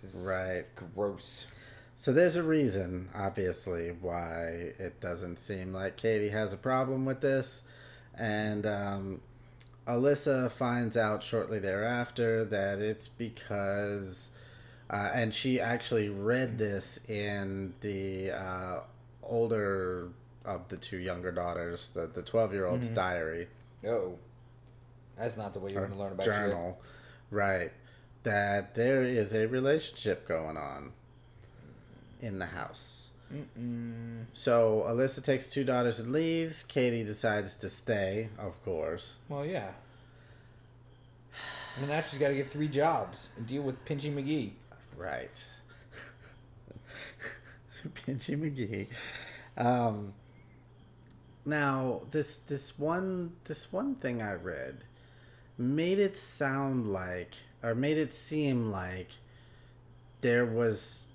This 0.00 0.14
is 0.14 0.26
Right. 0.26 0.64
Gross. 0.94 1.46
So 1.94 2.12
there's 2.12 2.36
a 2.36 2.42
reason, 2.42 3.10
obviously, 3.14 3.90
why 3.90 4.72
it 4.78 5.00
doesn't 5.00 5.38
seem 5.38 5.72
like 5.72 5.96
Katie 5.96 6.30
has 6.30 6.52
a 6.52 6.56
problem 6.56 7.04
with 7.04 7.20
this. 7.20 7.62
And 8.14 8.64
um, 8.64 9.20
Alyssa 9.86 10.50
finds 10.50 10.96
out 10.96 11.22
shortly 11.22 11.58
thereafter 11.58 12.44
that 12.46 12.78
it's 12.78 13.06
because, 13.06 14.30
uh, 14.88 15.10
and 15.14 15.34
she 15.34 15.60
actually 15.60 16.08
read 16.08 16.56
this 16.58 16.98
in 17.08 17.74
the 17.80 18.30
uh, 18.30 18.80
older 19.22 20.08
of 20.44 20.68
the 20.68 20.76
two 20.76 20.98
younger 20.98 21.32
daughters, 21.32 21.90
the 21.90 22.06
the 22.06 22.22
12 22.22 22.52
year 22.52 22.66
old's 22.66 22.88
diary 22.88 23.48
Oh, 23.86 24.18
that's 25.16 25.36
not 25.36 25.54
the 25.54 25.60
way 25.60 25.72
you 25.72 25.78
or 25.78 25.82
want 25.82 25.92
to 25.92 25.98
learn 25.98 26.12
about 26.12 26.26
journal, 26.26 26.80
right? 27.30 27.72
That 28.22 28.74
there 28.74 29.02
is 29.02 29.34
a 29.34 29.46
relationship 29.46 30.28
going 30.28 30.56
on 30.56 30.92
in 32.20 32.38
the 32.38 32.46
house. 32.46 33.10
Mm-mm. 33.32 34.24
So 34.32 34.84
Alyssa 34.88 35.24
takes 35.24 35.46
two 35.46 35.64
daughters 35.64 36.00
and 36.00 36.12
leaves. 36.12 36.62
Katie 36.62 37.04
decides 37.04 37.54
to 37.56 37.68
stay, 37.68 38.28
of 38.38 38.62
course. 38.64 39.16
Well, 39.28 39.46
yeah. 39.46 39.72
And 41.78 41.88
now 41.88 42.00
she's 42.00 42.18
got 42.18 42.28
to 42.28 42.34
get 42.34 42.50
three 42.50 42.68
jobs 42.68 43.28
and 43.36 43.46
deal 43.46 43.62
with 43.62 43.82
Pinchy 43.84 44.12
McGee. 44.12 44.50
Right. 44.96 45.30
Pinchy 47.94 48.36
McGee. 48.36 48.88
Um, 49.56 50.12
now 51.50 52.00
this 52.10 52.36
this 52.36 52.78
one 52.78 53.32
this 53.44 53.72
one 53.72 53.96
thing 53.96 54.22
I 54.22 54.34
read 54.34 54.78
made 55.58 55.98
it 55.98 56.16
sound 56.16 56.90
like 56.90 57.34
or 57.62 57.74
made 57.74 57.98
it 57.98 58.14
seem 58.14 58.70
like 58.70 59.08
there 60.22 60.46
was 60.46 61.08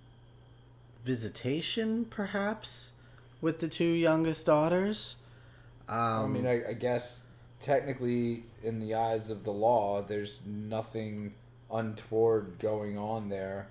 visitation 1.03 2.05
perhaps 2.05 2.91
with 3.41 3.59
the 3.59 3.67
two 3.67 3.85
youngest 3.85 4.47
daughters. 4.47 5.17
Um, 5.87 5.99
I 5.99 6.27
mean, 6.27 6.47
I, 6.47 6.69
I 6.69 6.73
guess 6.73 7.25
technically, 7.59 8.43
in 8.63 8.79
the 8.79 8.95
eyes 8.95 9.29
of 9.29 9.43
the 9.43 9.51
law, 9.51 10.01
there's 10.01 10.41
nothing 10.45 11.33
untoward 11.71 12.57
going 12.59 12.97
on 12.97 13.29
there. 13.29 13.67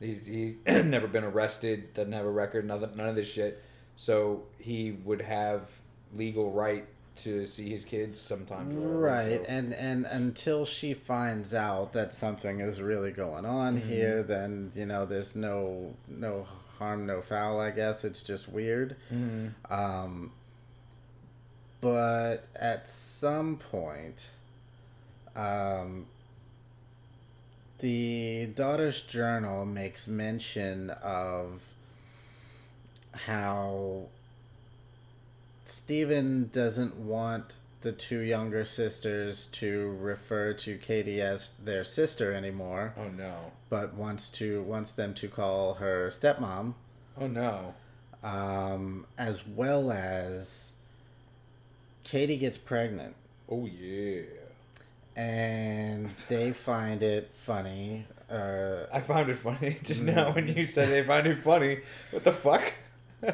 He's 0.00 0.26
he's 0.26 0.56
never 0.66 1.06
been 1.06 1.24
arrested, 1.24 1.94
doesn't 1.94 2.12
have 2.12 2.26
a 2.26 2.30
record, 2.30 2.66
nothing, 2.66 2.90
none 2.96 3.08
of 3.08 3.14
this 3.14 3.30
shit. 3.30 3.62
So 3.94 4.42
he 4.58 4.90
would 4.90 5.22
have 5.22 5.68
legal 6.16 6.50
right 6.52 6.86
to 7.14 7.46
see 7.46 7.68
his 7.68 7.84
kids 7.84 8.18
sometimes. 8.20 8.74
Right, 8.74 9.40
so- 9.40 9.44
and 9.48 9.74
and 9.74 10.06
until 10.06 10.64
she 10.64 10.94
finds 10.94 11.52
out 11.54 11.92
that 11.92 12.12
something 12.14 12.60
is 12.60 12.80
really 12.80 13.10
going 13.12 13.44
on 13.44 13.78
Mm-hmm. 13.78 13.88
here, 13.88 14.22
then 14.22 14.72
you 14.74 14.86
know 14.86 15.04
there's 15.04 15.36
no 15.36 15.94
no 16.08 16.46
harm, 16.78 17.06
no 17.06 17.20
foul. 17.20 17.60
I 17.60 17.70
guess 17.70 18.04
it's 18.04 18.22
just 18.22 18.48
weird. 18.48 18.96
Mm-hmm. 19.12 19.48
Um, 19.72 20.32
but 21.80 22.46
at 22.56 22.86
some 22.88 23.56
point, 23.56 24.30
um, 25.36 26.06
the 27.80 28.46
daughter's 28.54 29.02
journal 29.02 29.64
makes 29.66 30.06
mention 30.08 30.90
of 31.02 31.62
how 33.12 34.06
Stephen 35.64 36.50
doesn't 36.52 36.96
want 36.96 37.54
the 37.82 37.92
two 37.92 38.20
younger 38.20 38.64
sisters 38.64 39.46
to 39.46 39.96
refer 40.00 40.52
to 40.52 40.76
Katie 40.78 41.20
as 41.20 41.50
their 41.62 41.82
sister 41.84 42.32
anymore, 42.32 42.94
Oh 42.96 43.08
no! 43.08 43.52
but 43.68 43.94
wants 43.94 44.28
to 44.30 44.62
wants 44.62 44.92
them 44.92 45.14
to 45.14 45.28
call 45.28 45.74
her 45.74 46.08
stepmom, 46.10 46.74
Oh 47.20 47.26
no! 47.26 47.74
um, 48.22 49.06
as 49.18 49.46
well 49.46 49.90
as 49.90 50.72
Katie 52.04 52.36
gets 52.36 52.58
pregnant, 52.58 53.14
Oh 53.50 53.66
yeah! 53.66 54.22
and 55.16 56.08
they 56.28 56.52
find 56.52 57.02
it 57.02 57.30
funny. 57.34 58.06
Uh, 58.30 58.86
I 58.92 59.00
found 59.00 59.28
it 59.28 59.36
funny 59.36 59.76
just 59.82 60.04
now 60.04 60.32
when 60.32 60.48
you 60.48 60.64
said 60.64 60.88
they 60.88 61.02
find 61.02 61.26
it 61.26 61.38
funny. 61.40 61.80
What 62.12 62.24
the 62.24 62.32
fuck? 62.32 62.72
uh, 63.22 63.28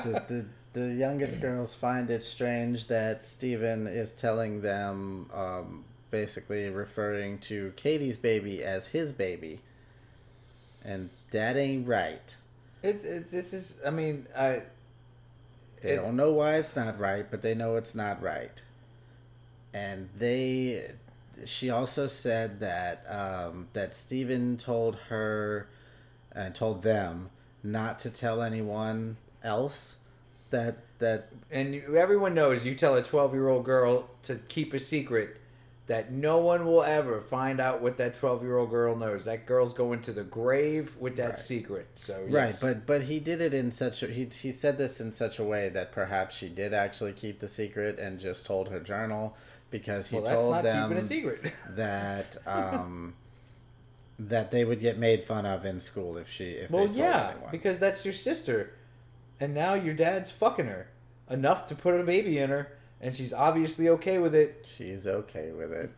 the, 0.00 0.22
the 0.28 0.46
the 0.78 0.94
youngest 0.94 1.40
girls 1.40 1.74
find 1.74 2.08
it 2.10 2.22
strange 2.22 2.86
that 2.88 3.26
Stephen 3.26 3.86
is 3.86 4.12
telling 4.14 4.60
them, 4.62 5.28
um, 5.34 5.84
basically 6.10 6.68
referring 6.70 7.38
to 7.38 7.72
Katie's 7.76 8.16
baby 8.16 8.62
as 8.64 8.88
his 8.88 9.12
baby, 9.12 9.60
and 10.84 11.10
that 11.32 11.56
ain't 11.56 11.86
right. 11.86 12.36
It, 12.82 13.04
it 13.04 13.30
this 13.30 13.52
is. 13.52 13.76
I 13.86 13.90
mean, 13.90 14.26
I. 14.36 14.62
They 15.82 15.90
It- 15.92 15.96
don't 15.96 16.16
know 16.16 16.32
why 16.32 16.56
it's 16.56 16.74
not 16.74 16.98
right, 16.98 17.30
but 17.30 17.42
they 17.42 17.54
know 17.54 17.76
it's 17.76 17.94
not 17.94 18.20
right. 18.22 18.62
And 19.74 20.08
they, 20.18 20.92
she 21.44 21.70
also 21.70 22.06
said 22.06 22.58
that 22.60 23.04
um, 23.08 23.68
that 23.74 23.94
Stephen 23.94 24.56
told 24.56 24.96
her, 25.08 25.68
and 26.32 26.54
told 26.54 26.82
them 26.82 27.30
not 27.62 27.98
to 28.00 28.10
tell 28.10 28.42
anyone 28.42 29.18
else 29.44 29.97
that 30.50 30.78
that 30.98 31.28
and 31.50 31.74
you, 31.74 31.96
everyone 31.96 32.34
knows 32.34 32.66
you 32.66 32.74
tell 32.74 32.94
a 32.94 33.02
12 33.02 33.32
year 33.34 33.48
old 33.48 33.64
girl 33.64 34.08
to 34.22 34.36
keep 34.48 34.72
a 34.74 34.78
secret 34.78 35.36
that 35.86 36.12
no 36.12 36.36
one 36.38 36.66
will 36.66 36.82
ever 36.82 37.20
find 37.20 37.60
out 37.60 37.80
what 37.80 37.96
that 37.96 38.14
12 38.14 38.42
year 38.42 38.58
old 38.58 38.68
girl 38.70 38.94
knows 38.96 39.24
that 39.24 39.46
girl's 39.46 39.72
going 39.72 40.00
to 40.02 40.12
the 40.12 40.22
grave 40.24 40.96
with 40.98 41.16
that 41.16 41.30
Right. 41.30 41.38
secret 41.38 41.88
so 41.94 42.24
Right, 42.28 42.56
but 42.60 42.86
but 42.86 43.02
he 43.02 43.20
did 43.20 43.40
it 43.40 43.54
in 43.54 43.70
such 43.70 44.02
a 44.02 44.06
he 44.08 44.26
he 44.26 44.52
said 44.52 44.76
this 44.78 45.00
in 45.00 45.12
such 45.12 45.38
a 45.38 45.44
way 45.44 45.68
that 45.70 45.92
perhaps 45.92 46.36
she 46.36 46.48
did 46.48 46.74
actually 46.74 47.12
keep 47.12 47.40
the 47.40 47.48
secret 47.48 47.98
and 47.98 48.18
just 48.18 48.44
told 48.46 48.68
her 48.68 48.80
journal 48.80 49.36
because 49.70 50.08
he 50.08 50.18
well 50.18 50.34
told 50.36 50.64
them 50.64 50.92
a 50.92 51.02
secret 51.02 51.52
that 51.70 52.36
um 52.46 53.14
that 54.18 54.50
they 54.50 54.64
would 54.64 54.80
get 54.80 54.98
made 54.98 55.24
fun 55.24 55.46
of 55.46 55.64
in 55.64 55.78
school 55.78 56.16
if 56.16 56.28
she 56.30 56.44
if 56.50 56.70
well 56.70 56.88
yeah 56.88 57.30
anyone. 57.30 57.50
because 57.50 57.78
that's 57.78 58.04
your 58.04 58.14
sister 58.14 58.72
and 59.40 59.54
now 59.54 59.74
your 59.74 59.94
dad's 59.94 60.30
fucking 60.30 60.66
her 60.66 60.88
enough 61.30 61.66
to 61.66 61.74
put 61.74 62.00
a 62.00 62.04
baby 62.04 62.38
in 62.38 62.50
her 62.50 62.72
and 63.00 63.14
she's 63.14 63.32
obviously 63.32 63.88
okay 63.88 64.18
with 64.18 64.34
it 64.34 64.64
she's 64.68 65.06
okay 65.06 65.52
with 65.52 65.70
it. 65.72 65.90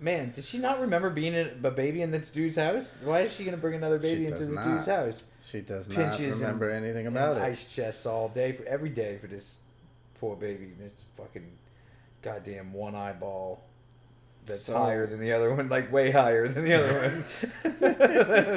man 0.00 0.30
does 0.30 0.48
she 0.48 0.58
not 0.58 0.80
remember 0.80 1.10
being 1.10 1.34
a 1.34 1.70
baby 1.70 2.02
in 2.02 2.10
this 2.10 2.30
dude's 2.30 2.56
house 2.56 2.98
why 3.04 3.20
is 3.20 3.34
she 3.34 3.44
gonna 3.44 3.56
bring 3.56 3.74
another 3.74 3.98
She 4.00 4.14
baby 4.14 4.26
into 4.26 4.44
this 4.46 4.54
not. 4.54 4.64
dude's 4.64 4.86
house 4.86 5.24
She 5.50 5.60
does 5.60 5.88
not 5.88 5.96
Pinches 5.96 6.40
and- 6.40 6.42
remember 6.42 6.70
anything 6.70 7.06
about 7.06 7.36
and 7.36 7.44
it. 7.44 7.48
Ice 7.48 7.74
chests 7.74 8.06
all 8.06 8.28
day 8.28 8.52
for 8.52 8.64
every 8.64 8.90
day 8.90 9.16
for 9.18 9.26
this 9.26 9.58
poor 10.20 10.34
baby. 10.36 10.70
It's 10.84 11.04
fucking 11.16 11.46
goddamn 12.22 12.72
one 12.72 12.94
eyeball 12.94 13.62
that's 14.44 14.62
So- 14.62 14.76
higher 14.78 15.06
than 15.06 15.20
the 15.20 15.32
other 15.32 15.54
one, 15.54 15.68
like 15.68 15.92
way 15.92 16.10
higher 16.10 16.48
than 16.48 16.64
the 16.64 16.74
other 16.74 16.92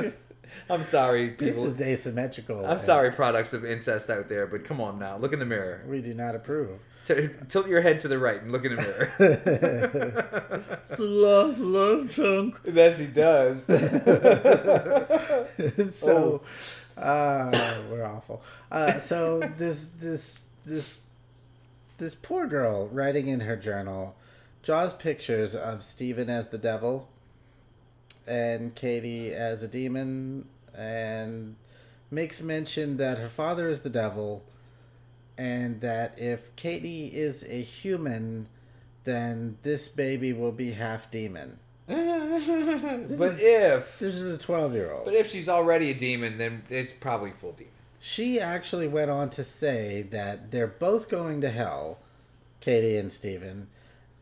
one. 0.03 0.13
I'm 0.69 0.83
sorry, 0.83 1.29
people. 1.29 1.63
This 1.63 1.73
is 1.73 1.81
asymmetrical. 1.81 2.65
I'm 2.65 2.79
sorry, 2.79 3.11
products 3.11 3.53
of 3.53 3.65
incest 3.65 4.09
out 4.09 4.27
there, 4.27 4.47
but 4.47 4.63
come 4.63 4.81
on 4.81 4.99
now, 4.99 5.17
look 5.17 5.33
in 5.33 5.39
the 5.39 5.45
mirror. 5.45 5.83
We 5.87 6.01
do 6.01 6.13
not 6.13 6.35
approve. 6.35 6.81
T- 7.05 7.29
tilt 7.47 7.67
your 7.67 7.81
head 7.81 7.99
to 8.01 8.07
the 8.07 8.19
right 8.19 8.41
and 8.41 8.51
look 8.51 8.65
in 8.65 8.75
the 8.75 8.81
mirror. 8.81 10.81
love, 10.99 11.59
love 11.59 12.11
chunk. 12.11 12.59
Yes, 12.71 12.99
he 12.99 13.07
does. 13.07 13.65
so 15.95 16.41
uh, 16.97 17.81
we're 17.89 18.05
awful. 18.05 18.43
Uh, 18.71 18.93
so 18.99 19.39
this 19.57 19.87
this 19.99 20.45
this 20.65 20.99
this 21.97 22.15
poor 22.15 22.47
girl 22.47 22.87
writing 22.87 23.27
in 23.27 23.41
her 23.41 23.55
journal 23.55 24.15
draws 24.61 24.93
pictures 24.93 25.55
of 25.55 25.83
Stephen 25.83 26.29
as 26.29 26.49
the 26.49 26.57
devil 26.57 27.09
and 28.29 28.75
Katie 28.75 29.33
as 29.33 29.63
a 29.63 29.67
demon 29.67 30.45
and 30.77 31.55
makes 32.11 32.41
mention 32.41 32.97
that 32.97 33.17
her 33.17 33.27
father 33.27 33.67
is 33.67 33.81
the 33.81 33.89
devil 33.89 34.43
and 35.37 35.81
that 35.81 36.15
if 36.17 36.55
Katie 36.55 37.07
is 37.07 37.43
a 37.43 37.61
human, 37.61 38.47
then 39.05 39.57
this 39.63 39.87
baby 39.87 40.33
will 40.33 40.51
be 40.51 40.71
half 40.71 41.09
demon. 41.09 41.59
but 41.87 43.37
if 43.39 43.97
This 43.97 44.15
is 44.15 44.35
a 44.35 44.37
12 44.39 44.73
year 44.73 44.91
old. 44.91 45.05
but 45.05 45.15
if 45.15 45.29
she's 45.31 45.49
already 45.49 45.89
a 45.89 45.93
demon, 45.95 46.37
then 46.37 46.63
it's 46.69 46.91
probably 46.91 47.31
full 47.31 47.53
demon. 47.53 47.73
She 47.99 48.39
actually 48.39 48.87
went 48.87 49.09
on 49.09 49.29
to 49.31 49.43
say 49.43 50.03
that 50.11 50.51
they're 50.51 50.67
both 50.67 51.09
going 51.09 51.41
to 51.41 51.49
hell, 51.49 51.97
Katie 52.59 52.95
and 52.95 53.11
Steven, 53.11 53.67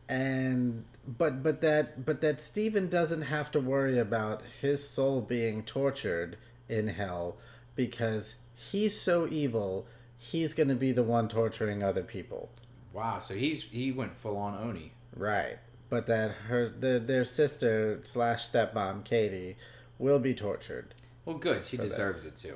and 0.08 0.84
but 1.16 1.42
but 1.42 1.60
that 1.62 2.04
but 2.04 2.20
that 2.20 2.40
Steven 2.40 2.88
doesn't 2.88 3.22
have 3.22 3.50
to 3.52 3.60
worry 3.60 3.98
about 3.98 4.42
his 4.60 4.86
soul 4.86 5.20
being 5.22 5.62
tortured 5.62 6.36
in 6.68 6.88
hell 6.88 7.38
because 7.74 8.36
he's 8.54 9.00
so 9.00 9.26
evil, 9.30 9.86
he's 10.18 10.52
going 10.52 10.68
to 10.68 10.74
be 10.74 10.92
the 10.92 11.02
one 11.02 11.28
torturing 11.28 11.82
other 11.82 12.02
people. 12.02 12.50
Wow, 12.92 13.20
so 13.20 13.34
he's 13.34 13.62
he 13.64 13.90
went 13.90 14.16
full 14.16 14.36
on 14.36 14.54
Oni. 14.56 14.92
Right. 15.16 15.58
But 15.88 16.06
that 16.06 16.32
her 16.48 16.68
the, 16.68 16.98
their 16.98 17.24
sister 17.24 18.00
slash 18.04 18.50
stepmom 18.50 19.04
Katie 19.04 19.56
will 19.98 20.18
be 20.18 20.34
tortured. 20.34 20.94
Well, 21.24 21.38
good. 21.38 21.64
She 21.64 21.78
deserves 21.78 22.24
this. 22.24 22.44
it 22.44 22.48
too. 22.48 22.54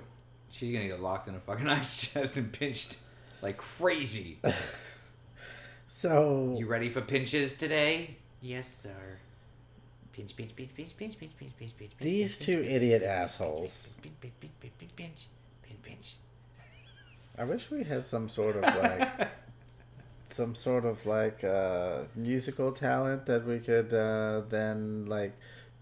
She's 0.51 0.73
gonna 0.75 0.89
get 0.89 1.01
locked 1.01 1.29
in 1.29 1.35
a 1.35 1.41
fucking 1.41 1.69
ice 1.71 2.13
chest 2.13 2.37
and 2.37 2.53
pinched 2.53 2.99
like 3.41 3.57
crazy. 3.57 4.39
So 5.95 6.55
you 6.59 6.67
ready 6.67 6.89
for 6.89 7.03
pinches 7.03 7.55
today? 7.55 8.17
Yes, 8.43 8.76
sir. 8.82 9.18
Pinch, 10.12 10.36
pinch, 10.36 10.55
pinch, 10.57 10.74
pinch, 10.74 10.97
pinch, 10.97 11.16
pinch, 11.16 11.32
pinch, 11.38 11.57
pinch, 11.57 11.76
pinch. 11.78 11.93
these 11.99 12.36
pinch, 12.36 12.47
two 12.47 12.62
pinch, 12.62 12.72
idiot 12.72 13.03
pinch, 13.03 13.11
assholes. 13.12 13.99
Pinch, 14.03 14.20
pinch, 14.20 14.34
pinch, 14.40 14.53
pinch, 14.61 14.72
pinch, 14.78 14.97
pinch, 14.97 15.26
pinch, 15.62 15.82
pinch. 15.82 16.14
I 17.38 17.45
wish 17.45 17.70
we 17.70 17.84
had 17.84 18.05
some 18.05 18.28
sort 18.28 18.57
of 18.57 18.62
like 18.62 19.28
some 20.28 20.57
sort 20.57 20.84
of 20.84 21.07
like 21.07 21.45
uh, 21.45 22.01
musical 22.16 22.72
talent 22.72 23.26
that 23.26 23.47
we 23.47 23.61
could 23.61 23.95
uh, 23.95 24.43
then 24.49 25.07
like 25.07 25.32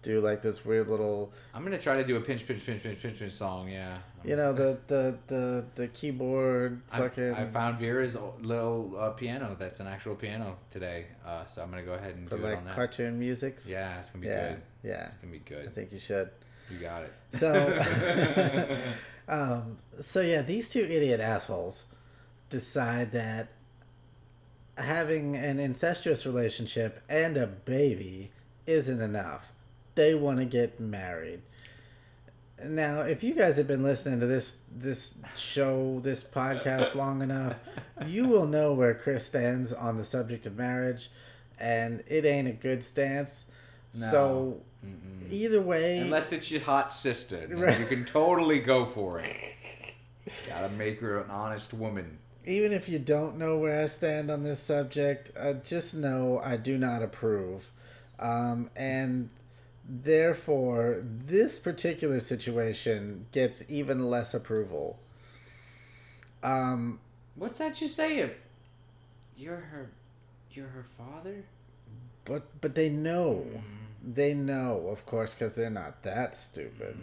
do 0.01 0.19
like 0.19 0.41
this 0.41 0.65
weird 0.65 0.87
little 0.87 1.31
I'm 1.53 1.63
gonna 1.63 1.77
try 1.77 1.97
to 1.97 2.03
do 2.03 2.15
a 2.17 2.21
pinch, 2.21 2.47
pinch, 2.47 2.65
pinch, 2.65 2.81
pinch, 2.83 3.01
pinch, 3.01 3.19
pinch 3.19 3.31
song. 3.31 3.69
Yeah. 3.69 3.93
you 4.23 4.35
know 4.35 4.53
the 4.53 4.79
the 4.87 5.17
the, 5.27 5.65
the 5.75 5.87
keyboard 5.89 6.81
I, 6.91 6.97
fucking 6.97 7.33
I 7.33 7.45
found 7.45 7.79
Vera's 7.79 8.17
little 8.41 8.95
uh, 8.97 9.11
piano. 9.11 9.55
That's 9.57 9.79
an 9.79 9.87
actual 9.87 10.15
piano 10.15 10.57
today. 10.69 11.05
Uh, 11.25 11.45
so 11.45 11.61
I'm 11.61 11.69
gonna 11.69 11.83
go 11.83 11.93
ahead 11.93 12.15
and 12.15 12.27
for 12.27 12.37
do 12.37 12.45
it 12.45 12.47
on 12.47 12.53
like 12.53 12.65
that. 12.65 12.75
cartoon 12.75 13.19
musics. 13.19 13.69
Yeah, 13.69 13.99
it's 13.99 14.09
gonna 14.09 14.21
be 14.21 14.27
yeah, 14.27 14.49
good. 14.49 14.61
yeah. 14.83 15.05
It's 15.07 15.15
gonna 15.17 15.33
be 15.33 15.39
good. 15.39 15.67
I 15.67 15.71
think 15.71 15.91
you 15.91 15.99
should. 15.99 16.29
You 16.71 16.77
got 16.77 17.03
it. 17.03 17.13
So, 17.33 18.79
um, 19.27 19.77
so 19.99 20.21
yeah, 20.21 20.41
these 20.41 20.69
two 20.69 20.83
idiot 20.83 21.19
assholes 21.19 21.85
decide 22.49 23.11
that 23.11 23.49
having 24.77 25.35
an 25.35 25.59
incestuous 25.59 26.25
relationship 26.25 27.03
and 27.09 27.37
a 27.37 27.47
baby 27.47 28.31
isn't 28.65 29.01
enough. 29.01 29.51
They 30.01 30.15
want 30.15 30.39
to 30.39 30.45
get 30.45 30.79
married. 30.79 31.43
Now, 32.65 33.01
if 33.01 33.21
you 33.23 33.35
guys 33.35 33.57
have 33.57 33.67
been 33.67 33.83
listening 33.83 34.19
to 34.19 34.25
this 34.25 34.57
this 34.75 35.13
show, 35.35 35.99
this 35.99 36.23
podcast 36.23 36.95
long 36.95 37.21
enough, 37.21 37.53
you 38.07 38.27
will 38.27 38.47
know 38.47 38.73
where 38.73 38.95
Chris 38.95 39.27
stands 39.27 39.71
on 39.71 39.97
the 39.99 40.03
subject 40.03 40.47
of 40.47 40.57
marriage, 40.57 41.11
and 41.59 42.03
it 42.07 42.25
ain't 42.25 42.47
a 42.47 42.51
good 42.51 42.83
stance. 42.83 43.45
So, 43.91 44.61
either 45.29 45.61
way, 45.61 45.99
Unless 45.99 46.31
it's 46.31 46.49
your 46.49 46.61
hot 46.61 46.91
sister, 46.91 47.45
Right. 47.51 47.79
you 47.79 47.85
can 47.85 48.03
totally 48.03 48.57
go 48.57 48.85
for 48.87 49.19
it. 49.19 49.35
Gotta 50.49 50.69
make 50.69 50.99
her 51.01 51.19
an 51.19 51.29
honest 51.29 51.75
woman. 51.75 52.17
even 52.43 52.71
if 52.73 52.89
you 52.89 52.97
don't 52.97 53.37
know 53.37 53.59
where 53.59 53.83
I 53.83 53.85
stand 53.85 54.31
on 54.31 54.41
this 54.41 54.59
subject, 54.59 55.29
uh, 55.37 55.53
just 55.53 55.93
know 55.93 56.39
I 56.43 56.57
do 56.57 56.79
not 56.79 57.03
approve. 57.03 57.69
Um, 58.17 58.71
and 58.75 59.29
therefore, 59.87 61.01
this 61.03 61.59
particular 61.59 62.19
situation 62.19 63.25
gets 63.31 63.63
even 63.69 64.09
less 64.09 64.33
approval. 64.33 64.99
Um, 66.43 66.99
What's 67.35 67.57
that 67.59 67.81
you 67.81 67.87
say? 67.87 68.31
You're 69.37 69.55
her. 69.57 69.89
You're 70.51 70.67
her 70.67 70.85
father. 70.97 71.45
but 72.25 72.43
but 72.61 72.75
they 72.75 72.89
know, 72.89 73.45
they 74.03 74.33
know, 74.33 74.87
of 74.89 75.05
course, 75.05 75.33
because 75.33 75.55
they're 75.55 75.69
not 75.69 76.03
that 76.03 76.35
stupid. 76.35 76.97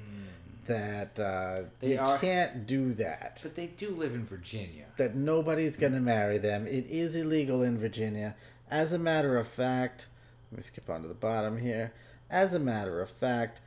That 0.67 1.19
uh, 1.19 1.63
They 1.81 1.93
you 1.95 1.99
are- 2.01 2.19
can't 2.19 2.67
do 2.67 2.93
that. 2.95 3.41
But 3.43 3.55
they 3.55 3.69
do 3.69 3.91
live 3.91 4.15
in 4.15 4.27
Virginia. 4.27 4.85
that 4.99 5.15
nobody's 5.15 5.77
going 5.77 5.95
to 5.95 6.01
marry 6.01 6.37
them. 6.37 6.67
It 6.67 6.87
is 6.91 7.17
illegal 7.17 7.63
in 7.63 7.79
Virginia. 7.79 8.35
As 8.71 8.93
a 8.93 8.99
matter 8.99 9.39
of 9.39 9.49
fact, 9.49 10.09
let 10.53 10.59
me 10.59 10.63
skip 10.63 10.91
on 10.91 11.01
to 11.03 11.09
the 11.09 11.15
bottom 11.15 11.57
here. 11.57 11.93
As 12.31 12.55
a 12.55 12.59
matter 12.59 13.01
of 13.01 13.11
fact, 13.11 13.61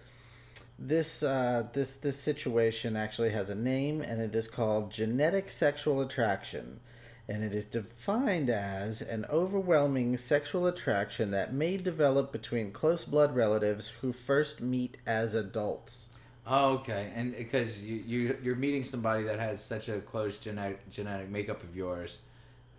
this 0.78 1.24
uh, 1.24 1.68
this 1.74 1.96
this 1.96 2.20
situation 2.20 2.96
actually 2.96 3.32
has 3.32 3.50
a 3.50 3.56
name, 3.56 4.02
and 4.02 4.22
it 4.22 4.36
is 4.36 4.48
called 4.48 4.92
genetic 4.92 5.50
sexual 5.50 6.02
attraction, 6.02 6.80
and 7.28 7.44
it 7.44 7.54
is 7.54 7.66
defined 7.66 8.50
as 8.50 9.02
an 9.02 9.26
overwhelming 9.30 10.18
sexual 10.18 10.68
attraction 10.68 11.32
that 11.32 11.54
may 11.54 11.78
develop 11.78 12.32
between 12.32 12.72
close 12.72 13.06
blood 13.06 13.36
relatives 13.36 13.90
who 14.02 14.12
first 14.12 14.62
meet 14.62 14.98
as 15.06 15.36
adults. 15.36 16.10
Oh, 16.48 16.74
okay. 16.74 17.12
And 17.16 17.36
because 17.38 17.82
you 17.82 18.04
you 18.06 18.38
you're 18.42 18.56
meeting 18.56 18.84
somebody 18.84 19.24
that 19.24 19.40
has 19.40 19.64
such 19.64 19.88
a 19.90 20.00
close 20.02 20.40
genetic 20.40 20.90
genetic 20.90 21.30
makeup 21.30 21.64
of 21.64 21.76
yours, 21.76 22.18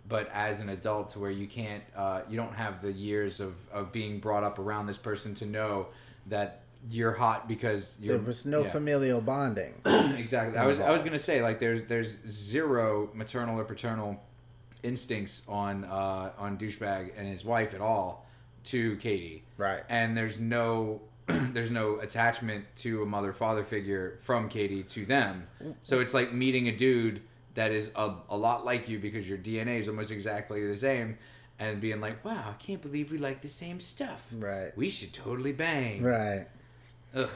but 0.07 0.29
as 0.33 0.59
an 0.59 0.69
adult, 0.69 1.09
to 1.11 1.19
where 1.19 1.31
you 1.31 1.47
can't, 1.47 1.83
uh, 1.95 2.21
you 2.29 2.37
don't 2.37 2.55
have 2.55 2.81
the 2.81 2.91
years 2.91 3.39
of 3.39 3.55
of 3.71 3.91
being 3.91 4.19
brought 4.19 4.43
up 4.43 4.59
around 4.59 4.87
this 4.87 4.97
person 4.97 5.33
to 5.35 5.45
know 5.45 5.87
that 6.27 6.63
you're 6.89 7.13
hot 7.13 7.47
because 7.47 7.97
you're, 7.99 8.17
There 8.17 8.25
was 8.25 8.45
no 8.45 8.63
yeah. 8.63 8.71
familial 8.71 9.21
bonding. 9.21 9.73
exactly. 9.85 10.57
I 10.57 10.65
was 10.65 10.79
I 10.79 10.91
was 10.91 11.03
gonna 11.03 11.19
say 11.19 11.41
like 11.41 11.59
there's 11.59 11.83
there's 11.83 12.17
zero 12.27 13.09
maternal 13.13 13.59
or 13.59 13.63
paternal 13.63 14.21
instincts 14.83 15.43
on 15.47 15.85
uh, 15.85 16.31
on 16.37 16.57
douchebag 16.57 17.11
and 17.17 17.27
his 17.27 17.45
wife 17.45 17.73
at 17.73 17.81
all 17.81 18.27
to 18.65 18.97
Katie. 18.97 19.43
Right. 19.57 19.83
And 19.89 20.15
there's 20.17 20.39
no 20.39 21.01
there's 21.27 21.71
no 21.71 21.99
attachment 21.99 22.65
to 22.77 23.01
a 23.01 23.05
mother 23.05 23.31
father 23.31 23.63
figure 23.63 24.19
from 24.21 24.49
Katie 24.49 24.83
to 24.83 25.05
them. 25.05 25.47
So 25.81 26.01
it's 26.01 26.13
like 26.13 26.33
meeting 26.33 26.67
a 26.67 26.75
dude 26.75 27.21
that 27.55 27.71
is 27.71 27.91
a, 27.95 28.13
a 28.29 28.37
lot 28.37 28.65
like 28.65 28.89
you 28.89 28.99
because 28.99 29.27
your 29.27 29.37
DNA 29.37 29.79
is 29.79 29.87
almost 29.87 30.11
exactly 30.11 30.65
the 30.65 30.77
same 30.77 31.17
and 31.59 31.79
being 31.79 32.01
like, 32.01 32.23
"Wow, 32.25 32.45
I 32.49 32.53
can't 32.53 32.81
believe 32.81 33.11
we 33.11 33.17
like 33.17 33.41
the 33.41 33.47
same 33.47 33.79
stuff. 33.79 34.27
Right. 34.31 34.75
We 34.75 34.89
should 34.89 35.13
totally 35.13 35.51
bang." 35.51 36.03
Right. 36.03 36.47
Ugh. 37.15 37.29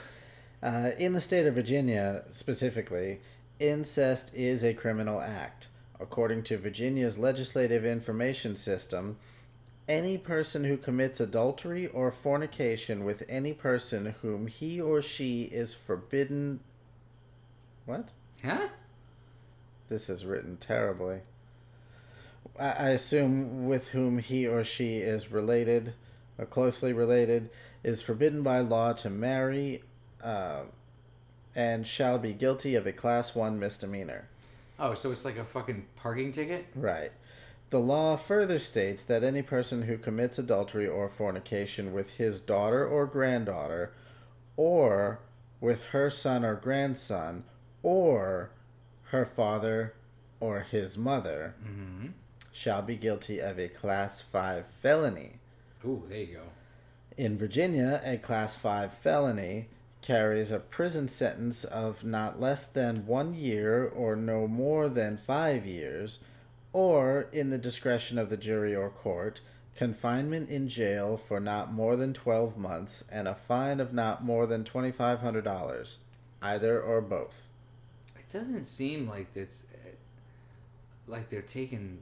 Uh, 0.62 0.90
in 0.98 1.14
the 1.14 1.22
state 1.22 1.46
of 1.46 1.54
Virginia, 1.54 2.24
specifically, 2.32 3.20
incest 3.60 4.34
is 4.34 4.64
a 4.64 4.74
criminal 4.74 5.22
act. 5.22 5.68
According 6.00 6.44
to 6.44 6.58
Virginia's 6.58 7.18
legislative 7.18 7.86
information 7.86 8.56
system, 8.56 9.18
any 9.88 10.18
person 10.18 10.64
who 10.66 10.78
commits 10.78 11.20
adultery 11.20 11.88
or 11.88 12.12
fornication 12.12 13.06
with 13.06 13.24
any 13.30 13.54
person 13.54 14.16
whom 14.22 14.48
he 14.48 14.82
or 14.82 15.02
she 15.02 15.44
is 15.44 15.74
forbidden. 15.74 16.60
What? 17.86 18.12
Huh? 18.44 18.68
This 19.88 20.10
is 20.10 20.26
written 20.26 20.58
terribly. 20.58 21.22
I, 22.60 22.90
assume 22.90 23.68
with 23.68 23.90
whom 23.90 24.18
he 24.18 24.48
or 24.48 24.64
she 24.64 24.98
is 24.98 25.32
related, 25.32 25.94
or 26.38 26.46
closely 26.46 26.92
related, 26.92 27.50
is 27.84 28.02
forbidden 28.02 28.42
by 28.42 28.60
law 28.60 28.94
to 28.94 29.10
marry, 29.10 29.84
uh, 30.24 30.64
and 31.56 31.86
shall 31.86 32.18
be 32.18 32.34
guilty 32.34 32.76
of 32.76 32.88
a 32.88 32.92
class 32.92 33.36
one 33.36 33.60
misdemeanor. 33.60 34.28
Oh, 34.80 34.94
so 34.94 35.12
it's 35.12 35.26
like 35.26 35.38
a 35.38 35.46
fucking 35.46 35.86
parking 35.96 36.32
ticket? 36.32 36.66
Right. 36.76 37.12
The 37.70 37.80
law 37.80 38.16
further 38.16 38.60
states 38.60 39.04
that 39.04 39.24
any 39.24 39.42
person 39.42 39.84
who 39.84 39.98
commits 39.98 40.40
adultery 40.40 40.88
or 40.88 41.10
fornication 41.10 41.94
with 41.94 42.18
his 42.18 42.40
daughter 42.40 42.88
or 42.88 43.06
granddaughter, 43.06 43.92
or 44.56 45.20
with 45.60 45.88
her 45.88 46.10
son 46.10 46.46
or 46.46 46.56
grandson, 46.56 47.44
or 47.84 48.52
her 49.12 49.26
father 49.26 49.94
or 50.40 50.62
his 50.62 50.98
mother, 50.98 51.56
mm-hmm. 51.64 52.08
shall 52.52 52.82
be 52.82 52.96
guilty 52.96 53.40
of 53.40 53.58
a 53.58 53.68
Class 53.68 54.22
5 54.22 54.68
felony. 54.68 55.40
Ooh, 55.86 56.04
there 56.10 56.20
you 56.20 56.34
go. 56.36 56.44
In 57.18 57.38
Virginia, 57.38 58.02
a 58.04 58.18
Class 58.18 58.56
5 58.56 58.94
felony 58.94 59.68
carries 60.02 60.52
a 60.52 60.60
prison 60.60 61.08
sentence 61.08 61.64
of 61.64 62.04
not 62.04 62.40
less 62.40 62.66
than 62.66 63.06
one 63.08 63.34
year 63.34 63.86
or 63.88 64.16
no 64.16 64.48
more 64.48 64.88
than 64.88 65.18
five 65.18 65.66
years, 65.66 66.20
or, 66.74 67.28
in 67.32 67.50
the 67.50 67.58
discretion 67.58 68.18
of 68.18 68.30
the 68.30 68.38
jury 68.38 68.76
or 68.76 68.90
court, 68.90 69.42
confinement 69.76 70.50
in 70.50 70.68
jail 70.68 71.18
for 71.18 71.40
not 71.40 71.74
more 71.74 71.96
than 71.96 72.14
12 72.14 72.58
months, 72.58 73.04
and 73.12 73.28
a 73.28 73.36
fine 73.36 73.80
of 73.80 73.94
not 73.94 74.24
more 74.24 74.46
than 74.46 74.64
$2,500. 74.64 75.98
Either 76.42 76.80
or 76.80 77.02
both. 77.02 77.47
It 78.30 78.34
doesn't 78.38 78.66
seem 78.66 79.08
like 79.08 79.28
it's 79.36 79.66
like 81.08 81.30
they're 81.30 81.42
taking 81.42 82.00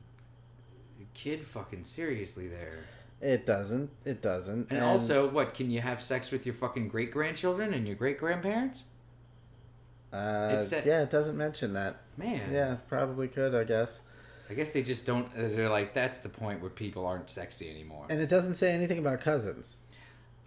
the 0.99 1.05
kid 1.13 1.45
fucking 1.45 1.83
seriously 1.83 2.47
there. 2.47 2.79
It 3.21 3.45
doesn't. 3.45 3.89
It 4.03 4.21
doesn't. 4.21 4.71
And, 4.71 4.83
also, 4.83 5.27
what 5.29 5.53
can 5.53 5.69
you 5.71 5.81
have 5.81 6.01
sex 6.03 6.31
with 6.31 6.45
your 6.45 6.55
fucking 6.55 6.87
great 6.89 7.11
grandchildren 7.11 7.73
and 7.73 7.87
your 7.87 7.95
great 7.95 8.17
grandparents? 8.17 8.83
uh, 10.13 10.61
said- 10.61 10.85
yeah, 10.85 11.01
it 11.03 11.09
doesn't 11.09 11.35
mention 11.37 11.73
that. 11.73 11.97
Man, 12.17 12.51
Yeah, 12.51 12.75
probably 12.87 13.27
could, 13.27 13.53
I 13.53 13.63
guess. 13.65 13.99
I 14.49 14.53
guess 14.53 14.71
they 14.71 14.81
just 14.83 15.05
don't. 15.05 15.25
uh, 15.35 15.41
They're 15.49 15.69
like 15.69 15.93
that's 15.93 16.19
the 16.19 16.29
point 16.29 16.61
where 16.61 16.69
people 16.69 17.05
aren't 17.05 17.29
sexy 17.29 17.69
anymore. 17.69 18.05
And 18.09 18.19
it 18.21 18.29
doesn't 18.29 18.53
say 18.53 18.71
anything 18.71 18.99
about 18.99 19.19
cousins. 19.21 19.79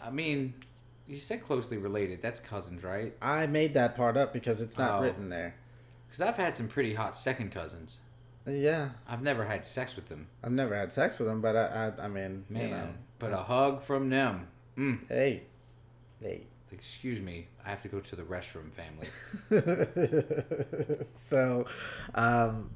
I 0.03 0.11
mean, 0.11 0.55
you 1.09 1.17
said 1.17 1.45
closely 1.45 1.77
related. 1.79 2.23
That's 2.23 2.39
cousins, 2.41 2.85
right? 2.85 3.13
I 3.21 3.47
made 3.49 3.75
that 3.75 3.97
part 3.97 4.17
up 4.17 4.33
because 4.33 4.61
it's 4.61 4.79
not 4.79 5.01
Oh. 5.01 5.03
written 5.03 5.29
there. 5.29 5.55
Because 6.09 6.21
I've 6.23 6.37
had 6.37 6.55
some 6.55 6.69
pretty 6.69 6.95
hot 6.95 7.17
second 7.17 7.53
cousins. 7.53 7.99
Yeah, 8.47 8.91
I've 9.07 9.23
never 9.23 9.45
had 9.45 9.67
sex 9.67 9.95
with 9.95 10.09
them, 10.09 10.29
I've 10.43 10.53
never 10.53 10.75
had 10.75 10.91
sex 10.93 11.19
with 11.19 11.29
them, 11.29 11.41
but 11.43 11.55
I, 11.55 11.93
I, 11.99 12.05
I 12.05 12.09
mean, 12.09 12.47
man. 12.49 12.63
you 12.63 12.69
know, 12.71 12.89
But 13.19 13.33
a 13.33 13.39
hug 13.39 13.83
from 13.83 14.09
them. 14.09 14.49
Mm. 14.77 15.01
hey, 15.09 15.43
hey. 16.23 16.43
Excuse 16.71 17.21
me, 17.23 17.49
I 17.65 17.71
have 17.71 17.81
to 17.83 17.89
go 17.89 17.99
to 18.01 18.15
the 18.17 18.23
restroom, 18.23 18.71
family. 18.73 19.09
so, 21.17 21.65
um, 22.15 22.71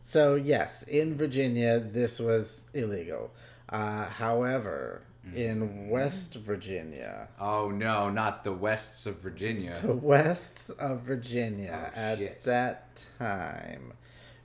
so 0.00 0.36
yes, 0.36 0.84
in 0.84 1.14
Virginia, 1.14 1.78
this 1.80 2.18
was 2.18 2.68
illegal. 2.72 3.30
Uh, 3.68 4.04
however. 4.06 5.02
In 5.34 5.88
West 5.88 6.34
Virginia, 6.34 7.28
oh 7.40 7.70
no, 7.70 8.10
not 8.10 8.44
the 8.44 8.52
Wests 8.52 9.06
of 9.06 9.20
Virginia. 9.20 9.78
the 9.82 9.94
Wests 9.94 10.70
of 10.70 11.00
Virginia 11.00 11.92
Oh, 11.94 11.98
at 11.98 12.18
shit. 12.18 12.40
that 12.40 13.06
time, 13.18 13.92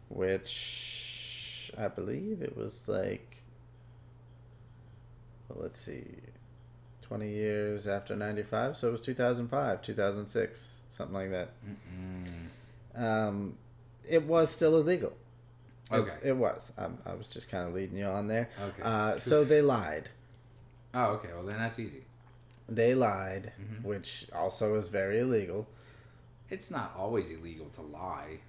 which 0.08 1.72
I 1.78 1.88
believe 1.90 2.42
it 2.42 2.56
was 2.56 2.88
like, 2.88 3.38
well, 5.48 5.60
let's 5.64 5.80
see, 5.80 6.06
20 7.02 7.28
years 7.30 7.88
after 7.88 8.16
95, 8.16 8.78
so 8.78 8.88
it 8.88 8.92
was 8.92 9.02
2005, 9.02 9.82
2006, 9.82 10.82
something 10.90 11.14
like 11.14 11.32
that. 11.32 11.50
Um, 12.96 13.56
it 14.08 14.24
was 14.24 14.50
still 14.50 14.78
illegal. 14.78 15.10
It- 15.10 15.16
Okay. 15.92 16.14
It, 16.22 16.38
was. 16.38 16.72
Um, 16.78 17.00
I 17.04 17.16
was 17.16 17.28
just 17.28 17.50
kind 17.50 17.68
of 17.68 17.74
leading 17.74 17.98
you 17.98 18.06
on 18.06 18.28
there. 18.28 18.48
Okay. 18.62 18.82
Uh, 18.84 19.18
so 19.18 19.44
they 19.44 19.62
lied. 19.64 20.10
Oh, 20.94 21.06
okay. 21.14 21.30
Well, 21.34 21.44
then 21.44 21.58
that's 21.60 21.80
easy. 21.80 22.04
They 22.68 22.94
lied, 22.96 23.52
Mm-hmm. 23.60 23.88
which 23.88 24.28
also 24.34 24.76
is 24.76 24.88
very 24.90 25.20
illegal. 25.20 25.68
It's 26.50 26.72
not 26.72 26.94
always 26.98 27.30
illegal 27.30 27.68
to 27.76 27.82
lie. 27.82 28.40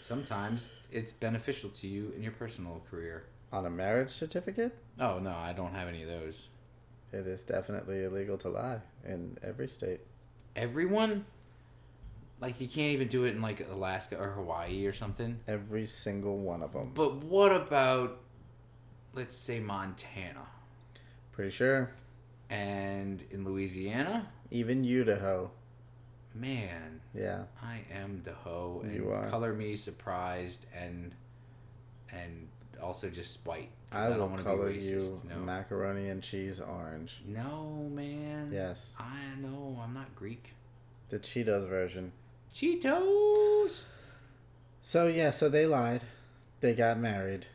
Sometimes 0.00 0.68
it's 0.92 1.12
beneficial 1.12 1.70
to 1.70 1.86
you 1.86 2.12
in 2.16 2.22
your 2.22 2.32
personal 2.32 2.82
career. 2.90 3.24
On 3.52 3.64
a 3.66 3.70
marriage 3.70 4.10
certificate, 4.10 4.76
Oh 5.00 5.18
no, 5.18 5.30
I 5.30 5.52
don't 5.52 5.72
have 5.74 5.88
any 5.88 6.02
of 6.02 6.08
those. 6.08 6.48
it 7.12 7.26
is 7.26 7.44
definitely 7.44 8.04
illegal 8.04 8.36
to 8.38 8.48
lie 8.48 8.80
in 9.04 9.38
every 9.42 9.68
state. 9.68 10.00
Everyone, 10.54 11.24
like 12.40 12.60
you 12.60 12.68
can't 12.68 12.92
even 12.92 13.08
do 13.08 13.24
it 13.24 13.34
in 13.34 13.42
like 13.42 13.66
Alaska 13.70 14.16
or 14.18 14.30
Hawaii 14.32 14.86
or 14.86 14.92
something. 14.92 15.40
Every 15.48 15.86
single 15.86 16.38
one 16.38 16.62
of 16.62 16.72
them. 16.72 16.90
But 16.94 17.16
what 17.24 17.52
about, 17.52 18.18
let's 19.16 19.36
say 19.36 19.58
Montana 19.58 20.46
Pretty 21.32 21.50
sure. 21.50 21.90
and 22.50 23.24
in 23.30 23.44
Louisiana? 23.44 24.28
Even 24.50 24.84
Idaho. 24.84 25.50
Man, 26.34 27.00
Yeah. 27.14 27.44
I 27.62 27.80
am 27.92 28.20
the 28.24 28.32
hoe, 28.32 28.82
and 28.84 28.94
You 28.94 29.10
are. 29.10 29.28
color 29.30 29.52
me 29.54 29.74
surprised 29.76 30.66
and 30.74 31.14
and 32.12 32.48
also 32.80 33.08
just 33.10 33.32
spite. 33.32 33.70
I, 33.90 34.08
don't 34.10 34.30
wanna 34.30 34.42
color 34.42 34.70
you 34.70 35.20
No, 35.28 35.36
macaroni 35.40 36.10
and 36.10 36.22
cheese 36.22 36.60
orange. 36.60 37.22
no, 37.26 37.88
man. 37.92 38.50
Yes. 38.52 38.94
I 38.98 39.20
know. 39.40 39.80
I'm 39.82 39.94
not 39.94 40.14
Greek. 40.14 40.52
The 41.08 41.18
Cheetos 41.18 41.66
version. 41.68 42.12
Cheetos. 42.54 43.84
So 44.82 45.06
yeah, 45.08 45.30
so 45.30 45.48
they 45.48 45.66
lied. 45.66 46.04
They 46.60 46.74
got 46.74 46.98
married. 46.98 47.46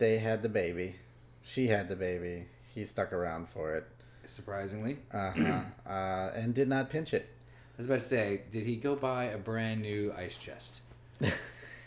They 0.00 0.18
had 0.18 0.42
the 0.42 0.48
baby. 0.48 0.96
She 1.44 1.68
had 1.68 1.88
the 1.88 1.94
baby. 1.94 2.46
He 2.74 2.84
stuck 2.86 3.12
around 3.12 3.48
for 3.48 3.74
it. 3.74 3.86
Surprisingly, 4.26 4.98
Uh-huh. 5.12 5.60
uh 5.88 6.30
And 6.34 6.54
did 6.54 6.68
not 6.68 6.90
pinch 6.90 7.14
it. 7.14 7.28
I 7.32 7.76
was 7.76 7.86
about 7.86 8.00
to 8.00 8.06
say, 8.06 8.42
did 8.50 8.64
he 8.66 8.76
go 8.76 8.96
buy 8.96 9.24
a 9.24 9.38
brand 9.38 9.82
new 9.82 10.12
ice 10.16 10.36
chest? 10.36 10.80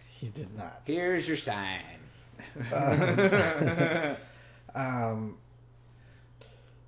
He 0.07 0.29
did 0.29 0.55
not. 0.55 0.83
Here's 0.87 1.27
your 1.27 1.35
sign. 1.35 1.81
Um, 4.75 5.37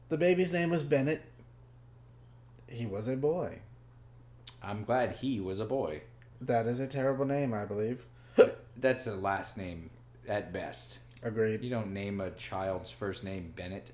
the 0.10 0.18
baby's 0.18 0.52
name 0.54 0.70
was 0.72 0.82
Bennett. 0.84 1.22
He 2.68 2.86
was 2.88 3.08
a 3.08 3.16
boy. 3.16 3.60
I'm 4.64 4.84
glad 4.86 5.18
he 5.22 5.40
was 5.40 5.60
a 5.60 5.66
boy. 5.66 6.02
That 6.42 6.66
is 6.66 6.80
a 6.80 6.88
terrible 6.88 7.26
name, 7.26 7.54
I 7.54 7.66
believe. 7.66 8.06
That's 8.78 9.06
a 9.06 9.16
last 9.16 9.56
name 9.58 9.90
at 10.28 10.52
best. 10.52 10.98
Agreed. 11.26 11.64
You 11.64 11.72
don't 11.72 11.92
name 11.92 12.22
a 12.22 12.30
child's 12.30 12.92
first 12.92 13.24
name 13.24 13.52
Bennett. 13.56 13.92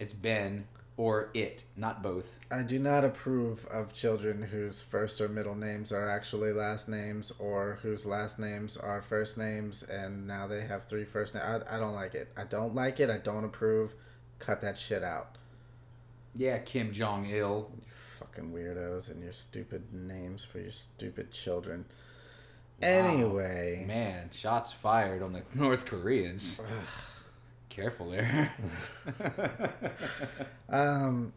It's 0.00 0.12
Ben 0.12 0.66
or 0.96 1.30
it, 1.32 1.62
not 1.76 2.02
both. 2.02 2.40
I 2.50 2.62
do 2.62 2.76
not 2.80 3.04
approve 3.04 3.66
of 3.66 3.94
children 3.94 4.42
whose 4.42 4.82
first 4.82 5.20
or 5.20 5.28
middle 5.28 5.54
names 5.54 5.92
are 5.92 6.08
actually 6.08 6.52
last 6.52 6.88
names 6.88 7.32
or 7.38 7.78
whose 7.82 8.04
last 8.04 8.40
names 8.40 8.76
are 8.76 9.00
first 9.00 9.38
names 9.38 9.84
and 9.84 10.26
now 10.26 10.48
they 10.48 10.62
have 10.62 10.84
three 10.84 11.04
first 11.04 11.36
names. 11.36 11.46
I, 11.46 11.76
I 11.76 11.78
don't 11.78 11.94
like 11.94 12.16
it. 12.16 12.32
I 12.36 12.42
don't 12.42 12.74
like 12.74 12.98
it. 12.98 13.10
I 13.10 13.18
don't 13.18 13.44
approve. 13.44 13.94
Cut 14.40 14.60
that 14.62 14.76
shit 14.76 15.04
out. 15.04 15.38
Yeah, 16.34 16.58
Kim 16.58 16.92
Jong 16.92 17.26
Il. 17.26 17.70
You 17.76 17.82
fucking 17.86 18.50
weirdos 18.50 19.08
and 19.08 19.22
your 19.22 19.32
stupid 19.32 19.94
names 19.94 20.42
for 20.42 20.58
your 20.58 20.72
stupid 20.72 21.30
children. 21.30 21.84
Anyway. 22.82 23.84
Man, 23.86 24.30
shots 24.32 24.72
fired 24.72 25.22
on 25.22 25.32
the 25.32 25.42
North 25.54 25.86
Koreans. 25.86 26.60
Careful 27.68 28.10
there. 28.10 28.54
Um. 30.72 31.32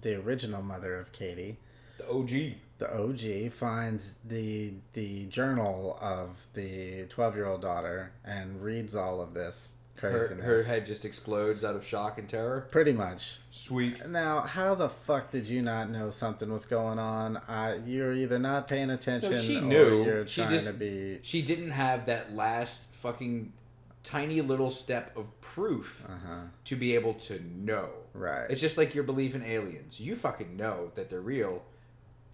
the 0.01 0.19
original 0.19 0.61
mother 0.61 0.99
of 0.99 1.11
Katie, 1.11 1.57
the 1.97 2.07
OG. 2.07 2.29
the 2.77 2.95
OG, 2.95 3.51
finds 3.51 4.19
the 4.23 4.73
the 4.93 5.25
journal 5.25 5.97
of 5.99 6.45
the 6.53 7.05
twelve 7.09 7.35
year 7.35 7.47
old 7.47 7.63
daughter 7.63 8.11
and 8.23 8.61
reads 8.61 8.93
all 8.95 9.19
of 9.19 9.33
this 9.33 9.77
Her, 9.97 10.35
her 10.35 10.63
head 10.63 10.85
just 10.87 11.05
explodes 11.05 11.63
out 11.63 11.75
of 11.75 11.85
shock 11.85 12.17
and 12.17 12.27
terror. 12.27 12.67
pretty 12.71 12.91
much. 12.91 13.37
Sweet. 13.51 14.07
Now, 14.07 14.41
how 14.41 14.73
the 14.73 14.89
fuck 14.89 15.29
did 15.29 15.45
you 15.45 15.61
not 15.61 15.91
know 15.91 16.09
something 16.09 16.51
was 16.51 16.65
going 16.65 16.97
on? 16.97 17.39
I, 17.47 17.75
you're 17.85 18.13
either 18.13 18.39
not 18.39 18.67
paying 18.67 18.89
attention 18.89 19.39
she 19.41 19.57
or 19.57 19.61
knew. 19.61 20.03
you're 20.05 20.25
She 20.27 20.41
trying 20.41 20.53
just- 20.53 20.67
to 20.67 20.73
be. 20.73 21.19
She 21.21 21.43
didn't 21.43 21.71
have 21.71 22.07
that 22.07 22.33
last 22.35 22.91
fucking 22.95 23.53
tiny 24.01 24.41
little 24.41 24.71
step 24.71 25.15
of 25.15 25.39
proof 25.41 26.03
Uh-huh. 26.09 26.45
to 26.65 26.75
be 26.75 26.95
able 26.95 27.13
to 27.15 27.39
know. 27.55 27.89
Right. 28.15 28.49
It's 28.49 28.59
just 28.61 28.79
like 28.79 28.95
your 28.95 29.03
belief 29.03 29.35
in 29.35 29.43
aliens. 29.43 29.99
You 29.99 30.15
fucking 30.15 30.57
know 30.57 30.89
that 30.95 31.11
they're 31.11 31.21
real. 31.21 31.61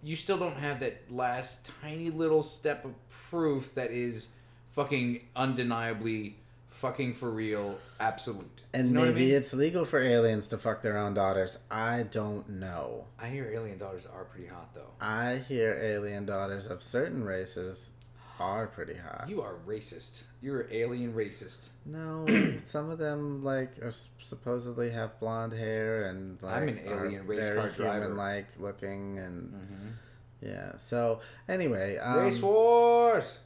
You 0.02 0.16
still 0.16 0.38
don't 0.38 0.56
have 0.56 0.80
that 0.80 1.10
last 1.10 1.70
tiny 1.82 2.08
little 2.08 2.42
step 2.42 2.86
of 2.86 2.94
proof 3.10 3.74
that 3.74 3.90
is 3.90 4.28
fucking 4.70 5.26
undeniably 5.36 6.36
fucking 6.78 7.12
for 7.12 7.30
real 7.30 7.76
absolute. 7.98 8.62
And 8.72 8.88
you 8.88 8.94
know 8.94 9.00
maybe 9.00 9.24
I 9.24 9.26
mean? 9.26 9.34
it's 9.34 9.52
legal 9.52 9.84
for 9.84 10.00
aliens 10.00 10.46
to 10.48 10.58
fuck 10.58 10.80
their 10.82 10.96
own 10.96 11.12
daughters. 11.14 11.58
I 11.70 12.04
don't 12.04 12.48
know. 12.48 13.06
I 13.20 13.26
hear 13.26 13.50
alien 13.52 13.78
daughters 13.78 14.06
are 14.06 14.24
pretty 14.24 14.46
hot 14.46 14.72
though. 14.74 14.92
I 15.00 15.42
hear 15.48 15.76
alien 15.82 16.24
daughters 16.26 16.66
of 16.66 16.82
certain 16.82 17.24
races 17.24 17.90
are 18.38 18.68
pretty 18.68 18.94
hot. 18.94 19.26
You 19.28 19.42
are 19.42 19.56
racist. 19.66 20.22
You're 20.40 20.68
alien 20.70 21.12
racist. 21.14 21.70
No, 21.84 22.24
some 22.64 22.90
of 22.90 22.98
them 22.98 23.42
like 23.42 23.82
are 23.82 23.92
supposedly 24.22 24.90
have 24.90 25.18
blonde 25.18 25.54
hair 25.54 26.04
and 26.04 26.40
like 26.42 26.62
I'm 26.62 26.68
an 26.68 26.80
alien 26.86 27.26
race 27.26 27.48
very 27.48 27.58
car 27.58 27.70
driver. 27.70 28.00
human-like 28.02 28.46
looking 28.60 29.18
and 29.18 29.96
yeah. 30.40 30.76
So 30.76 31.20
anyway, 31.48 31.96
um, 31.96 32.20
Race 32.20 32.40
wars. 32.40 33.38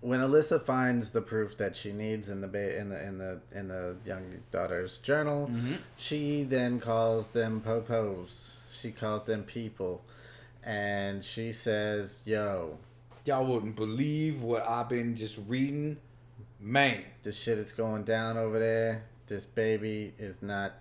When 0.00 0.20
Alyssa 0.20 0.62
finds 0.62 1.10
the 1.10 1.20
proof 1.20 1.56
that 1.58 1.76
she 1.76 1.92
needs 1.92 2.28
in 2.28 2.40
the 2.40 2.48
ba- 2.48 2.78
in 2.78 2.90
the 2.90 3.06
in 3.06 3.18
the 3.18 3.40
in 3.52 3.68
the 3.68 3.96
young 4.04 4.42
daughter's 4.50 4.98
journal, 4.98 5.48
mm-hmm. 5.48 5.74
she 5.96 6.44
then 6.44 6.80
calls 6.80 7.28
them 7.28 7.62
popos. 7.64 8.52
She 8.70 8.92
calls 8.92 9.24
them 9.24 9.42
people, 9.42 10.04
and 10.62 11.24
she 11.24 11.52
says, 11.52 12.22
"Yo, 12.24 12.78
Y'all 13.28 13.44
wouldn't 13.44 13.76
believe 13.76 14.40
what 14.40 14.66
I've 14.66 14.88
been 14.88 15.14
just 15.14 15.38
reading. 15.46 15.98
Man, 16.58 17.04
this 17.22 17.36
shit 17.38 17.58
is 17.58 17.72
going 17.72 18.04
down 18.04 18.38
over 18.38 18.58
there. 18.58 19.04
This 19.26 19.44
baby 19.44 20.14
is 20.18 20.40
not. 20.40 20.72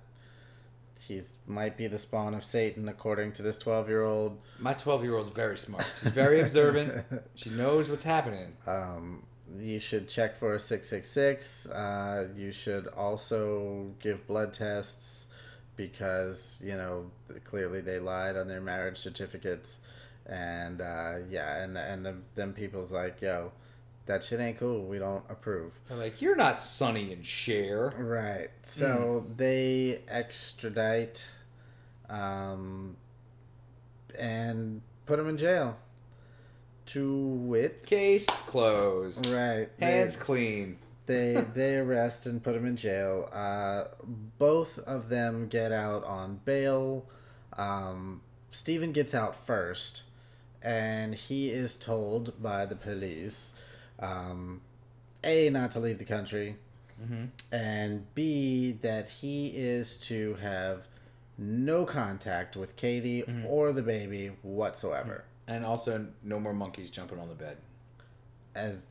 He's 1.00 1.36
might 1.46 1.78
be 1.78 1.88
the 1.88 1.98
spawn 1.98 2.34
of 2.34 2.44
Satan, 2.44 2.88
according 2.90 3.34
to 3.34 3.42
this 3.42 3.58
twelve-year-old. 3.58 4.38
my 4.60 4.74
12 4.74 5.04
year 5.04 5.16
old's 5.18 5.32
very 5.32 5.58
smart. 5.58 5.86
She's 6.02 6.12
very 6.12 6.42
observant. 6.42 7.06
She 7.36 7.50
knows 7.52 7.90
what's 7.90 8.04
happening. 8.04 8.54
Um, 8.66 9.24
you 9.60 9.80
should 9.80 10.10
check 10.10 10.36
for 10.36 10.56
a 10.56 10.60
666. 10.60 11.68
Uh, 11.68 12.28
you 12.36 12.52
should 12.52 12.88
also 12.88 13.92
give 14.00 14.26
blood 14.28 14.54
tests 14.54 15.28
because, 15.76 16.60
you 16.64 16.74
know, 16.74 17.12
clearly 17.44 17.80
they 17.82 18.00
lied 18.00 18.36
on 18.36 18.48
their 18.48 18.60
marriage 18.62 18.98
certificates. 18.98 19.80
And, 20.26 20.82
uh, 20.82 21.18
yeah, 21.30 21.64
and, 21.64 21.78
and 21.78 22.06
the, 22.06 22.16
them 22.36 22.54
people's 22.54 22.92
like, 22.92 23.22
yo, 23.22 23.52
that 24.08 24.24
shit 24.24 24.40
ain't 24.40 24.58
cool. 24.58 24.84
We 24.86 25.00
don't 25.00 25.24
approve. 25.30 25.78
They're 25.88 25.98
like, 25.98 26.22
you're 26.22 26.36
not 26.36 26.60
Sonny 26.60 27.14
and 27.14 27.26
Cher. 27.26 27.94
Right. 27.98 28.50
So 28.64 29.26
they 29.38 30.02
extradite 30.08 31.30
um, 32.10 32.96
and 34.18 34.82
put 35.06 35.20
him 35.20 35.28
in 35.30 35.38
jail. 35.38 35.78
To 36.88 37.16
wit. 37.18 37.86
Case 37.86 38.26
closed. 38.26 39.28
Right. 39.28 39.68
Hands 39.80 40.16
They- 40.16 40.24
clean. 40.24 40.78
they 41.06 41.34
they 41.54 41.78
arrest 41.78 42.26
and 42.26 42.42
put 42.42 42.56
him 42.56 42.66
in 42.66 42.78
jail. 42.78 43.30
Uh, 43.34 43.86
both 44.40 44.80
of 44.80 45.10
them 45.10 45.48
get 45.48 45.72
out 45.72 46.04
on 46.06 46.40
bail. 46.46 47.06
Um, 47.58 48.22
Stephen 48.52 48.92
gets 48.94 49.14
out 49.14 49.36
first, 49.36 50.04
and 50.62 51.14
he 51.14 51.50
is 51.50 51.76
told 51.76 52.42
by 52.42 52.66
the 52.66 52.76
police, 52.76 53.52
um, 54.00 54.62
a 55.24 55.50
not 55.50 55.72
to 55.72 55.80
leave 55.80 55.98
the 56.00 56.06
country, 56.06 56.56
and 57.52 58.14
b 58.16 58.78
that 58.82 59.08
he 59.10 59.50
is 59.56 59.98
to 59.98 60.34
have 60.36 60.88
no 61.38 61.86
contact 61.86 62.56
with 62.56 62.76
Katie 62.76 63.24
or 63.48 63.72
the 63.72 63.84
baby 63.84 64.32
whatsoever, 64.42 65.24
And 65.48 65.64
also, 65.64 66.08
no 66.24 66.40
more 66.40 66.54
monkeys 66.54 66.90
jumping 66.90 67.20
on 67.20 67.30
the 67.30 67.36
bed. 67.36 67.58
as 68.56 68.86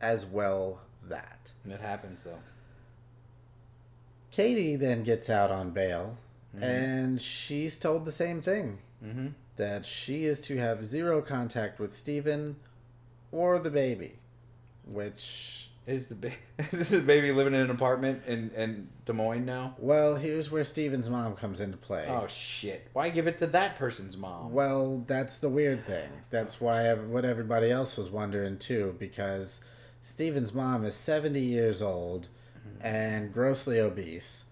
as 0.00 0.24
well 0.26 0.80
that. 1.08 1.52
And 1.64 1.72
it 1.72 1.80
happens, 1.80 2.22
though. 2.24 2.38
Katie 4.30 4.76
then 4.76 5.02
gets 5.04 5.28
out 5.28 5.50
on 5.50 5.70
bail, 5.70 6.16
and 6.58 7.20
she's 7.20 7.78
told 7.78 8.04
the 8.04 8.12
same 8.12 8.40
thing 8.42 8.78
Mm-hmm. 9.04 9.28
that 9.56 9.84
she 9.84 10.24
is 10.26 10.40
to 10.42 10.56
have 10.58 10.86
zero 10.86 11.20
contact 11.22 11.80
with 11.80 11.92
Stephen 11.92 12.56
or 13.32 13.58
the 13.58 13.70
baby, 13.70 14.14
which, 14.86 15.70
Is 15.86 16.08
the 16.08 16.14
ba- 16.14 16.32
is 16.72 16.90
baby 17.02 17.32
living 17.32 17.54
in 17.54 17.60
an 17.62 17.70
apartment 17.70 18.22
in, 18.26 18.50
in 18.56 18.88
Des 19.04 19.12
Moines 19.12 19.44
now? 19.44 19.74
well, 19.78 20.16
here's 20.16 20.50
where 20.50 20.64
Stephen's 20.64 21.08
mom 21.10 21.34
comes 21.34 21.60
into 21.60 21.76
play. 21.76 22.06
Oh 22.08 22.26
shit! 22.26 22.88
Why 22.92 23.10
give 23.10 23.26
it 23.26 23.38
to 23.38 23.46
that 23.48 23.76
person's 23.76 24.16
mom? 24.16 24.52
Well, 24.52 25.04
that's 25.06 25.38
the 25.38 25.48
weird 25.48 25.84
thing. 25.86 26.08
That's 26.30 26.60
why 26.60 26.86
ev- 26.86 27.08
what 27.08 27.24
everybody 27.24 27.70
else 27.70 27.96
was 27.96 28.10
wondering 28.10 28.58
too, 28.58 28.94
because 28.98 29.60
Stephen's 30.02 30.52
mom 30.54 30.84
is 30.84 30.94
70 30.94 31.40
years 31.40 31.80
old 31.82 32.28
and 32.80 33.32
grossly 33.32 33.78
obese, 33.80 34.44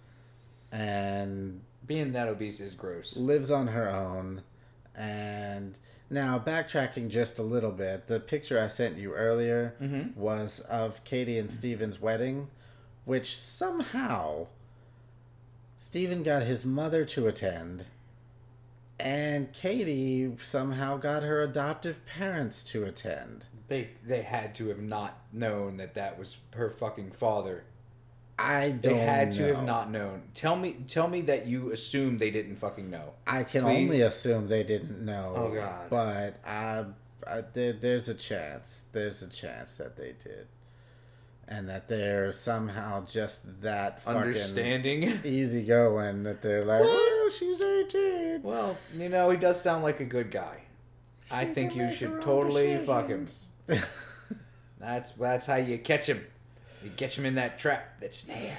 and 0.72 1.60
Being 1.86 2.12
that 2.12 2.28
obese 2.28 2.60
is 2.60 2.74
gross. 2.74 3.16
lives 3.16 3.50
on 3.50 3.68
her 3.68 3.88
own. 3.88 4.42
And 4.94 5.78
now, 6.12 6.40
backtracking 6.40 7.08
just 7.08 7.38
a 7.38 7.42
little 7.44 7.70
bit, 7.70 8.08
the 8.08 8.18
picture 8.18 8.60
I 8.60 8.66
sent 8.66 8.98
you 8.98 9.14
earlier 9.14 9.76
mm-hmm. 9.80 10.20
was 10.20 10.58
of 10.60 11.04
Katie 11.04 11.38
and 11.38 11.48
Steven's 11.48 12.00
wedding, 12.00 12.48
which 13.04 13.36
somehow 13.36 14.48
Steven 15.76 16.24
got 16.24 16.42
his 16.42 16.66
mother 16.66 17.04
to 17.04 17.28
attend, 17.28 17.84
and 18.98 19.52
Katie 19.52 20.36
somehow 20.42 20.96
got 20.96 21.22
her 21.22 21.42
adoptive 21.42 22.04
parents 22.04 22.64
to 22.64 22.84
attend. 22.84 23.44
They 23.68 23.90
they 24.04 24.22
had 24.22 24.56
to 24.56 24.66
have 24.66 24.82
not 24.82 25.22
known 25.32 25.76
that 25.76 25.94
that 25.94 26.18
was 26.18 26.38
her 26.54 26.70
fucking 26.70 27.12
father. 27.12 27.62
I 28.40 28.70
They 28.70 28.88
don't 28.90 28.98
had 28.98 29.32
to 29.32 29.54
have 29.54 29.64
not 29.64 29.90
known. 29.90 30.22
Tell 30.34 30.56
me, 30.56 30.76
tell 30.88 31.08
me 31.08 31.20
that 31.22 31.46
you 31.46 31.72
assume 31.72 32.16
they 32.18 32.30
didn't 32.30 32.56
fucking 32.56 32.90
know. 32.90 33.12
I 33.26 33.44
can 33.44 33.64
Please. 33.64 33.84
only 33.84 34.00
assume 34.00 34.48
they 34.48 34.62
didn't 34.62 35.04
know. 35.04 35.34
Oh, 35.36 35.54
God. 35.54 35.90
But 35.90 36.36
I, 36.48 36.84
I 37.26 37.42
there, 37.52 37.74
there's 37.74 38.08
a 38.08 38.14
chance. 38.14 38.84
There's 38.92 39.22
a 39.22 39.28
chance 39.28 39.76
that 39.76 39.96
they 39.96 40.14
did, 40.24 40.46
and 41.46 41.68
that 41.68 41.86
they're 41.88 42.32
somehow 42.32 43.04
just 43.04 43.60
that 43.62 44.00
fucking 44.02 44.20
Understanding. 44.22 45.02
easygoing. 45.24 46.22
That 46.22 46.40
they're 46.40 46.64
like, 46.64 46.80
oh, 46.82 47.30
she's 47.38 47.62
eighteen. 47.62 48.42
well, 48.42 48.78
you 48.96 49.10
know, 49.10 49.28
he 49.30 49.36
does 49.36 49.60
sound 49.60 49.82
like 49.82 50.00
a 50.00 50.04
good 50.06 50.30
guy. 50.30 50.62
I 51.30 51.44
think 51.44 51.76
you 51.76 51.90
should 51.92 52.20
totally 52.22 52.78
fuck 52.78 53.08
him. 53.08 53.26
That's 54.80 55.12
that's 55.12 55.46
how 55.46 55.56
you 55.56 55.78
catch 55.78 56.06
him. 56.06 56.24
You 56.82 56.90
catch 56.96 57.18
him 57.18 57.26
in 57.26 57.34
that 57.34 57.58
trap, 57.58 58.00
that 58.00 58.14
snare. 58.14 58.56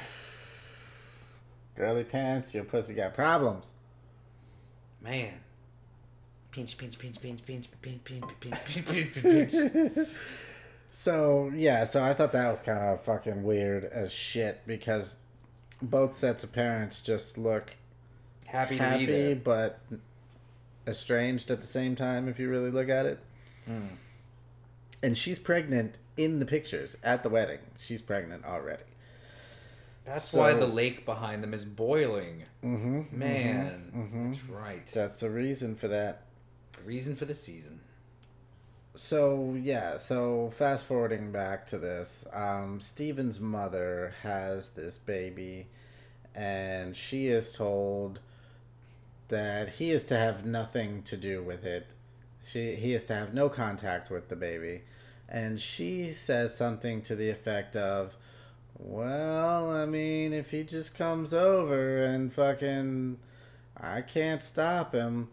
Girly 1.75 2.03
pants, 2.03 2.53
your 2.53 2.63
pussy 2.63 2.93
got 2.93 3.13
problems. 3.13 3.71
Man. 5.01 5.33
Pinch, 6.51 6.77
pinch, 6.77 6.99
pinch, 6.99 7.21
pinch, 7.21 7.45
pinch, 7.45 7.69
pinch, 7.81 8.03
pinch, 8.03 8.21
pinch, 8.39 8.65
pinch, 8.65 9.13
pinch, 9.13 9.53
pinch. 9.93 10.07
So 10.91 11.49
yeah, 11.55 11.85
so 11.85 12.03
I 12.03 12.13
thought 12.13 12.33
that 12.33 12.51
was 12.51 12.59
kind 12.59 12.77
of 12.77 13.01
fucking 13.03 13.43
weird 13.43 13.85
as 13.85 14.11
shit 14.11 14.61
because 14.67 15.15
both 15.81 16.15
sets 16.15 16.43
of 16.43 16.51
parents 16.51 17.01
just 17.01 17.37
look 17.37 17.75
Happy 18.45 18.77
to 18.77 18.83
be 18.83 19.05
happy 19.05 19.33
but 19.33 19.79
estranged 20.85 21.49
at 21.49 21.61
the 21.61 21.67
same 21.67 21.95
time 21.95 22.27
if 22.27 22.37
you 22.37 22.49
really 22.49 22.69
look 22.69 22.89
at 22.89 23.05
it. 23.05 23.19
Hmm. 23.65 23.95
And 25.01 25.17
she's 25.17 25.39
pregnant 25.39 25.97
in 26.23 26.39
the 26.39 26.45
pictures 26.45 26.97
at 27.03 27.23
the 27.23 27.29
wedding. 27.29 27.59
She's 27.79 28.01
pregnant 28.01 28.45
already. 28.45 28.83
That's 30.05 30.25
So- 30.25 30.39
why 30.39 30.53
the 30.53 30.67
lake 30.67 31.05
behind 31.05 31.43
them 31.43 31.53
is 31.53 31.65
boiling. 31.65 32.43
Mm-hmm. 32.63 33.17
Man, 33.17 34.29
that's 34.31 34.43
right. 34.45 34.85
That's 34.87 35.19
the 35.19 35.29
reason 35.29 35.75
for 35.75 35.87
that. 35.89 36.23
The 36.77 36.83
reason 36.83 37.15
for 37.15 37.25
the 37.25 37.35
season. 37.35 37.81
So 38.93 39.55
yeah, 39.59 39.97
so 39.97 40.49
fast 40.53 40.85
forwarding 40.85 41.31
back 41.31 41.65
to 41.67 41.77
this, 41.77 42.25
um, 42.33 42.81
Steven's 42.81 43.39
mother 43.39 44.13
has 44.23 44.71
this 44.71 44.97
baby, 44.97 45.67
and 46.35 46.95
she 46.95 47.27
is 47.27 47.55
told 47.55 48.19
that 49.29 49.69
he 49.69 49.91
is 49.91 50.03
to 50.05 50.17
have 50.17 50.45
nothing 50.45 51.03
to 51.03 51.15
do 51.15 51.41
with 51.41 51.63
it. 51.65 51.87
She 52.43 52.75
he 52.75 52.93
is 52.93 53.05
to 53.05 53.13
have 53.15 53.33
no 53.33 53.47
contact 53.47 54.09
with 54.11 54.27
the 54.27 54.35
baby, 54.35 54.81
and 55.31 55.59
she 55.59 56.09
says 56.09 56.55
something 56.55 57.01
to 57.03 57.15
the 57.15 57.29
effect 57.29 57.75
of, 57.75 58.17
"Well, 58.77 59.71
I 59.71 59.85
mean, 59.85 60.33
if 60.33 60.51
he 60.51 60.63
just 60.63 60.93
comes 60.93 61.33
over 61.33 62.03
and 62.03 62.31
fucking, 62.31 63.17
I 63.77 64.01
can't 64.01 64.43
stop 64.43 64.93
him." 64.93 65.29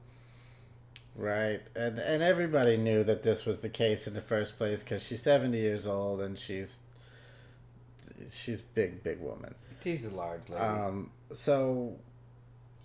Right, 1.16 1.61
and 1.74 1.99
and 1.99 2.22
everybody 2.22 2.76
knew 2.76 3.03
that 3.03 3.24
this 3.24 3.44
was 3.44 3.61
the 3.61 3.68
case 3.68 4.07
in 4.07 4.14
the 4.14 4.20
first 4.20 4.57
place 4.57 4.84
because 4.84 5.03
she's 5.03 5.20
seventy 5.20 5.59
years 5.59 5.84
old 5.84 6.20
and 6.20 6.38
she's 6.38 6.78
she's 8.30 8.61
big 8.61 9.03
big 9.03 9.18
woman. 9.20 9.57
She's 9.82 10.05
a 10.05 10.11
large 10.11 10.49
lady. 10.49 10.62
Um, 10.62 11.11
so 11.32 11.96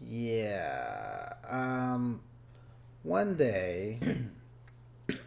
yeah, 0.02 1.34
um, 1.48 2.22
one 3.04 3.36
day, 3.36 4.00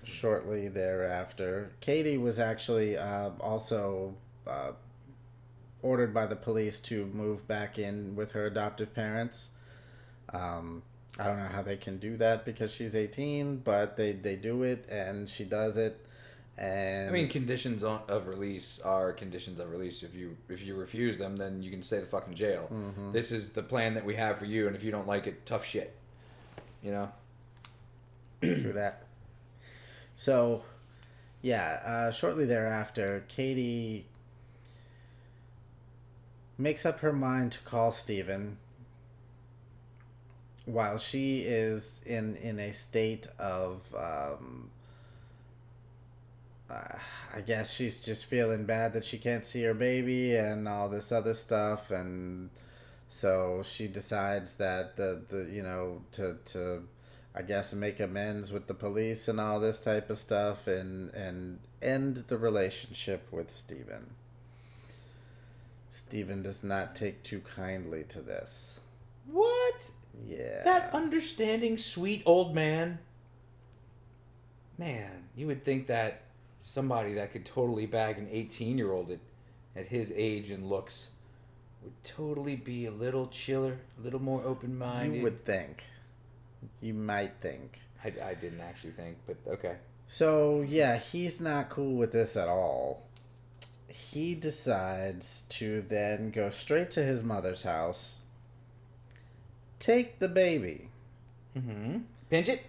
shortly 0.04 0.68
thereafter, 0.68 1.72
Katie 1.80 2.18
was 2.18 2.38
actually 2.38 2.96
uh, 2.96 3.30
also 3.40 4.14
uh, 4.46 4.72
ordered 5.82 6.14
by 6.14 6.26
the 6.26 6.36
police 6.36 6.80
to 6.80 7.06
move 7.06 7.46
back 7.46 7.78
in 7.78 8.16
with 8.16 8.32
her 8.32 8.46
adoptive 8.46 8.94
parents. 8.94 9.50
Um, 10.32 10.82
I 11.18 11.24
don't 11.24 11.38
know 11.38 11.48
how 11.48 11.62
they 11.62 11.76
can 11.76 11.98
do 11.98 12.16
that 12.18 12.44
because 12.44 12.72
she's 12.72 12.94
18, 12.94 13.58
but 13.58 13.96
they, 13.96 14.12
they 14.12 14.36
do 14.36 14.62
it 14.62 14.86
and 14.90 15.28
she 15.28 15.44
does 15.44 15.76
it. 15.76 16.02
And 16.58 17.10
I 17.10 17.12
mean, 17.12 17.28
conditions 17.28 17.84
on, 17.84 18.00
of 18.08 18.26
release 18.28 18.80
are 18.80 19.12
conditions 19.12 19.60
of 19.60 19.70
release. 19.70 20.02
If 20.02 20.14
you 20.14 20.38
if 20.48 20.64
you 20.64 20.74
refuse 20.74 21.18
them, 21.18 21.36
then 21.36 21.62
you 21.62 21.70
can 21.70 21.82
stay 21.82 22.00
the 22.00 22.06
fucking 22.06 22.32
jail. 22.32 22.70
Mm-hmm. 22.72 23.12
This 23.12 23.30
is 23.30 23.50
the 23.50 23.62
plan 23.62 23.92
that 23.92 24.06
we 24.06 24.14
have 24.14 24.38
for 24.38 24.46
you, 24.46 24.66
and 24.66 24.74
if 24.74 24.82
you 24.82 24.90
don't 24.90 25.06
like 25.06 25.26
it, 25.26 25.44
tough 25.44 25.66
shit. 25.66 25.94
You 26.82 26.92
know. 26.92 27.12
True 28.40 28.72
that. 28.72 29.05
So, 30.16 30.64
yeah, 31.42 31.80
uh, 31.84 32.10
shortly 32.10 32.46
thereafter, 32.46 33.24
Katie 33.28 34.06
makes 36.58 36.86
up 36.86 37.00
her 37.00 37.12
mind 37.12 37.52
to 37.52 37.60
call 37.60 37.92
Stephen 37.92 38.56
while 40.64 40.98
she 40.98 41.42
is 41.42 42.00
in 42.04 42.34
in 42.36 42.58
a 42.58 42.72
state 42.72 43.28
of 43.38 43.94
um, 43.94 44.70
uh, 46.68 46.98
I 47.34 47.40
guess 47.40 47.72
she's 47.72 48.04
just 48.04 48.26
feeling 48.26 48.64
bad 48.64 48.92
that 48.94 49.04
she 49.04 49.18
can't 49.18 49.46
see 49.46 49.62
her 49.62 49.74
baby 49.74 50.34
and 50.34 50.66
all 50.66 50.88
this 50.88 51.12
other 51.12 51.34
stuff. 51.34 51.90
And 51.90 52.50
so 53.08 53.62
she 53.64 53.86
decides 53.86 54.54
that 54.54 54.96
the, 54.96 55.22
the 55.28 55.48
you 55.50 55.62
know 55.62 56.02
to 56.12 56.38
to 56.46 56.82
I 57.36 57.42
guess 57.42 57.74
make 57.74 58.00
amends 58.00 58.50
with 58.50 58.66
the 58.66 58.74
police 58.74 59.28
and 59.28 59.38
all 59.38 59.60
this 59.60 59.78
type 59.78 60.08
of 60.08 60.18
stuff 60.18 60.66
and 60.66 61.12
and 61.12 61.58
end 61.82 62.16
the 62.28 62.38
relationship 62.38 63.30
with 63.30 63.50
Stephen. 63.50 64.14
Stephen 65.88 66.42
does 66.42 66.64
not 66.64 66.96
take 66.96 67.22
too 67.22 67.40
kindly 67.40 68.04
to 68.04 68.20
this. 68.20 68.80
What? 69.30 69.90
Yeah. 70.26 70.62
That 70.64 70.94
understanding, 70.94 71.76
sweet 71.76 72.22
old 72.24 72.54
man. 72.54 72.98
Man, 74.78 75.24
you 75.36 75.46
would 75.46 75.64
think 75.64 75.86
that 75.88 76.22
somebody 76.58 77.14
that 77.14 77.32
could 77.32 77.44
totally 77.44 77.86
bag 77.86 78.18
an 78.18 78.28
18 78.30 78.78
year 78.78 78.92
old 78.92 79.10
at, 79.10 79.20
at 79.74 79.86
his 79.86 80.12
age 80.16 80.50
and 80.50 80.68
looks 80.68 81.10
would 81.82 82.02
totally 82.02 82.56
be 82.56 82.86
a 82.86 82.90
little 82.90 83.28
chiller, 83.28 83.78
a 83.98 84.02
little 84.02 84.20
more 84.20 84.42
open 84.44 84.76
minded. 84.76 85.18
you 85.18 85.22
would 85.22 85.44
think. 85.44 85.84
You 86.80 86.94
might 86.94 87.32
think. 87.40 87.80
I, 88.04 88.12
I 88.24 88.34
didn't 88.34 88.60
actually 88.60 88.92
think, 88.92 89.16
but 89.26 89.36
okay. 89.48 89.76
So 90.08 90.64
yeah, 90.66 90.96
he's 90.98 91.40
not 91.40 91.68
cool 91.70 91.94
with 91.96 92.12
this 92.12 92.36
at 92.36 92.48
all. 92.48 93.02
He 93.88 94.34
decides 94.34 95.42
to 95.50 95.80
then 95.80 96.30
go 96.30 96.50
straight 96.50 96.90
to 96.92 97.02
his 97.02 97.24
mother's 97.24 97.62
house, 97.62 98.20
take 99.78 100.18
the 100.18 100.28
baby, 100.28 100.88
Mm-hmm. 101.56 101.98
Pinch 102.28 102.48
it? 102.50 102.62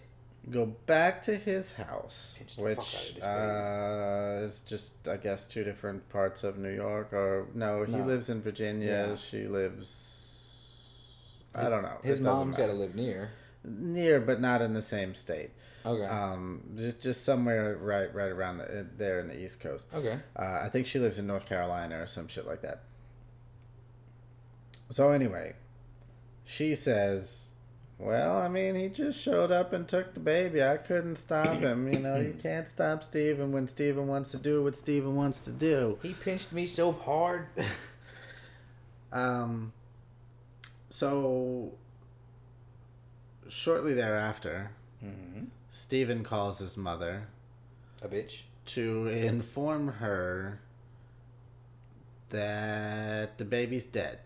go 0.49 0.65
back 0.85 1.21
to 1.23 1.35
his 1.35 1.73
house, 1.73 2.35
Pinch 2.37 2.55
the 2.55 2.61
fuck 2.61 2.69
out 2.69 2.77
of 2.77 3.15
which 3.15 3.21
uh, 3.21 4.43
is 4.45 4.61
just 4.61 5.05
I 5.09 5.17
guess 5.17 5.45
two 5.45 5.65
different 5.65 6.07
parts 6.07 6.45
of 6.45 6.57
New 6.57 6.73
York. 6.73 7.11
Or 7.11 7.47
no, 7.53 7.83
he 7.83 7.91
No. 7.91 8.05
lives 8.05 8.29
in 8.29 8.41
Virginia. 8.41 9.07
Yeah. 9.09 9.15
She 9.15 9.45
lives. 9.47 10.13
I 11.53 11.69
don't 11.69 11.81
know. 11.81 11.97
His 12.03 12.21
mom's 12.21 12.55
got 12.55 12.67
to 12.67 12.73
live 12.73 12.95
near. 12.95 13.29
Near, 13.67 14.19
but 14.19 14.39
not 14.41 14.61
in 14.61 14.73
the 14.73 14.81
same 14.81 15.13
state. 15.15 15.51
Okay. 15.85 16.05
Um, 16.05 16.63
just 16.75 17.01
just 17.01 17.23
somewhere 17.25 17.77
right 17.77 18.13
right 18.13 18.31
around 18.31 18.57
the, 18.57 18.87
there 18.97 19.19
in 19.19 19.27
the 19.27 19.41
East 19.41 19.59
Coast. 19.59 19.87
okay. 19.93 20.19
Uh, 20.35 20.61
I 20.63 20.69
think 20.69 20.87
she 20.87 20.99
lives 20.99 21.19
in 21.19 21.27
North 21.27 21.45
Carolina 21.45 22.01
or 22.01 22.07
some 22.07 22.27
shit 22.27 22.45
like 22.45 22.61
that. 22.61 22.83
So 24.89 25.11
anyway, 25.11 25.55
she 26.43 26.75
says, 26.75 27.51
"Well, 27.97 28.37
I 28.37 28.47
mean, 28.49 28.75
he 28.75 28.89
just 28.89 29.21
showed 29.21 29.51
up 29.51 29.71
and 29.73 29.87
took 29.87 30.13
the 30.13 30.19
baby. 30.19 30.63
I 30.63 30.77
couldn't 30.77 31.17
stop 31.17 31.59
him. 31.61 31.91
You 31.91 31.99
know, 31.99 32.17
you 32.17 32.35
can't 32.41 32.67
stop 32.67 33.03
Steven 33.03 33.51
when 33.51 33.67
Steven 33.67 34.07
wants 34.07 34.31
to 34.31 34.37
do 34.37 34.63
what 34.63 34.75
Steven 34.75 35.15
wants 35.15 35.39
to 35.41 35.51
do." 35.51 35.99
He 36.01 36.13
pinched 36.13 36.51
me 36.51 36.65
so 36.65 36.91
hard. 36.91 37.47
Um. 39.09 39.71
So 40.89 41.71
shortly 43.49 43.93
thereafter, 43.93 44.71
mm-hmm. 45.03 45.45
Steven 45.71 46.23
calls 46.23 46.59
his 46.59 46.77
mother 46.77 47.27
A 48.01 48.07
bitch. 48.07 48.41
to 48.67 49.07
inform 49.07 49.87
her 49.87 50.59
that 52.29 53.37
the 53.37 53.45
baby's 53.45 53.85
dead. 53.85 54.19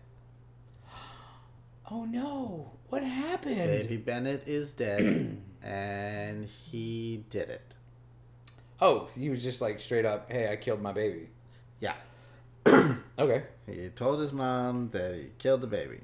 Oh 1.90 2.04
no! 2.06 2.70
What 2.88 3.02
happened? 3.02 3.56
Baby 3.56 3.96
Bennett 3.98 4.44
is 4.46 4.72
dead, 4.72 5.36
and 5.62 6.46
he 6.46 7.24
did 7.28 7.50
it. 7.50 7.74
Oh, 8.80 9.08
he 9.14 9.28
was 9.28 9.42
just 9.42 9.60
like 9.60 9.78
straight 9.78 10.06
up, 10.06 10.30
"Hey, 10.30 10.50
I 10.50 10.56
killed 10.56 10.80
my 10.80 10.92
baby." 10.92 11.28
Yeah. 11.80 11.94
Okay. 13.18 13.42
He 13.66 13.88
told 13.90 14.20
his 14.20 14.32
mom 14.32 14.88
that 14.92 15.14
he 15.16 15.32
killed 15.38 15.60
the 15.60 15.66
baby, 15.66 16.00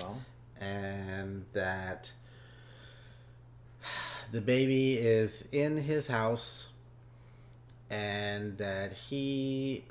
Well, 0.00 0.20
and 0.60 1.44
that 1.52 2.10
the 4.32 4.40
baby 4.40 4.94
is 4.94 5.48
in 5.52 5.76
his 5.76 6.06
house, 6.06 6.68
and 7.88 8.58
that 8.58 8.92
he 8.92 9.84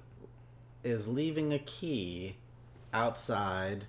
is 0.84 1.08
leaving 1.08 1.54
a 1.54 1.60
key 1.60 2.38
outside 2.94 3.86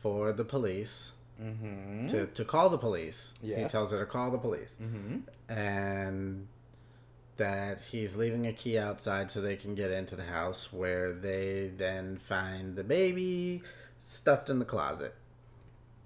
for 0.00 0.32
the 0.32 0.44
police 0.44 1.12
mm-hmm. 1.42 2.06
to, 2.06 2.26
to 2.26 2.44
call 2.44 2.68
the 2.68 2.78
police. 2.78 3.32
He 3.42 3.64
tells 3.64 3.90
her 3.90 3.98
to 4.00 4.06
call 4.06 4.30
the 4.30 4.38
police. 4.38 4.76
Mm-hmm. 4.80 5.52
and 5.52 6.46
that 7.38 7.80
he's 7.92 8.16
leaving 8.16 8.46
a 8.46 8.52
key 8.52 8.76
outside 8.78 9.30
so 9.30 9.40
they 9.40 9.56
can 9.56 9.74
get 9.74 9.90
into 9.90 10.16
the 10.16 10.24
house 10.24 10.72
where 10.72 11.12
they 11.12 11.70
then 11.76 12.16
find 12.16 12.74
the 12.76 12.82
baby 12.84 13.62
stuffed 13.98 14.50
in 14.50 14.58
the 14.58 14.64
closet. 14.64 15.14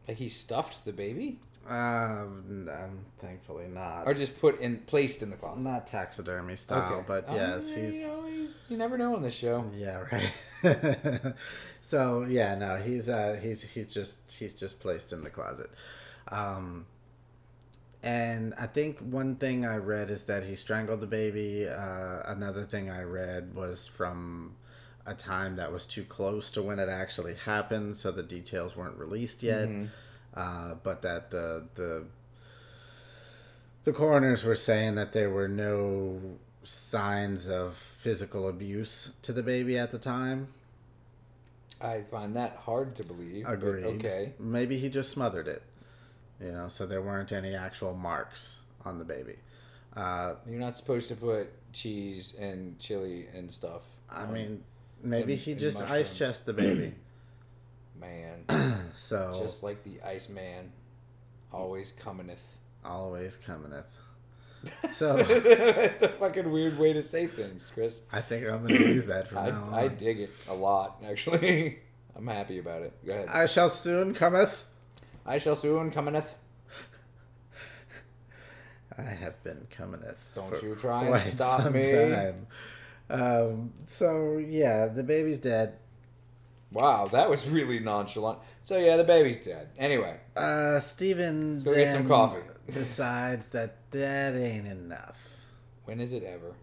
Like 0.07 0.19
he 0.19 0.29
stuffed 0.29 0.85
the 0.85 0.93
baby, 0.93 1.41
Um, 1.69 2.69
um 2.73 2.99
thankfully 3.19 3.67
not. 3.69 4.07
or 4.07 4.15
just 4.15 4.39
put 4.39 4.61
in 4.61 4.79
placed 4.79 5.23
in 5.23 5.31
the 5.31 5.37
closet. 5.37 5.63
not 5.63 5.87
taxidermy 5.87 6.57
style, 6.57 7.05
but 7.07 7.27
Oh, 7.29 7.35
yes, 7.35 7.71
yeah, 7.71 7.83
he's 7.85 8.07
he's. 8.29 8.59
You 8.69 8.77
never 8.77 8.99
know 8.99 9.15
on 9.15 9.23
this 9.23 9.35
show. 9.35 9.65
yeah, 9.75 10.05
right. 10.13 11.35
so 11.81 12.25
yeah, 12.29 12.55
no, 12.57 12.77
he's 12.77 13.09
uh 13.09 13.39
he's 13.41 13.63
he's 13.63 13.93
just 13.93 14.19
he's 14.31 14.55
just 14.55 14.81
placed 14.81 15.13
in 15.13 15.23
the 15.23 15.31
closet. 15.31 15.71
Um 16.29 16.87
and 18.03 18.53
I 18.59 18.67
think 18.67 18.99
one 18.99 19.37
thing 19.37 19.65
I 19.65 19.77
read 19.77 20.11
is 20.11 20.25
that 20.25 20.43
he 20.45 20.57
strangled 20.57 21.01
the 21.01 21.07
baby. 21.07 21.69
Uh, 21.69 22.23
another 22.27 22.65
thing 22.65 22.91
I 22.91 23.03
read 23.03 23.55
was 23.55 23.87
from 23.87 24.57
a 25.07 25.15
time 25.15 25.55
that 25.57 25.71
was 25.73 25.87
too 25.87 26.03
close 26.03 26.51
to 26.53 26.63
when 26.63 26.81
it 26.81 26.89
actually 26.89 27.35
happened, 27.35 27.97
so 27.97 28.11
the 28.11 28.25
details 28.25 28.77
weren't 28.77 28.99
released 28.99 29.45
yet. 29.45 29.69
Uh, 30.35 30.75
but 30.83 31.03
that 31.03 31.31
the 31.31 31.65
the 31.75 32.05
the 33.85 33.93
coroners 33.93 34.45
were 34.45 34.57
saying 34.57 34.95
that 34.95 35.13
there 35.13 35.31
were 35.31 35.49
no 35.49 36.21
signs 36.65 37.49
of 37.49 37.75
physical 37.75 38.49
abuse 38.49 39.11
to 39.23 39.33
the 39.33 39.43
baby 39.43 39.77
at 39.77 39.91
the 39.91 39.99
time. 39.99 40.49
I 41.81 42.03
find 42.03 42.37
that 42.37 42.57
hard 42.65 42.95
to 42.97 43.05
believe. 43.05 43.45
Agreed. 43.49 43.85
Okay. 43.85 44.33
Maybe 44.39 44.79
he 44.79 44.89
just 44.89 45.11
smothered 45.11 45.49
it. 45.49 45.63
You 46.41 46.53
know, 46.53 46.69
so 46.69 46.87
there 46.87 47.03
weren't 47.03 47.33
any 47.33 47.55
actual 47.55 47.95
marks 47.95 48.61
on 48.85 48.99
the 48.99 49.05
baby. 49.05 49.37
Uh, 49.97 50.35
You're 50.49 50.61
not 50.61 50.77
supposed 50.77 51.09
to 51.09 51.17
put 51.17 51.51
cheese 51.73 52.35
and 52.39 52.79
chili 52.79 53.27
and 53.35 53.51
stuff. 53.51 53.83
I 54.09 54.27
mean, 54.27 54.63
maybe 55.03 55.33
and- 55.33 55.43
he 55.43 55.55
just 55.55 55.83
ice 55.83 56.17
chest 56.17 56.47
the 56.47 56.53
baby. 56.53 56.95
Man, 58.03 58.81
so 58.95 59.33
just 59.39 59.63
like 59.63 59.83
the 59.85 60.01
Iceman, 60.03 60.73
always 61.53 61.93
comingeth. 61.93 62.59
always 62.85 63.37
comingeth. 63.37 63.87
So 64.93 65.17
it's 65.19 66.05
a 66.05 66.09
fucking 66.09 66.53
weird 66.53 66.79
way 66.79 66.93
to 66.93 67.03
say 67.03 67.27
things, 67.27 67.69
Chris. 67.75 68.03
I 68.13 68.21
think 68.21 68.47
I'm 68.47 68.65
gonna 68.65 68.75
use 68.75 69.07
that 69.07 69.27
from 69.27 69.39
I, 69.39 69.51
now 69.51 69.65
on. 69.65 69.75
I 69.75 69.89
dig 69.89 70.21
it 70.21 70.31
a 70.49 70.55
lot, 70.55 71.03
actually. 71.05 71.81
I'm 72.17 72.29
happy 72.29 72.59
about 72.59 72.83
it. 72.83 72.93
Go 73.05 73.13
ahead. 73.13 73.29
I 73.29 73.47
shall 73.47 73.69
soon 73.69 74.15
cometh. 74.15 74.65
I 75.27 75.39
shall 75.39 75.57
soon 75.57 75.91
cometh. 75.91 76.37
I 78.97 79.03
have 79.03 79.43
been 79.43 79.67
comingeth. 79.71 80.31
Don't 80.35 80.63
you 80.63 80.77
try 80.77 81.07
and 81.07 81.21
stop 81.21 81.73
me. 81.73 82.33
Um, 83.11 83.73
so 83.87 84.39
yeah, 84.39 84.87
the 84.87 85.03
baby's 85.03 85.39
dead. 85.39 85.77
Wow, 86.73 87.05
that 87.07 87.29
was 87.29 87.49
really 87.49 87.79
nonchalant. 87.81 88.39
So 88.63 88.79
yeah, 88.79 88.97
the 88.97 89.05
baby's 89.05 89.39
dead. 89.45 89.69
Anyway, 89.79 90.19
Uh, 90.37 90.79
Steven 90.81 91.61
go 91.63 91.75
get 91.75 91.89
some 91.91 92.09
coffee. 92.09 92.41
decides 92.73 93.49
that 93.49 93.77
that 93.91 94.35
ain't 94.37 94.67
enough. 94.69 95.19
when 95.85 96.01
is 96.01 96.13
it 96.13 96.23
ever? 96.23 96.55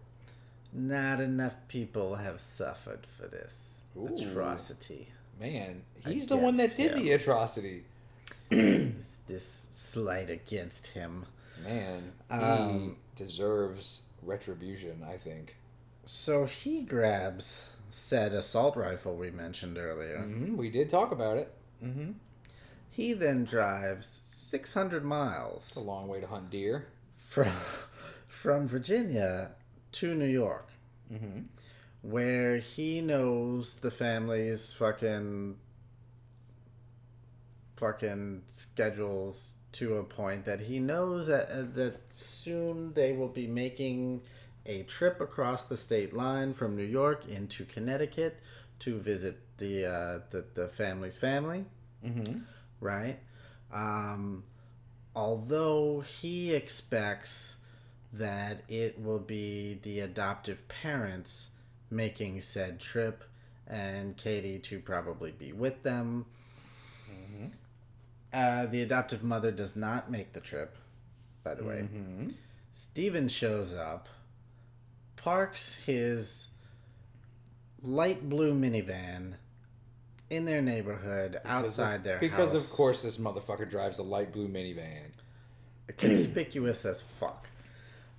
Not 0.72 1.20
enough 1.20 1.56
people 1.68 2.16
have 2.16 2.40
suffered 2.40 3.06
for 3.16 3.26
this 3.26 3.82
Ooh. 3.96 4.06
atrocity. 4.16 5.08
Man, 5.40 5.82
he's 6.06 6.28
the 6.28 6.36
one 6.36 6.54
that 6.58 6.76
did 6.76 6.92
him. 6.92 6.98
the 7.04 7.12
atrocity. 7.12 7.84
This, 8.50 9.16
this 9.28 9.66
slight 9.70 10.28
against 10.28 10.88
him. 10.88 11.24
Man, 11.64 12.12
he 12.28 12.34
Um, 12.36 12.96
deserves 13.14 14.02
retribution. 14.22 15.04
I 15.08 15.16
think. 15.18 15.56
So 16.04 16.46
he 16.46 16.82
grabs 16.82 17.70
said 17.90 18.32
assault 18.34 18.76
rifle 18.76 19.16
we 19.16 19.30
mentioned 19.30 19.78
earlier. 19.78 20.18
hmm 20.18 20.56
We 20.56 20.70
did 20.70 20.88
talk 20.90 21.12
about 21.12 21.36
it. 21.36 21.52
hmm 21.82 22.12
He 22.90 23.12
then 23.12 23.44
drives 23.44 24.06
600 24.24 25.04
miles. 25.04 25.68
It's 25.68 25.76
a 25.76 25.80
long 25.80 26.08
way 26.08 26.20
to 26.20 26.26
hunt 26.26 26.50
deer. 26.50 26.86
from 27.16 27.52
from 28.26 28.66
Virginia 28.68 29.50
to 29.92 30.14
New 30.14 30.26
York, 30.26 30.68
where 32.02 32.56
he 32.58 33.00
knows 33.00 33.76
the 33.76 33.90
family's 33.90 34.72
fucking 34.72 35.56
fucking 37.76 38.42
schedules 38.46 39.54
to 39.72 39.96
a 39.98 40.04
point 40.04 40.44
that 40.44 40.60
he 40.60 40.78
knows 40.78 41.28
that, 41.28 41.74
that 41.74 42.00
soon 42.10 42.92
they 42.94 43.12
will 43.12 43.28
be 43.28 43.46
making 43.46 44.20
a 44.66 44.82
trip 44.84 45.20
across 45.20 45.64
the 45.64 45.76
state 45.76 46.12
line 46.14 46.52
from 46.52 46.76
New 46.76 46.84
York 46.84 47.26
into 47.28 47.64
Connecticut 47.64 48.40
to 48.80 48.98
visit 48.98 49.38
the 49.58 49.86
uh, 49.86 50.18
the, 50.30 50.44
the 50.54 50.68
family's 50.68 51.18
family 51.18 51.64
right? 52.80 53.18
Um, 53.72 54.44
although 55.14 56.00
he 56.00 56.54
expects 56.54 57.56
that 58.12 58.62
it 58.68 59.00
will 59.00 59.18
be 59.18 59.78
the 59.82 60.00
adoptive 60.00 60.66
parents 60.68 61.50
making 61.90 62.40
said 62.40 62.80
trip 62.80 63.24
and 63.66 64.16
Katie 64.16 64.58
to 64.60 64.80
probably 64.80 65.30
be 65.32 65.52
with 65.52 65.82
them. 65.82 66.26
Uh, 68.32 68.66
the 68.66 68.82
adoptive 68.82 69.22
mother 69.22 69.50
does 69.50 69.76
not 69.76 70.10
make 70.10 70.32
the 70.32 70.40
trip, 70.40 70.76
by 71.44 71.54
the 71.54 71.64
way. 71.64 71.86
Steven 72.72 73.28
shows 73.28 73.74
up, 73.74 74.08
parks 75.22 75.74
his 75.74 76.48
light 77.82 78.28
blue 78.28 78.54
minivan 78.54 79.34
in 80.30 80.44
their 80.44 80.62
neighborhood 80.62 81.40
outside 81.44 82.04
their 82.04 82.14
house 82.14 82.20
because 82.20 82.52
house 82.52 82.70
of 82.70 82.76
course 82.76 83.02
this 83.02 83.18
motherfucker 83.18 83.68
drives 83.68 83.98
a 83.98 84.02
light 84.02 84.32
blue 84.32 84.48
minivan. 84.48 85.10
conspicuous 85.96 86.84
as 86.84 87.02
fuck. 87.02 87.48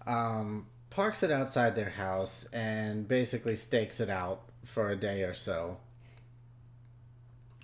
Um, 0.05 0.67
parks 0.89 1.23
it 1.23 1.31
outside 1.31 1.75
their 1.75 1.89
house 1.89 2.45
and 2.51 3.07
basically 3.07 3.55
stakes 3.55 3.99
it 3.99 4.09
out 4.09 4.43
for 4.63 4.89
a 4.89 4.95
day 4.95 5.23
or 5.23 5.33
so, 5.33 5.77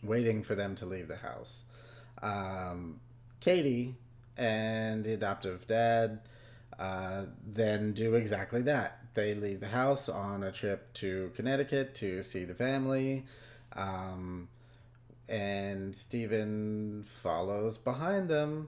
waiting 0.02 0.44
for 0.44 0.56
them 0.56 0.76
to 0.76 0.86
leave 0.86 1.08
the 1.08 1.18
house. 1.18 1.64
Um, 2.22 3.02
Katie 3.40 3.96
and 4.38 5.04
the 5.04 5.14
adoptive 5.14 5.68
dad 5.68 6.22
uh, 6.80 7.24
then 7.46 7.94
do 7.94 8.16
exactly 8.16 8.62
that. 8.64 9.00
They 9.18 9.34
leave 9.34 9.62
the 9.62 9.70
house 9.70 10.10
on 10.10 10.44
a 10.44 10.52
trip 10.52 10.94
to 10.94 11.32
Connecticut 11.36 11.96
to 11.96 12.22
see 12.22 12.44
the 12.44 12.54
family. 12.54 13.26
Um, 13.74 14.48
and 15.28 15.96
Steven 15.96 17.04
follows 17.04 17.80
behind 17.80 18.30
them 18.30 18.68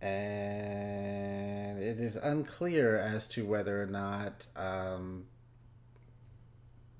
and 0.00 1.82
it 1.82 2.00
is 2.00 2.16
unclear 2.16 2.96
as 2.96 3.26
to 3.26 3.44
whether 3.44 3.82
or 3.82 3.86
not 3.86 4.46
um, 4.54 5.24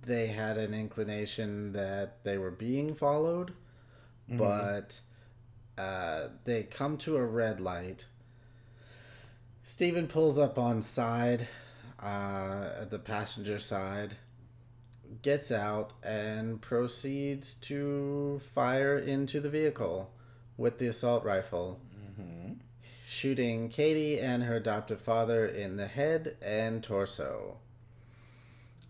they 0.05 0.27
had 0.27 0.59
an 0.59 0.75
inclination 0.75 1.71
that 1.71 2.25
they 2.25 2.37
were 2.37 2.51
being 2.51 2.95
followed, 2.95 3.53
but 4.29 4.99
uh, 5.79 6.31
they 6.45 6.64
come 6.64 6.97
to 6.99 7.16
a 7.16 7.25
red 7.25 7.61
light. 7.61 8.07
Steven 9.62 10.09
pulls 10.09 10.39
up 10.39 10.59
on 10.59 10.81
side, 10.81 11.47
uh, 12.01 12.85
the 12.89 12.99
passenger 12.99 13.59
side, 13.59 14.17
gets 15.23 15.51
out, 15.51 15.93
and 16.03 16.61
proceeds 16.61 17.55
to 17.55 18.39
fire 18.41 18.97
into 18.97 19.41
the 19.41 19.51
vehicle 19.51 20.11
with 20.57 20.79
the 20.79 20.87
assault 20.87 21.25
rifle 21.25 21.81
shooting 23.19 23.69
Katie 23.69 24.21
and 24.21 24.45
her 24.45 24.57
adoptive 24.57 25.01
father 25.01 25.45
in 25.45 25.77
the 25.77 25.89
head 25.89 26.37
and 26.41 26.85
torso. 26.85 27.57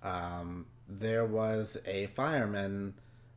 Um, 0.03 0.67
there 0.87 1.25
was 1.25 1.79
a 1.87 2.09
fireman, 2.09 2.95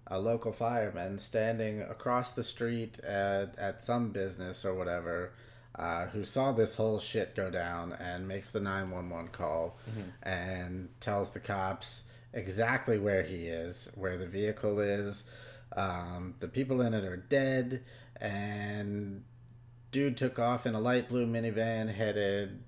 a 0.07 0.19
local 0.19 0.51
fireman, 0.51 1.17
standing 1.19 1.81
across 1.81 2.33
the 2.33 2.43
street 2.43 2.99
at, 2.99 3.57
at 3.57 3.81
some 3.81 4.09
business 4.09 4.65
or 4.65 4.73
whatever, 4.73 5.31
uh, 5.75 6.07
who 6.07 6.23
saw 6.23 6.51
this 6.51 6.75
whole 6.75 6.99
shit 6.99 7.35
go 7.35 7.49
down 7.49 7.93
and 7.93 8.27
makes 8.27 8.51
the 8.51 8.59
911 8.59 9.29
call 9.29 9.77
and 10.23 10.89
tells 10.99 11.31
the 11.31 11.39
cops 11.39 12.03
exactly 12.33 12.97
where 12.99 13.23
he 13.23 13.47
is, 13.47 13.91
where 13.95 14.17
the 14.17 14.27
vehicle 14.27 14.79
is. 14.79 15.23
Um, 15.75 16.35
the 16.39 16.47
people 16.47 16.81
in 16.81 16.93
it 16.93 17.03
are 17.03 17.17
dead, 17.17 17.83
and 18.19 19.23
dude 19.91 20.17
took 20.17 20.39
off 20.39 20.65
in 20.65 20.75
a 20.75 20.79
light 20.79 21.09
blue 21.09 21.25
minivan 21.25 21.93
headed 21.93 22.63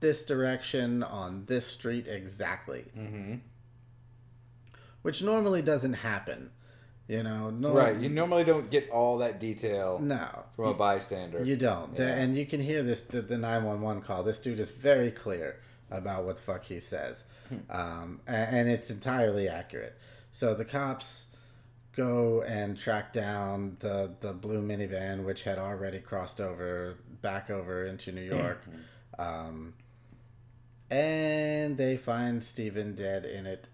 this 0.00 0.24
direction 0.24 1.02
on 1.02 1.44
this 1.46 1.66
street 1.66 2.06
exactly. 2.08 2.86
Mm-hmm. 2.96 3.34
Which 5.02 5.22
normally 5.22 5.62
doesn't 5.62 5.94
happen. 5.94 6.50
You 7.10 7.24
know, 7.24 7.50
no, 7.50 7.72
Right. 7.74 7.96
You 7.96 8.08
normally 8.08 8.44
don't 8.44 8.70
get 8.70 8.88
all 8.90 9.18
that 9.18 9.40
detail 9.40 9.98
no, 10.00 10.28
from 10.54 10.66
a 10.68 10.74
bystander. 10.74 11.42
you 11.42 11.56
don't. 11.56 11.98
Yeah. 11.98 12.06
and 12.14 12.36
you 12.36 12.46
can 12.46 12.60
hear 12.60 12.84
this 12.84 13.00
the, 13.00 13.20
the 13.20 13.36
911 13.36 14.02
call. 14.02 14.22
This 14.22 14.38
dude 14.38 14.60
is 14.60 14.70
very 14.70 15.10
clear 15.10 15.56
about 15.90 16.24
what 16.24 16.36
the 16.36 16.42
fuck 16.42 16.62
he 16.62 16.78
says. 16.78 17.24
um, 17.68 18.20
a- 18.28 18.30
and, 18.30 18.68
it's 18.68 18.90
entirely 18.90 19.48
accurate. 19.48 19.98
So 20.30 20.54
the 20.54 20.64
cops 20.64 21.26
go 21.96 22.42
and 22.42 22.78
track 22.78 23.12
down 23.12 23.76
the, 23.80 24.12
the 24.20 24.32
blue 24.32 24.62
minivan, 24.62 25.24
which 25.24 25.42
had 25.42 25.58
already 25.58 25.98
crossed 25.98 26.40
over 26.40 26.94
back 27.22 27.50
over 27.50 27.84
into 27.86 28.12
New 28.12 28.22
York. 28.22 28.64
um, 29.18 29.74
and 30.88 31.76
they 31.76 31.96
find 31.96 32.44
Steven 32.44 32.94
dead 32.94 33.24
in 33.26 33.46
it 33.46 33.68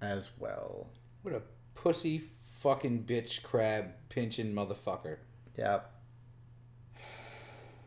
as 0.00 0.30
well. 0.38 0.86
What 1.22 1.34
a 1.34 1.42
pussy 1.74 2.22
fucking 2.66 3.04
bitch 3.04 3.44
crab 3.44 3.92
pinching 4.08 4.52
motherfucker. 4.52 5.18
Yep. 5.56 5.88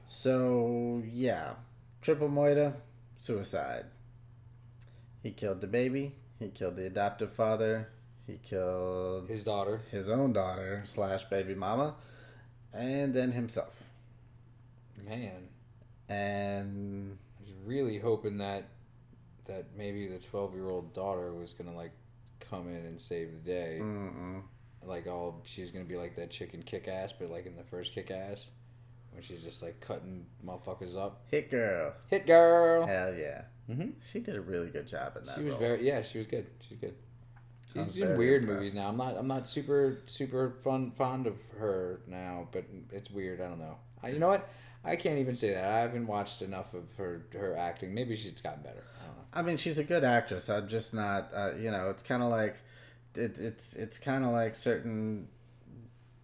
So 0.06 1.04
yeah, 1.12 1.56
triple 2.02 2.30
moida, 2.30 2.76
suicide. 3.18 3.86
He 5.22 5.32
killed 5.32 5.60
the 5.60 5.68
baby. 5.68 6.16
He 6.40 6.48
killed 6.48 6.78
the 6.78 6.86
adoptive 6.86 7.34
father. 7.34 7.90
He 8.26 8.40
killed 8.42 9.28
His 9.28 9.44
daughter. 9.44 9.82
his 9.92 10.08
own 10.08 10.32
daughter 10.32 10.84
slash 10.86 11.26
baby 11.26 11.56
mama, 11.56 11.96
and 12.74 13.14
then 13.14 13.34
himself. 13.34 13.84
Man. 15.06 15.50
And 16.08 17.18
I 17.38 17.42
was 17.42 17.54
really 17.66 18.00
hoping 18.00 18.38
that 18.38 18.70
that 19.46 19.66
maybe 19.76 20.08
the 20.08 20.20
twelve 20.20 20.54
year 20.54 20.70
old 20.70 20.94
daughter 20.94 21.34
was 21.34 21.52
gonna 21.52 21.76
like 21.76 21.92
come 22.40 22.70
in 22.70 22.86
and 22.86 23.00
save 23.00 23.32
the 23.34 23.40
day. 23.52 23.80
mm-mm. 23.82 24.42
Like 24.86 25.08
all 25.08 25.42
she 25.46 25.62
was 25.62 25.72
gonna 25.72 25.86
be 25.86 25.98
like 25.98 26.16
that 26.16 26.30
chicken 26.32 26.64
kick 26.64 26.88
ass, 26.88 27.14
but 27.14 27.30
like 27.30 27.46
in 27.46 27.56
the 27.56 27.64
first 27.64 27.94
kick 27.94 28.12
ass. 28.12 28.48
When 29.12 29.24
she's 29.24 29.44
just 29.44 29.62
like 29.64 29.80
cutting 29.82 30.26
motherfuckers 30.46 30.96
up. 30.96 31.22
hit 31.32 31.50
girl, 31.50 31.94
Hit 32.10 32.28
girl. 32.28 32.86
hell 32.86 33.14
yeah, 33.14 33.42
Mhm. 33.70 33.94
she 34.08 34.20
did 34.20 34.36
a 34.36 34.42
really 34.42 34.70
good 34.70 34.88
job 34.88 35.18
in 35.18 35.26
that. 35.26 35.36
She 35.36 35.42
was 35.42 35.52
role. 35.52 35.60
very 35.60 35.86
yeah, 35.86 36.02
she 36.02 36.20
was 36.20 36.28
good. 36.28 36.46
She's 36.68 36.78
good. 36.78 36.96
She's 37.74 37.98
in 37.98 38.18
weird 38.18 38.44
impressed. 38.44 38.58
movies 38.60 38.74
now. 38.76 38.88
I'm 38.90 38.98
not 38.98 39.18
I'm 39.18 39.28
not 39.28 39.48
super 39.48 39.98
super 40.06 40.52
fun 40.52 40.92
fond 40.92 41.28
of 41.28 41.36
her 41.58 42.02
now, 42.08 42.48
but 42.52 42.66
it's 42.92 43.10
weird. 43.12 43.42
I 43.42 43.48
don't 43.48 43.60
know. 43.60 43.78
I, 44.02 44.10
you 44.10 44.20
know 44.20 44.30
what? 44.30 44.48
I 44.84 44.96
can't 44.96 45.20
even 45.20 45.36
say 45.36 45.54
that. 45.54 45.66
I 45.66 45.80
haven't 45.80 46.08
watched 46.08 46.42
enough 46.42 46.74
of 46.74 46.84
her 46.98 47.26
her 47.34 47.58
acting. 47.58 47.94
Maybe 47.94 48.16
she's 48.16 48.40
gotten 48.42 48.64
better. 48.64 48.84
I 49.02 49.06
don't 49.08 49.16
know. 49.18 49.24
I 49.34 49.42
mean, 49.42 49.58
she's 49.58 49.78
a 49.78 49.84
good 49.84 50.04
actress. 50.04 50.50
I'm 50.50 50.68
just 50.68 50.94
not. 50.94 51.30
Uh, 51.34 51.52
you 51.60 51.70
know, 51.70 51.90
it's 51.90 52.02
kind 52.02 52.24
of 52.24 52.30
like, 52.30 52.56
it, 53.16 53.38
it's 53.40 53.74
it's 53.76 53.98
kind 54.00 54.24
of 54.24 54.32
like 54.32 54.56
certain 54.56 55.28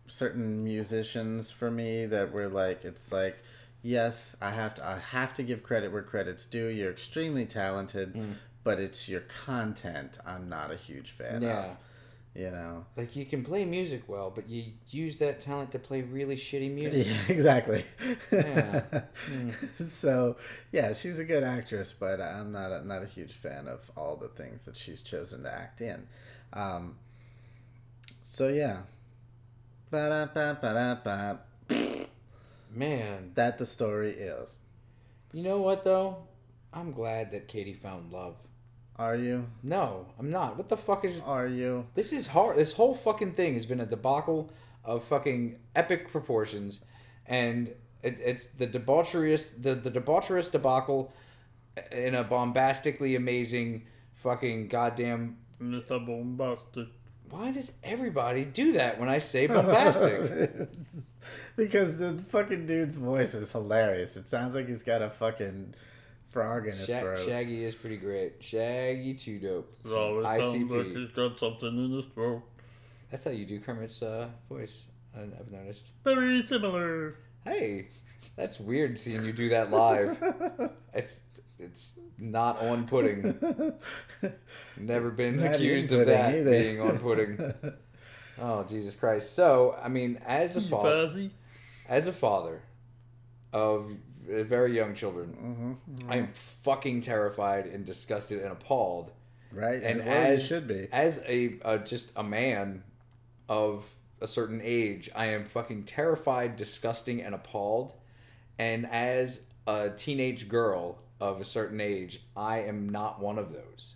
certain 0.08 0.64
musicians 0.64 1.50
for 1.52 1.72
me 1.72 2.06
that 2.06 2.32
were 2.32 2.48
like, 2.48 2.86
it's 2.86 3.12
like, 3.12 3.38
yes, 3.82 4.36
I 4.42 4.52
have 4.52 4.76
to 4.76 4.86
I 4.86 5.00
have 5.00 5.34
to 5.36 5.44
give 5.44 5.64
credit 5.64 5.92
where 5.92 6.04
credit's 6.04 6.46
due. 6.46 6.68
You're 6.68 6.92
extremely 6.92 7.46
talented, 7.46 8.14
Mm. 8.14 8.36
but 8.64 8.80
it's 8.80 9.10
your 9.10 9.22
content 9.22 10.18
I'm 10.26 10.48
not 10.50 10.72
a 10.72 10.76
huge 10.76 11.12
fan 11.12 11.42
Yeah. 11.42 11.66
of. 11.72 11.78
You 12.38 12.52
know. 12.52 12.86
Like 12.98 13.16
you 13.16 13.26
can 13.26 13.46
play 13.46 13.64
music 13.64 14.04
well, 14.10 14.30
but 14.30 14.50
you 14.50 14.74
use 14.90 15.16
that 15.18 15.40
talent 15.40 15.72
to 15.72 15.80
play 15.80 16.02
really 16.02 16.36
shitty 16.36 16.70
music. 16.82 17.08
Yeah, 17.08 17.34
exactly. 17.34 17.86
Yeah. 18.30 18.82
so 19.88 20.36
yeah, 20.72 20.92
she's 20.94 21.18
a 21.18 21.24
good 21.24 21.44
actress, 21.44 21.94
but 21.98 22.20
I'm 22.20 22.52
not 22.52 22.72
a, 22.74 22.86
not 22.86 23.04
a 23.04 23.06
huge 23.06 23.32
fan 23.34 23.68
of 23.70 23.90
all 23.96 24.18
the 24.18 24.28
things 24.28 24.64
that 24.66 24.76
she's 24.76 25.02
chosen 25.02 25.44
to 25.44 25.52
act 25.52 25.80
in. 25.80 26.08
Um, 26.56 26.96
so 28.22 28.48
yeah, 28.48 28.80
Ba-da-ba, 29.92 30.58
ba-da-ba. 30.62 31.40
Man, 32.72 33.32
that 33.36 33.58
the 33.58 33.66
story 33.66 34.10
is. 34.12 34.58
you 35.32 35.44
know 35.44 35.62
what 35.62 35.84
though? 35.86 36.18
I'm 36.74 36.92
glad 36.92 37.32
that 37.32 37.48
Katie 37.48 37.74
found 37.74 38.12
love. 38.12 38.36
Are 38.98 39.16
you? 39.16 39.48
No, 39.64 40.08
I'm 40.20 40.30
not. 40.30 40.58
What 40.58 40.70
the 40.70 40.78
fuck 40.78 41.06
is 41.06 41.22
Are 41.26 41.48
you? 41.48 41.88
This 41.96 42.12
is 42.12 42.28
hard. 42.28 42.58
This 42.58 42.74
whole 42.74 42.94
fucking 42.96 43.34
thing 43.34 43.54
has 43.54 43.66
been 43.66 43.80
a 43.80 43.86
debacle 43.86 44.52
of 44.84 45.04
fucking 45.04 45.60
epic 45.76 46.10
proportions, 46.12 46.82
and 47.26 47.70
it, 48.04 48.20
it's 48.24 48.48
the 48.48 48.68
debaucherous, 48.68 49.52
the 49.62 49.76
the 49.76 49.92
debaucherous 49.92 50.52
debacle 50.52 51.14
in 51.92 52.16
a 52.16 52.24
bombastically 52.24 53.16
amazing 53.16 53.86
fucking 54.14 54.68
goddamn. 54.68 55.38
Mr. 55.62 56.06
Bombastic. 56.06 56.88
Why 57.30 57.52
does 57.52 57.72
everybody 57.84 58.46
do 58.46 58.74
that 58.74 59.00
when 59.00 59.10
I 59.10 59.18
say 59.20 59.48
bombastic? 59.48 60.70
because 61.56 61.98
the 61.98 62.14
fucking 62.30 62.68
dude's 62.68 62.98
voice 62.98 63.34
is 63.34 63.52
hilarious. 63.52 64.16
It 64.16 64.28
sounds 64.28 64.54
like 64.54 64.68
he's 64.68 64.84
got 64.84 65.02
a 65.02 65.10
fucking 65.10 65.74
frog 66.30 66.68
in 66.68 66.74
his 66.74 66.88
Sha- 66.88 67.00
throat. 67.02 67.20
Shaggy 67.26 67.64
is 67.64 67.74
pretty 67.74 67.98
great. 67.98 68.44
Shaggy 68.44 69.16
too 69.16 69.40
dope. 69.40 69.76
It 69.84 69.88
from 69.88 69.98
always 69.98 70.26
sounds 70.26 70.72
like 70.72 70.86
he's 70.88 71.12
got 71.12 71.40
something 71.40 71.86
in 71.86 71.92
his 71.92 72.06
throat. 72.06 72.44
That's 73.10 73.24
how 73.24 73.32
you 73.32 73.46
do 73.46 73.60
Kermit's 73.60 74.04
uh, 74.04 74.28
voice. 74.48 74.86
I- 75.16 75.22
I've 75.22 75.52
noticed. 75.52 75.88
Very 76.04 76.44
similar. 76.44 77.16
Hey, 77.44 77.88
that's 78.36 78.60
weird 78.60 79.00
seeing 79.00 79.24
you 79.24 79.32
do 79.34 79.50
that 79.50 79.72
live. 79.72 80.18
it's 80.94 81.22
it's 81.60 82.00
not 82.18 82.60
on 82.62 82.86
pudding. 82.88 83.74
Never 84.78 85.12
been 85.12 85.42
accused 85.42 85.92
of 85.92 86.06
that 86.08 86.36
either. 86.36 86.52
being 86.52 86.80
on 86.82 87.00
pudding. 87.00 87.54
Oh 88.38 88.64
Jesus 88.66 88.96
Christ! 88.96 89.34
So 89.34 89.80
I 89.82 89.88
mean, 89.88 90.20
as 90.26 90.58
a 90.58 90.62
father, 90.62 91.30
as 91.88 92.06
a 92.06 92.12
father 92.12 92.62
of 93.54 93.92
uh, 94.30 94.44
very 94.44 94.76
young 94.76 94.94
children, 94.94 95.78
Mm-hmm. 95.88 96.12
I 96.12 96.18
am 96.18 96.28
fucking 96.34 97.00
terrified 97.00 97.66
and 97.66 97.86
disgusted 97.86 98.42
and 98.44 98.52
appalled. 98.52 99.12
right? 99.54 99.82
And 99.82 100.02
And 100.02 100.06
well, 100.10 100.28
you 100.32 100.34
as 100.36 100.46
should 100.46 100.68
be. 100.68 100.90
as 100.92 101.24
a 101.26 101.56
uh, 101.64 101.78
just 101.78 102.12
a 102.18 102.24
man 102.26 102.84
of 103.48 103.90
a 104.20 104.28
certain 104.28 104.60
age, 104.62 105.10
I 105.16 105.28
am 105.28 105.46
fucking 105.46 105.84
terrified, 105.86 106.58
disgusting, 106.58 107.22
and 107.22 107.34
appalled. 107.34 107.94
And 108.60 108.86
as 108.88 109.44
a 109.66 109.92
teenage 109.92 110.50
girl 110.50 110.98
of 111.20 111.40
a 111.40 111.46
certain 111.46 111.80
age, 111.82 112.22
I 112.36 112.60
am 112.60 112.90
not 112.90 113.20
one 113.20 113.38
of 113.38 113.52
those. 113.54 113.96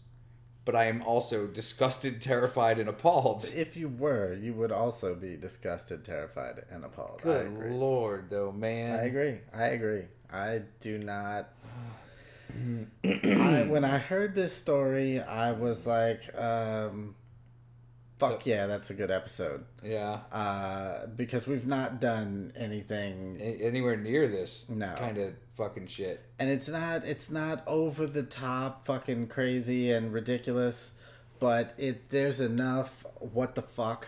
But 0.66 0.76
I 0.76 0.86
am 0.86 1.02
also 1.02 1.48
disgusted, 1.48 2.22
terrified, 2.22 2.80
and 2.80 2.90
appalled. 2.90 3.50
If 3.56 3.76
you 3.76 3.90
were, 3.90 4.34
you 4.34 4.54
would 4.54 4.72
also 4.72 5.16
be 5.16 5.36
disgusted, 5.36 6.06
terrified, 6.06 6.66
and 6.70 6.84
appalled. 6.84 7.22
Good 7.22 7.52
lord, 7.72 8.30
though, 8.30 8.52
man. 8.52 9.00
I 9.00 9.04
agree. 9.04 9.40
I 9.54 9.66
agree. 9.68 10.04
I 10.32 10.62
do 10.80 10.98
not. 10.98 11.50
I, 13.04 13.66
when 13.68 13.84
I 13.86 13.98
heard 13.98 14.36
this 14.36 14.56
story, 14.56 15.20
I 15.20 15.52
was 15.52 15.88
like, 15.88 16.34
um, 16.38 17.16
"Fuck 18.20 18.46
yeah, 18.46 18.68
that's 18.68 18.90
a 18.90 18.94
good 18.94 19.10
episode." 19.12 19.66
Yeah. 19.84 20.20
Uh, 20.32 21.08
because 21.08 21.48
we've 21.48 21.66
not 21.68 22.00
done 22.00 22.54
anything, 22.56 23.38
A- 23.42 23.62
Anywhere 23.66 23.98
near 23.98 24.28
this 24.28 24.68
No. 24.70 24.94
kind 24.96 25.18
of 25.18 25.34
fucking 25.56 25.88
shit. 25.88 26.22
and 26.40 26.50
it's 26.50 26.68
not 26.70 27.04
it's 27.04 27.30
not 27.32 27.64
over 27.68 28.06
the 28.06 28.24
top, 28.24 28.86
fucking 28.86 29.28
crazy 29.28 29.92
and 29.92 30.14
ridiculous, 30.14 30.94
but 31.40 31.74
it 31.78 32.10
there's 32.10 32.40
enough 32.40 33.06
what 33.20 33.56
the 33.56 33.62
fuck, 33.62 34.08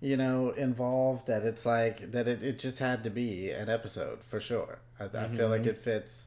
you 0.00 0.16
know, 0.16 0.50
involved 0.50 1.26
that 1.26 1.42
it's 1.44 1.66
like 1.66 2.12
that 2.12 2.26
it, 2.28 2.42
it 2.42 2.58
just 2.58 2.78
had 2.78 3.02
to 3.04 3.10
be 3.10 3.50
an 3.50 3.68
episode 3.68 4.22
for 4.22 4.40
sure. 4.40 4.78
I, 5.00 5.04
I 5.04 5.28
feel 5.28 5.48
like 5.50 5.66
it 5.66 5.76
fits 5.78 6.26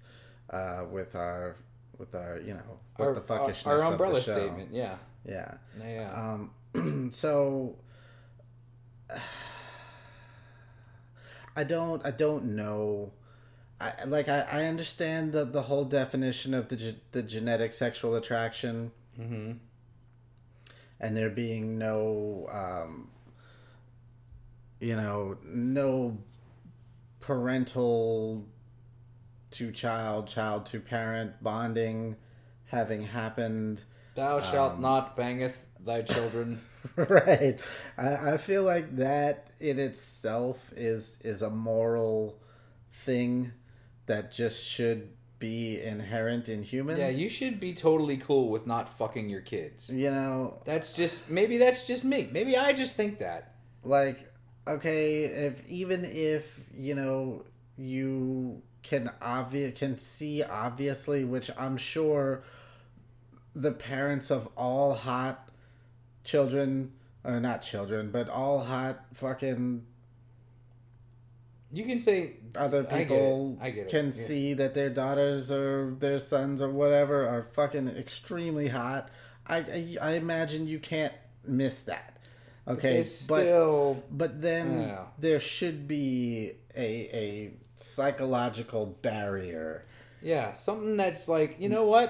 uh, 0.51 0.85
with 0.89 1.15
our 1.15 1.55
with 1.97 2.13
our 2.15 2.39
you 2.39 2.53
know 2.53 2.79
what 2.95 3.07
Our, 3.07 3.13
the 3.15 3.21
our, 3.33 3.39
fuckishness 3.49 3.67
our 3.67 3.83
of 3.83 3.91
umbrella 3.93 4.15
the 4.15 4.21
show. 4.21 4.31
statement, 4.37 4.69
yeah. 4.73 4.97
Yeah. 5.25 5.55
Yeah. 5.83 6.11
Um, 6.13 6.51
so 7.11 7.75
I 11.55 11.63
don't 11.63 12.05
I 12.05 12.11
don't 12.11 12.55
know. 12.55 13.11
I 13.81 13.93
like 14.05 14.29
I, 14.29 14.41
I 14.41 14.65
understand 14.65 15.31
the 15.33 15.45
the 15.45 15.63
whole 15.63 15.85
definition 15.85 16.53
of 16.53 16.67
the 16.69 16.75
ge- 16.75 16.95
the 17.11 17.23
genetic 17.23 17.73
sexual 17.73 18.15
attraction. 18.15 18.91
mm-hmm. 19.19 19.53
And 21.01 21.15
there 21.15 21.29
being 21.29 21.77
no 21.77 22.47
um 22.51 23.09
you 24.79 24.95
know, 24.95 25.37
no 25.43 26.17
parental 27.19 28.45
to 29.51 29.71
child, 29.71 30.27
child 30.27 30.65
to 30.67 30.79
parent 30.79 31.43
bonding 31.43 32.15
having 32.65 33.01
happened. 33.01 33.81
Thou 34.15 34.39
shalt 34.39 34.73
Um, 34.73 34.81
not 34.81 35.17
bangeth 35.17 35.65
thy 35.85 36.01
children. 36.01 36.61
right 36.95 37.59
I, 37.97 38.33
I 38.33 38.37
feel 38.37 38.63
like 38.63 38.95
that 38.97 39.49
in 39.59 39.79
itself 39.79 40.71
is 40.75 41.19
is 41.23 41.41
a 41.41 41.49
moral 41.49 42.39
thing 42.91 43.51
that 44.05 44.31
just 44.31 44.63
should 44.65 45.09
be 45.39 45.81
inherent 45.81 46.47
in 46.49 46.63
humans 46.63 46.99
Yeah, 46.99 47.09
you 47.09 47.29
should 47.29 47.59
be 47.59 47.73
totally 47.73 48.17
cool 48.17 48.49
with 48.49 48.65
not 48.67 48.89
fucking 48.97 49.29
your 49.29 49.41
kids. 49.41 49.89
you 49.89 50.09
know 50.09 50.61
That's 50.65 50.95
just 50.95 51.29
maybe 51.29 51.57
that's 51.57 51.85
just 51.87 52.03
me. 52.05 52.29
Maybe 52.31 52.55
I 52.57 52.73
just 52.73 52.95
think 52.95 53.19
that. 53.19 53.55
like 53.83 54.31
okay 54.67 55.23
if 55.23 55.67
even 55.69 56.05
if 56.05 56.61
you 56.73 56.93
know 56.95 57.43
you 57.77 58.61
can 58.83 59.09
obvious 59.21 59.77
can 59.79 59.97
see 59.97 60.43
obviously 60.43 61.23
which 61.23 61.49
i'm 61.57 61.75
sure 61.77 62.43
the 63.55 63.71
parents 63.71 64.29
of 64.29 64.47
all 64.55 64.93
hot 64.93 65.48
children 66.29 66.91
or 67.23 67.39
not 67.39 67.59
children 67.61 68.11
but 68.11 68.29
all 68.29 68.59
hot 68.59 68.95
fucking 69.13 69.83
You 71.71 71.85
can 71.85 71.99
say 71.99 72.33
other 72.55 72.79
I 72.79 72.81
get 72.81 72.91
it. 72.93 73.07
people 73.07 73.57
I 73.61 73.69
get 73.69 73.89
can 73.89 74.05
Yeah. 74.07 74.11
see 74.11 74.53
that 74.55 74.73
their 74.73 74.89
daughters 74.89 75.51
or 75.51 75.95
their 75.99 76.19
sons 76.19 76.61
or 76.61 76.69
whatever 76.69 77.27
are 77.27 77.43
fucking 77.43 77.87
extremely 77.89 78.69
hot. 78.69 79.09
I 79.45 79.57
I, 79.57 79.97
I 80.01 80.11
imagine 80.13 80.67
you 80.67 80.79
can't 80.79 81.13
miss 81.45 81.81
that. 81.81 82.17
Okay, 82.67 82.97
it's 82.99 83.27
but 83.27 83.41
still 83.41 84.03
but 84.11 84.41
then 84.41 84.81
Yeah. 84.81 85.05
there 85.17 85.39
should 85.39 85.87
be 85.87 86.53
a 86.75 86.89
a 87.23 87.53
psychological 87.75 88.85
barrier, 89.01 89.85
yeah, 90.21 90.53
something 90.53 90.97
that's 90.97 91.27
like, 91.29 91.51
you 91.59 91.69
know 91.69 91.85
what? 91.85 92.09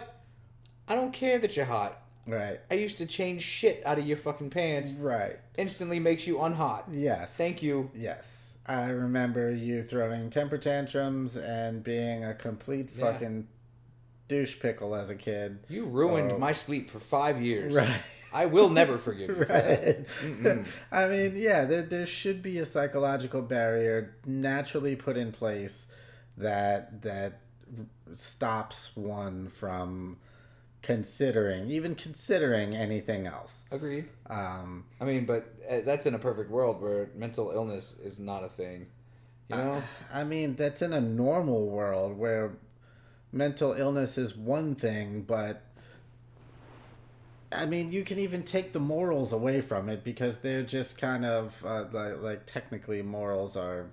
I 0.88 0.96
don't 0.96 1.14
care 1.14 1.38
that 1.40 1.56
you're 1.56 1.66
hot. 1.66 2.02
Right? 2.30 2.60
I 2.72 2.76
used 2.76 2.98
to 3.00 3.06
change 3.06 3.42
shit 3.42 3.84
out 3.86 3.98
of 4.00 4.06
your 4.08 4.18
fucking 4.18 4.50
pants. 4.50 4.92
Right. 4.94 5.38
Instantly 5.58 6.00
makes 6.00 6.26
you 6.28 6.36
unhot. 6.38 6.84
Yes. 6.92 7.38
Thank 7.38 7.62
you. 7.64 7.90
Yes. 7.94 8.58
I 8.66 8.90
remember 8.90 9.52
you 9.54 9.82
throwing 9.82 10.30
temper 10.30 10.58
tantrums 10.58 11.36
and 11.38 11.84
being 11.84 12.24
a 12.24 12.34
complete 12.34 12.90
Yeah. 12.96 13.12
fucking 13.12 13.48
douche 14.28 14.60
pickle 14.60 14.94
as 14.96 15.10
a 15.10 15.16
kid. 15.16 15.60
You 15.70 15.86
ruined 15.86 16.34
Oh. 16.34 16.38
my 16.38 16.52
sleep 16.52 16.90
for 16.92 17.00
five 17.00 17.42
years. 17.42 17.74
Right. 17.74 18.00
I 18.32 18.46
will 18.46 18.70
never 18.70 19.00
forgive 19.00 19.30
you. 19.30 19.36
For. 19.44 19.46
Right. 19.54 20.06
Mm-mm. 20.22 20.68
I 20.92 21.08
mean, 21.08 21.34
yeah, 21.36 21.66
there, 21.66 21.82
there 21.82 22.06
should 22.06 22.44
be 22.44 22.60
a 22.60 22.66
psychological 22.66 23.42
barrier 23.42 24.16
naturally 24.26 24.96
put 24.96 25.18
in 25.18 25.32
place 25.32 25.88
that 26.38 27.02
that 27.02 27.40
stops 28.14 28.96
one 28.96 29.48
from 29.48 30.18
considering, 30.82 31.70
even 31.70 31.96
considering 31.96 32.76
anything 32.76 33.28
else. 33.28 33.66
Agreed. 33.72 34.06
Um, 34.30 34.86
I 35.00 35.06
mean, 35.06 35.26
but 35.26 35.54
uh, 35.70 35.82
that's 35.86 36.06
in 36.06 36.16
a 36.16 36.20
perfect 36.20 36.50
world 36.50 36.82
where 36.82 37.10
mental 37.16 37.52
illness 37.52 37.98
is 38.04 38.20
not 38.20 38.44
a 38.44 38.50
thing. 38.50 38.88
You 39.50 39.58
know? 39.58 39.84
I 40.14 40.24
mean, 40.24 40.56
that's 40.56 40.82
in 40.82 40.94
a 40.94 41.02
normal 41.02 41.66
world 41.66 42.18
where 42.18 42.54
mental 43.32 43.74
illness 43.74 44.18
is 44.18 44.36
one 44.36 44.76
thing, 44.76 45.24
but 45.24 45.64
I 47.52 47.66
mean, 47.66 47.92
you 47.92 48.04
can 48.04 48.20
even 48.20 48.44
take 48.44 48.74
the 48.74 48.80
morals 48.80 49.34
away 49.34 49.62
from 49.62 49.90
it 49.90 50.04
because 50.04 50.40
they're 50.40 50.64
just 50.64 51.00
kind 51.00 51.26
of 51.26 51.64
uh, 51.66 51.86
like, 51.92 52.22
like 52.22 52.46
technically 52.46 53.02
morals 53.02 53.58
are 53.58 53.88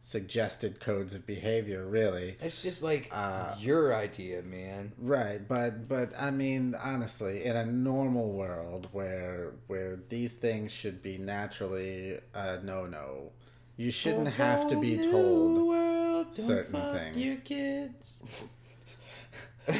suggested 0.00 0.80
codes 0.80 1.14
of 1.14 1.26
behavior, 1.26 1.84
really. 1.86 2.36
It's 2.40 2.62
just 2.62 2.82
like 2.82 3.08
Uh, 3.12 3.54
your 3.58 3.94
idea, 3.94 4.42
man. 4.42 4.92
Right, 4.98 5.46
but 5.46 5.88
but 5.88 6.12
I 6.18 6.30
mean 6.30 6.74
honestly, 6.74 7.44
in 7.44 7.56
a 7.56 7.66
normal 7.66 8.30
world 8.32 8.88
where 8.92 9.52
where 9.66 9.98
these 10.08 10.34
things 10.34 10.72
should 10.72 11.02
be 11.02 11.18
naturally 11.18 12.20
a 12.34 12.60
no 12.62 12.86
no, 12.86 13.32
you 13.76 13.90
shouldn't 13.90 14.28
have 14.34 14.68
to 14.68 14.80
be 14.80 14.98
told 14.98 16.34
certain 16.34 16.80
things. 16.92 17.16
Your 17.16 17.36
kids. 17.36 18.22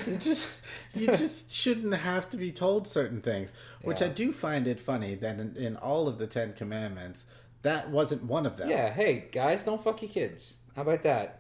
you 0.07 0.17
just 0.21 0.53
you 0.95 1.07
just 1.07 1.51
shouldn't 1.51 1.95
have 1.95 2.29
to 2.29 2.37
be 2.37 2.53
told 2.53 2.87
certain 2.87 3.23
things 3.23 3.55
which 3.81 4.03
i 4.03 4.09
do 4.09 4.33
find 4.33 4.67
it 4.67 4.79
funny 4.79 5.15
that 5.15 5.41
in, 5.41 5.57
in 5.57 5.77
all 5.77 6.07
of 6.09 6.19
the 6.19 6.27
ten 6.27 6.53
commandments 6.53 7.25
that 7.63 7.91
wasn't 7.91 8.25
one 8.25 8.47
of 8.47 8.57
them 8.57 8.69
Yeah, 8.71 8.91
hey 8.93 9.29
guys, 9.33 9.63
don't 9.63 9.83
fuck 9.83 10.03
your 10.03 10.11
kids. 10.11 10.57
How 10.77 10.83
about 10.83 11.03
that? 11.03 11.35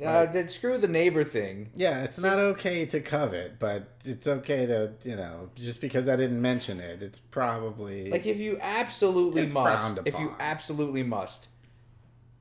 Uh, 0.00 0.04
Right. 0.06 0.32
then 0.32 0.48
screw 0.48 0.78
the 0.78 0.88
neighbor 0.88 1.22
thing. 1.22 1.70
yeah 1.76 2.02
it's 2.02 2.18
not 2.18 2.38
okay 2.38 2.86
to 2.86 2.98
covet 3.00 3.58
but 3.58 3.88
it's 4.04 4.26
okay 4.26 4.64
to 4.66 4.92
you 5.04 5.14
know 5.14 5.50
just 5.54 5.80
because 5.82 6.08
i 6.08 6.16
didn't 6.16 6.40
mention 6.40 6.80
it 6.80 7.02
it's 7.02 7.18
probably 7.20 8.10
Like 8.10 8.24
if 8.26 8.38
you 8.38 8.58
absolutely 8.60 9.46
must, 9.48 9.98
if 10.06 10.18
you 10.18 10.34
absolutely 10.40 11.02
must, 11.02 11.46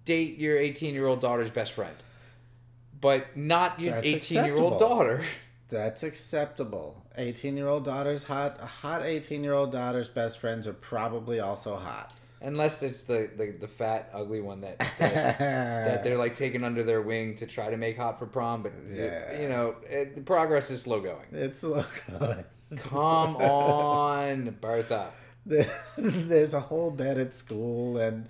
date 0.05 0.37
your 0.39 0.57
18 0.57 0.93
year 0.93 1.05
old 1.05 1.19
daughter's 1.21 1.51
best 1.51 1.73
friend, 1.73 1.95
but 2.99 3.35
not 3.35 3.79
your 3.79 3.95
That's 3.95 4.07
18 4.07 4.45
year 4.45 4.55
old 4.55 4.73
acceptable. 4.73 4.79
daughter. 4.79 5.23
That's 5.69 6.03
acceptable. 6.03 7.03
18 7.17 7.57
year 7.57 7.67
old 7.67 7.85
daughter's 7.85 8.23
hot. 8.23 8.59
Hot 8.59 9.03
18 9.03 9.43
year 9.43 9.53
old 9.53 9.71
daughter's 9.71 10.09
best 10.09 10.39
friends 10.39 10.67
are 10.67 10.73
probably 10.73 11.39
also 11.39 11.75
hot. 11.75 12.13
Unless 12.43 12.81
it's 12.81 13.03
the, 13.03 13.29
the, 13.37 13.51
the 13.51 13.67
fat, 13.67 14.09
ugly 14.13 14.41
one 14.41 14.61
that, 14.61 14.79
that 14.97 15.37
that 15.39 16.03
they're 16.03 16.17
like 16.17 16.33
taking 16.33 16.63
under 16.63 16.81
their 16.81 17.01
wing 17.01 17.35
to 17.35 17.45
try 17.45 17.69
to 17.69 17.77
make 17.77 17.97
hot 17.97 18.17
for 18.17 18.25
prom, 18.25 18.63
but 18.63 18.73
Yeah. 18.91 19.39
you 19.39 19.47
know 19.47 19.75
it, 19.87 20.15
the 20.15 20.21
progress 20.21 20.71
is 20.71 20.81
slow 20.81 21.01
going. 21.01 21.27
It's 21.31 21.61
look. 21.61 22.03
Come 22.77 23.35
on, 23.37 24.57
Bertha. 24.59 25.11
There's 25.97 26.53
a 26.53 26.59
whole 26.61 26.91
bed 26.91 27.17
at 27.19 27.33
school, 27.33 27.97
and 27.97 28.27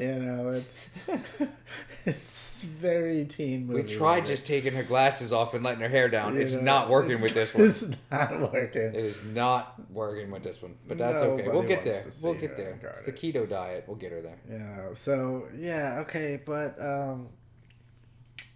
you 0.00 0.14
know 0.14 0.50
it's 0.50 0.88
it's 2.06 2.62
very 2.64 3.24
teen 3.24 3.66
movie. 3.66 3.82
We 3.82 3.88
tried 3.88 4.24
just 4.26 4.46
taking 4.46 4.74
her 4.74 4.82
glasses 4.82 5.32
off 5.32 5.54
and 5.54 5.64
letting 5.64 5.80
her 5.80 5.88
hair 5.88 6.08
down. 6.08 6.34
You 6.34 6.40
it's 6.40 6.52
know, 6.54 6.62
not 6.62 6.88
working 6.90 7.12
it's- 7.12 7.22
with 7.22 7.34
this 7.34 7.54
one. 7.54 7.68
It's 7.68 7.84
not 8.10 8.52
working. 8.52 8.82
It 8.82 8.96
is 8.96 9.22
not 9.24 9.74
working 9.90 10.30
with 10.30 10.42
this 10.42 10.60
one, 10.60 10.74
but 10.86 10.98
that's 10.98 11.20
okay. 11.20 11.48
We'll 11.48 11.62
get 11.62 11.84
there. 11.84 12.04
We'll 12.22 12.34
get 12.34 12.56
there. 12.56 12.78
It's 12.90 13.02
the 13.02 13.12
keto 13.12 13.48
diet. 13.48 13.84
We'll 13.86 13.96
get 13.96 14.12
her 14.12 14.20
there. 14.20 14.38
you 14.50 14.58
know 14.58 14.90
so 14.94 15.48
yeah 15.56 16.00
okay 16.00 16.40
but 16.44 16.80
um 16.80 17.28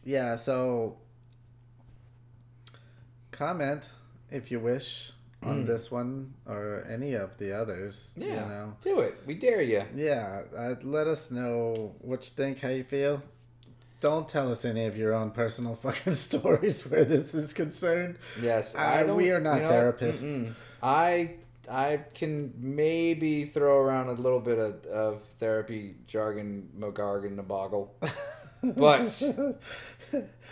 yeah 0.05 0.37
so 0.37 0.97
comment 3.31 3.91
if 4.31 4.51
you 4.51 4.61
wish 4.61 5.13
on 5.45 5.67
this 5.67 5.91
one 5.91 6.35
or 6.47 6.85
any 6.89 7.15
of 7.15 7.37
the 7.39 7.53
others 7.53 8.13
Yeah, 8.17 8.27
you 8.27 8.35
know 8.49 8.75
do 8.81 9.01
it. 9.01 9.15
We 9.27 9.35
dare 9.35 9.63
you. 9.63 9.83
yeah 9.95 10.43
uh, 10.57 10.75
let 10.83 11.07
us 11.07 11.31
know 11.31 11.95
what 12.01 12.25
you 12.25 12.31
think 12.35 12.61
how 12.61 12.71
you 12.71 12.85
feel 12.85 13.23
don't 14.01 14.29
tell 14.29 14.51
us 14.53 14.65
any 14.65 14.85
of 14.87 14.97
your 14.97 15.15
own 15.15 15.31
personal 15.31 15.75
fucking 15.85 16.13
stories 16.15 16.83
where 16.91 17.05
this 17.05 17.35
is 17.35 17.53
concerned 17.53 18.19
Yes, 18.43 18.75
Uh, 18.75 18.79
I 18.79 19.05
we 19.05 19.31
are 19.31 19.41
not 19.41 19.57
you 19.57 19.63
know, 19.63 19.71
therapists. 19.73 20.25
mm-mm. 20.25 20.53
I 20.83 21.35
I 21.71 22.01
can 22.13 22.53
maybe 22.59 23.45
throw 23.47 23.79
around 23.79 24.09
a 24.09 24.13
little 24.13 24.41
bit 24.41 24.59
of, 24.59 24.85
of 24.87 25.23
therapy 25.39 25.95
jargon, 26.07 26.69
mogargan, 26.79 27.37
boggle, 27.49 27.95
but 28.63 29.09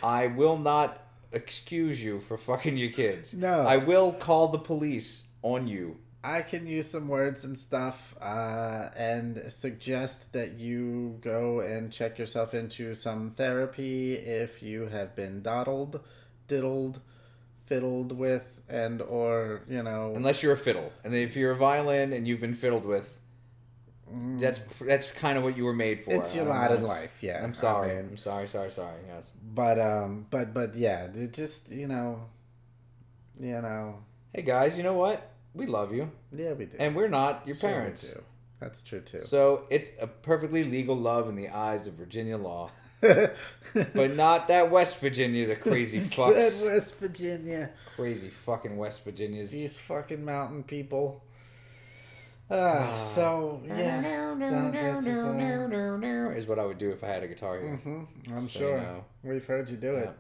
I 0.03 0.29
will 0.29 0.57
not 0.57 1.02
excuse 1.33 2.03
you 2.03 2.21
for 2.21 2.37
fucking 2.37 2.77
your 2.77 2.91
kids. 2.91 3.35
No. 3.35 3.63
I 3.63 3.77
will 3.77 4.13
call 4.13 4.49
the 4.49 4.59
police 4.59 5.29
on 5.43 5.67
you. 5.67 5.99
I 6.25 6.43
can 6.43 6.69
use 6.69 6.89
some 6.89 7.09
words 7.09 7.43
and 7.45 7.59
stuff 7.59 8.15
uh, 8.21 8.91
and 8.97 9.39
suggest 9.53 10.33
that 10.35 10.53
you 10.53 11.19
go 11.21 11.61
and 11.61 11.93
check 11.93 12.17
yourself 12.17 12.55
into 12.55 12.95
some 12.95 13.33
therapy 13.33 14.15
if 14.15 14.63
you 14.63 14.87
have 14.87 15.17
been 15.17 15.43
dawdled, 15.43 16.01
diddled, 16.47 17.01
fiddled 17.67 18.13
with, 18.13 18.61
and 18.69 19.03
or, 19.03 19.63
you 19.69 19.83
know, 19.83 20.13
Unless 20.15 20.45
you're 20.45 20.53
a 20.53 20.57
fiddle, 20.57 20.93
and 21.03 21.13
if 21.13 21.35
you're 21.35 21.51
a 21.51 21.57
violin 21.57 22.13
and 22.13 22.29
you've 22.29 22.41
been 22.41 22.55
fiddled 22.55 22.85
with, 22.85 23.21
that's 24.39 24.59
that's 24.81 25.11
kind 25.13 25.39
of 25.39 25.45
what 25.45 25.57
you 25.57 25.65
were 25.65 25.73
made 25.75 26.01
for. 26.05 26.13
It's 26.15 26.35
your 26.35 26.45
lot 26.45 26.71
in 26.73 26.83
life, 26.83 27.23
yeah. 27.23 27.43
I'm 27.43 27.55
sorry. 27.55 27.93
I 27.93 27.97
mean- 28.03 28.11
I'm 28.11 28.17
sorry. 28.17 28.47
Sorry. 28.49 28.71
Sorry. 28.71 29.01
Yes. 29.09 29.31
but, 29.55 29.79
um, 29.81 30.27
but, 30.31 30.53
but 30.53 30.75
yeah, 30.75 31.09
just, 31.33 31.71
you 31.71 31.87
know, 31.89 32.25
you 33.39 33.61
know, 33.61 33.99
Hey 34.35 34.43
guys, 34.43 34.77
you 34.77 34.83
know 34.83 34.95
what? 34.95 35.31
We 35.55 35.67
love 35.67 35.93
you, 35.95 36.11
yeah, 36.33 36.53
we 36.55 36.65
do. 36.65 36.77
and 36.81 36.97
we're 36.97 37.09
not 37.09 37.43
your 37.47 37.57
Sure 37.57 37.69
parents. 37.71 38.15
That's 38.61 38.81
true 38.81 39.01
too. 39.01 39.21
So 39.21 39.65
it's 39.71 39.91
a 40.01 40.07
perfectly 40.07 40.65
legal 40.65 40.97
love 40.97 41.29
in 41.29 41.35
the 41.35 41.49
eyes 41.51 41.87
of 41.87 41.95
Virginia 41.95 42.39
law, 42.39 42.71
but 43.03 44.15
not 44.15 44.49
that 44.49 44.71
West 44.71 44.99
Virginia, 44.99 45.47
the 45.47 45.57
crazy 45.57 46.01
fucks, 46.17 46.65
West 46.65 46.97
Virginia. 46.99 47.71
crazy 47.97 48.29
fucking 48.29 48.77
West 48.77 49.05
Virginias. 49.05 49.51
These 49.51 49.77
fucking 49.79 50.25
mountain 50.25 50.63
people. 50.63 51.23
Ah, 52.55 52.95
so 52.95 53.63
yeah, 53.67 54.01
is, 55.01 56.45
uh, 56.45 56.49
what 56.49 56.59
I 56.59 56.67
would 56.67 56.79
do 56.79 56.91
if 56.91 57.03
I 57.03 57.07
had 57.09 57.23
a 57.23 57.29
guitar 57.29 57.59
here. 57.59 57.81
mhm, 57.83 58.07
I'm 58.37 58.49
So, 58.49 58.59
sure 58.59 58.77
you 58.77 58.83
know. 58.83 59.05
we've 59.23 59.47
heard 59.47 59.71
you 59.71 59.77
do 59.77 59.97
it. 59.97 60.05
Yeah. 60.05 60.13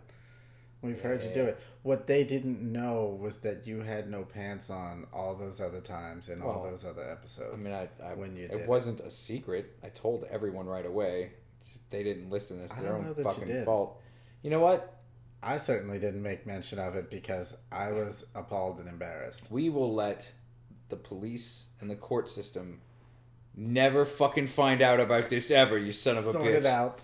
We've 0.81 1.01
heard 1.01 1.23
you 1.23 1.31
do 1.33 1.45
it. 1.45 1.61
What 1.83 2.09
they 2.09 2.25
didn't 2.25 2.61
know 2.61 3.17
was 3.21 3.39
that 3.41 3.67
you 3.69 3.83
had 3.83 4.11
no 4.11 4.25
pants 4.25 4.69
on 4.69 5.07
all 5.13 5.35
those 5.37 5.61
other 5.61 5.81
times 5.81 6.29
in 6.29 6.43
all 6.43 6.63
those 6.65 6.85
other 6.85 7.09
episodes. 7.09 7.55
I 7.55 7.71
mean, 7.71 7.75
I, 7.75 7.89
I 8.05 8.15
when 8.15 8.35
you 8.35 8.47
it 8.51 8.67
wasn't 8.67 9.01
a 9.01 9.11
secret. 9.11 9.77
I 9.85 9.91
told 9.91 10.25
everyone 10.31 10.67
right 10.67 10.87
away. 10.87 11.33
They 11.91 12.03
didn't 12.03 12.31
listen. 12.31 12.61
It's 12.65 12.75
their 12.75 12.97
own 12.97 13.07
that 13.09 13.19
you 13.19 13.25
fucking 13.25 13.65
fault. 13.65 14.01
You 14.43 14.51
know 14.51 14.61
what? 14.61 14.99
I 15.43 15.57
certainly 15.57 15.99
didn't 15.99 16.23
make 16.23 16.47
mention 16.47 16.79
of 16.79 16.97
it 16.97 17.11
because 17.11 17.57
I 17.71 17.93
was 17.93 18.27
appalled 18.35 18.79
and 18.79 18.89
embarrassed. 18.89 19.51
We 19.51 19.69
will 19.69 19.93
let 19.93 20.27
the 20.93 20.97
police 20.98 21.69
and 21.81 21.90
the 21.90 21.97
court 21.97 22.28
system 22.28 22.81
never 23.56 24.05
fucking 24.05 24.47
find 24.47 24.82
out 24.82 25.01
about 25.01 25.31
this 25.31 25.51
ever. 25.51 25.78
You 25.78 25.90
son 25.90 26.19
of 26.19 26.27
a 26.27 26.32
Sort 26.32 26.44
bitch. 26.44 26.55
it 26.55 26.66
out. 26.66 27.02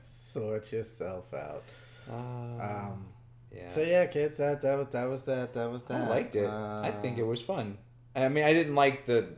Sort 0.02 0.72
yourself 0.72 1.32
out. 1.32 1.62
Ah, 2.10 2.88
Um, 2.88 3.06
yeah. 3.54 3.68
so 3.68 3.80
yeah, 3.80 4.06
kids, 4.06 4.38
that 4.38 4.60
that 4.62 4.76
was 4.76 4.88
that 4.88 5.08
was 5.08 5.22
that 5.22 5.54
that 5.54 5.70
was 5.70 5.84
that. 5.84 6.00
I 6.02 6.08
liked 6.08 6.34
it. 6.34 6.48
I 6.48 6.92
think 7.00 7.16
Uh, 7.18 7.22
it 7.22 7.26
was 7.26 7.40
fun. 7.40 7.78
I 8.16 8.28
mean, 8.28 8.42
I 8.44 8.52
didn't 8.52 8.74
like 8.74 9.06
the 9.06 9.28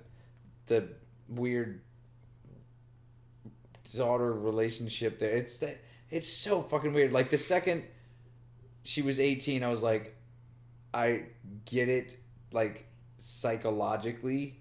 the 0.67 0.89
weird 1.29 1.83
daughter 3.95 4.33
relationship 4.33 5.19
there. 5.19 5.31
It's 5.37 5.59
that 5.59 5.77
it's 6.11 6.29
so 6.29 6.63
fucking 6.63 6.93
weird. 6.95 7.13
Like 7.13 7.29
the 7.31 7.39
second 7.39 7.85
she 8.85 9.03
was 9.03 9.21
18, 9.21 9.63
I 9.63 9.69
was 9.69 9.83
like 9.83 10.17
I 10.95 11.25
get 11.67 11.89
it 11.91 12.17
like 12.53 12.87
psychologically, 13.23 14.59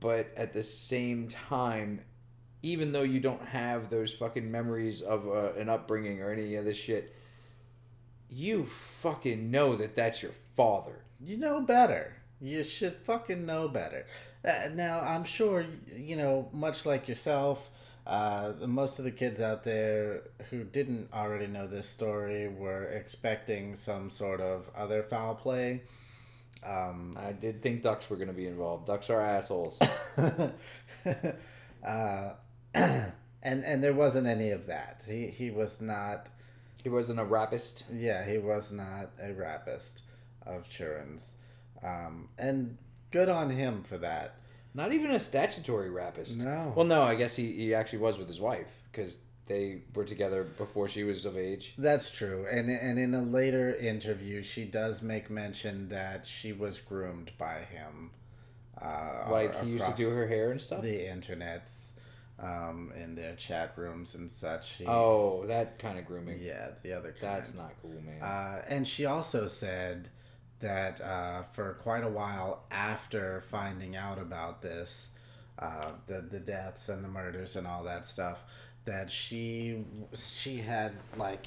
but 0.00 0.30
at 0.36 0.52
the 0.52 0.62
same 0.62 1.28
time 1.28 2.00
even 2.62 2.92
though 2.92 3.02
you 3.02 3.20
don't 3.20 3.42
have 3.42 3.90
those 3.90 4.12
fucking 4.12 4.50
memories 4.50 5.00
of 5.00 5.28
uh, 5.28 5.52
an 5.52 5.68
upbringing 5.68 6.20
or 6.20 6.32
any 6.32 6.54
of 6.56 6.64
this 6.64 6.76
shit, 6.76 7.14
you 8.28 8.66
fucking 8.66 9.50
know 9.50 9.76
that 9.76 9.94
that's 9.94 10.22
your 10.22 10.32
father. 10.56 11.04
You 11.20 11.36
know 11.36 11.60
better. 11.60 12.14
You 12.40 12.64
should 12.64 12.96
fucking 12.96 13.46
know 13.46 13.68
better. 13.68 14.06
Uh, 14.44 14.68
now, 14.74 15.00
I'm 15.00 15.24
sure, 15.24 15.66
you 15.96 16.16
know, 16.16 16.48
much 16.52 16.86
like 16.86 17.08
yourself, 17.08 17.70
uh, 18.06 18.52
most 18.66 18.98
of 18.98 19.04
the 19.04 19.10
kids 19.10 19.40
out 19.40 19.64
there 19.64 20.22
who 20.50 20.64
didn't 20.64 21.08
already 21.12 21.46
know 21.46 21.66
this 21.66 21.88
story 21.88 22.48
were 22.48 22.84
expecting 22.84 23.74
some 23.74 24.10
sort 24.10 24.40
of 24.40 24.70
other 24.76 25.02
foul 25.02 25.34
play. 25.34 25.82
Um, 26.64 27.16
I 27.20 27.32
did 27.32 27.62
think 27.62 27.82
ducks 27.82 28.10
were 28.10 28.16
going 28.16 28.28
to 28.28 28.34
be 28.34 28.46
involved. 28.46 28.86
Ducks 28.86 29.10
are 29.10 29.20
assholes. 29.20 29.80
uh, 31.86 32.30
and 32.74 33.12
and 33.42 33.82
there 33.82 33.94
wasn't 33.94 34.26
any 34.26 34.50
of 34.50 34.66
that. 34.66 35.02
He 35.06 35.28
he 35.28 35.50
was 35.50 35.80
not. 35.80 36.28
he 36.82 36.88
wasn't 36.88 37.20
a 37.20 37.24
rapist. 37.24 37.84
Yeah, 37.92 38.24
he 38.24 38.38
was 38.38 38.72
not 38.72 39.10
a 39.22 39.32
rapist 39.32 40.02
of 40.44 40.68
Churin's, 40.68 41.34
um, 41.82 42.28
and 42.38 42.76
good 43.10 43.28
on 43.28 43.50
him 43.50 43.82
for 43.82 43.98
that. 43.98 44.34
Not 44.74 44.92
even 44.92 45.10
a 45.10 45.20
statutory 45.20 45.90
rapist. 45.90 46.38
No. 46.38 46.72
Well, 46.76 46.86
no, 46.86 47.02
I 47.02 47.14
guess 47.14 47.34
he, 47.34 47.52
he 47.52 47.74
actually 47.74 48.00
was 48.00 48.18
with 48.18 48.28
his 48.28 48.40
wife 48.40 48.82
because 48.92 49.18
they 49.48 49.82
were 49.94 50.04
together 50.04 50.44
before 50.44 50.88
she 50.88 51.04
was 51.04 51.24
of 51.24 51.36
age. 51.36 51.74
That's 51.78 52.10
true, 52.10 52.46
and 52.50 52.70
and 52.70 52.98
in 52.98 53.14
a 53.14 53.22
later 53.22 53.74
interview, 53.74 54.42
she 54.42 54.64
does 54.64 55.02
make 55.02 55.30
mention 55.30 55.88
that 55.88 56.26
she 56.26 56.52
was 56.52 56.78
groomed 56.80 57.32
by 57.38 57.60
him. 57.60 58.10
Uh, 58.80 59.26
Like 59.30 59.60
he 59.64 59.70
used 59.70 59.86
to 59.86 59.94
do 59.96 60.10
her 60.10 60.26
hair 60.28 60.50
and 60.52 60.60
stuff. 60.60 60.82
the 60.82 60.98
internets, 61.00 61.92
um, 62.38 62.92
in 62.96 63.14
their 63.16 63.34
chat 63.34 63.72
rooms 63.76 64.14
and 64.14 64.30
such. 64.30 64.80
Oh, 64.86 65.44
that 65.46 65.78
kind 65.80 65.98
of 65.98 66.06
grooming. 66.06 66.38
yeah, 66.40 66.68
the 66.82 66.92
other 66.92 67.10
kind. 67.18 67.38
That's 67.38 67.54
not 67.54 67.72
cool, 67.82 68.00
man. 68.04 68.22
Uh, 68.22 68.62
and 68.68 68.86
she 68.86 69.04
also 69.04 69.46
said 69.48 70.10
that 70.60 71.00
uh, 71.00 71.42
for 71.52 71.74
quite 71.74 72.04
a 72.04 72.08
while 72.08 72.64
after 72.70 73.40
finding 73.40 73.96
out 73.96 74.18
about 74.18 74.62
this, 74.62 75.08
uh, 75.58 75.90
the 76.06 76.20
the 76.20 76.38
deaths 76.40 76.88
and 76.88 77.02
the 77.04 77.08
murders 77.08 77.56
and 77.56 77.66
all 77.66 77.82
that 77.82 78.06
stuff, 78.06 78.44
that 78.88 79.10
she 79.10 79.84
she 80.14 80.56
had 80.56 80.92
like 81.16 81.46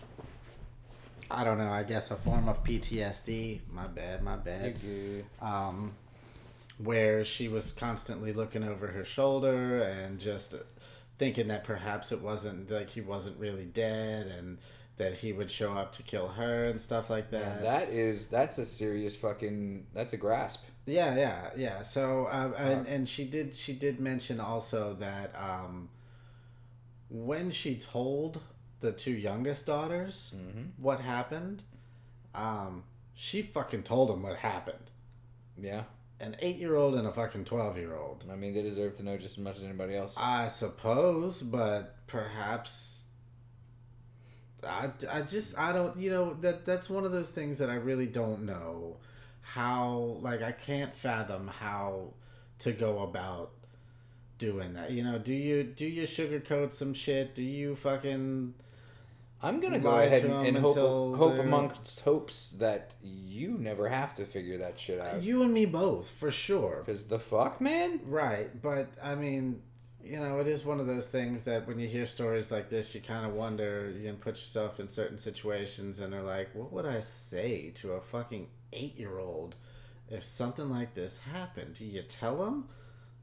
I 1.30 1.44
don't 1.44 1.58
know, 1.58 1.70
I 1.70 1.84
guess 1.84 2.12
a 2.12 2.16
form 2.16 2.48
of 2.48 2.64
PTSD. 2.64 3.62
My 3.72 3.88
bad, 3.88 4.22
my 4.22 4.36
bad. 4.36 4.76
Um, 5.42 5.94
where 6.78 7.24
she 7.24 7.48
was 7.48 7.72
constantly 7.72 8.34
looking 8.34 8.64
over 8.64 8.88
her 8.88 9.06
shoulder 9.06 9.82
and 9.82 10.20
just 10.20 10.56
thinking 11.18 11.48
that 11.48 11.64
perhaps 11.64 12.12
it 12.12 12.22
wasn't 12.22 12.70
like 12.70 12.90
he 12.90 13.02
wasn't 13.02 13.40
really 13.40 13.66
dead 13.66 14.28
and 14.28 14.58
that 14.98 15.14
he 15.14 15.34
would 15.34 15.50
show 15.50 15.72
up 15.72 15.94
to 15.94 16.04
kill 16.04 16.28
her 16.28 16.66
and 16.66 16.80
stuff 16.80 17.10
like 17.10 17.32
that. 17.32 17.56
Man, 17.56 17.64
that 17.64 17.90
is 17.90 18.28
that's 18.28 18.58
a 18.60 18.66
serious 18.66 19.16
fucking 19.16 19.88
that's 19.94 20.14
a 20.14 20.18
grasp. 20.18 20.64
Yeah, 20.86 21.16
yeah, 21.16 21.50
yeah. 21.56 21.82
So, 21.84 22.26
uh, 22.26 22.52
and, 22.58 22.88
and 22.88 23.10
she 23.10 23.26
did 23.26 23.56
she 23.56 23.74
did 23.74 24.00
mention 24.00 24.40
also 24.40 24.96
that 24.96 25.34
um, 25.36 25.90
when 27.12 27.52
she 27.52 27.76
told 27.76 28.40
the 28.80 28.92
two 28.94 29.12
youngest 29.12 29.66
daughters 29.68 30.34
what 30.78 31.02
happened, 31.02 31.64
Um, 32.34 32.84
she 33.14 33.42
fucking 33.42 33.84
told 33.84 34.10
them 34.10 34.24
what 34.24 34.38
happened. 34.38 34.90
Yeah. 35.60 35.84
An 36.22 36.38
eight 36.40 36.58
year 36.58 36.76
old 36.76 36.96
and 36.96 37.06
a 37.06 37.12
fucking 37.12 37.44
twelve 37.46 37.78
year 37.78 37.94
old. 37.96 38.24
I 38.32 38.36
mean, 38.36 38.54
they 38.54 38.62
deserve 38.62 38.96
to 38.98 39.04
know 39.04 39.18
just 39.18 39.38
as 39.38 39.44
much 39.44 39.58
as 39.58 39.64
anybody 39.64 39.96
else. 39.96 40.16
I 40.18 40.48
suppose, 40.48 41.42
but 41.42 41.98
perhaps. 42.08 43.06
I, 44.64 44.92
I 45.12 45.22
just 45.24 45.58
I 45.58 45.74
don't 45.74 45.98
you 45.98 46.12
know 46.12 46.36
that 46.42 46.66
that's 46.66 46.90
one 46.90 47.04
of 47.04 47.12
those 47.12 47.32
things 47.32 47.58
that 47.58 47.70
I 47.70 47.76
really 47.76 48.06
don't 48.08 48.46
know 48.46 48.98
how 49.42 50.18
like 50.22 50.42
I 50.44 50.52
can't 50.52 50.96
fathom 50.96 51.48
how 51.48 52.14
to 52.60 52.72
go 52.72 53.00
about 53.00 53.52
doing 54.42 54.74
that 54.74 54.90
you 54.90 55.04
know 55.04 55.20
do 55.20 55.34
you 55.34 55.64
do 55.64 55.86
you 55.86 56.08
sugarcoat 56.08 56.74
some 56.74 56.94
shit 56.94 57.36
do 57.36 57.44
you 57.44 57.76
fucking 57.76 58.54
I'm 59.44 59.60
gonna 59.60 59.80
go 59.80 59.98
ahead 59.98 60.24
to 60.24 60.38
and, 60.38 60.48
and 60.48 60.58
hope, 60.58 60.70
until 60.70 61.16
hope 61.16 61.40
amongst 61.40 62.02
hopes 62.02 62.50
that 62.60 62.92
you 63.02 63.58
never 63.58 63.88
have 63.88 64.16
to 64.16 64.26
figure 64.26 64.58
that 64.60 64.80
shit 64.80 65.00
out. 65.00 65.22
you 65.24 65.44
and 65.44 65.54
me 65.54 65.66
both 65.66 66.10
for 66.10 66.32
sure 66.32 66.84
Because 66.86 67.06
the 67.06 67.20
fuck, 67.20 67.62
man? 67.62 68.00
Right, 68.06 68.50
but 68.62 68.90
I 69.02 69.16
mean, 69.16 69.62
you 70.04 70.20
know, 70.20 70.40
it 70.40 70.48
is 70.48 70.66
one 70.66 70.80
of 70.80 70.88
those 70.88 71.06
things 71.06 71.44
that 71.44 71.68
when 71.68 71.80
you 71.80 71.88
hear 71.88 72.06
stories 72.06 72.52
like 72.52 72.70
this, 72.70 72.94
you 72.94 73.02
kind 73.02 73.26
of 73.26 73.34
wonder, 73.34 73.92
you 73.96 74.08
can 74.08 74.18
put 74.18 74.36
yourself 74.36 74.80
in 74.80 74.90
certain 74.90 75.18
situations 75.18 76.00
and 76.00 76.14
are 76.14 76.24
like, 76.24 76.50
what 76.54 76.72
would 76.72 76.86
I 76.86 77.00
say 77.00 77.72
to 77.76 77.94
a 77.94 78.02
fucking 78.02 78.48
eight 78.74 78.98
year 78.98 79.18
old 79.18 79.56
if 80.10 80.24
something 80.24 80.70
like 80.70 80.94
this 80.94 81.20
happened? 81.20 81.76
Do 81.76 81.86
you 81.86 82.04
tell 82.04 82.44
them 82.44 82.70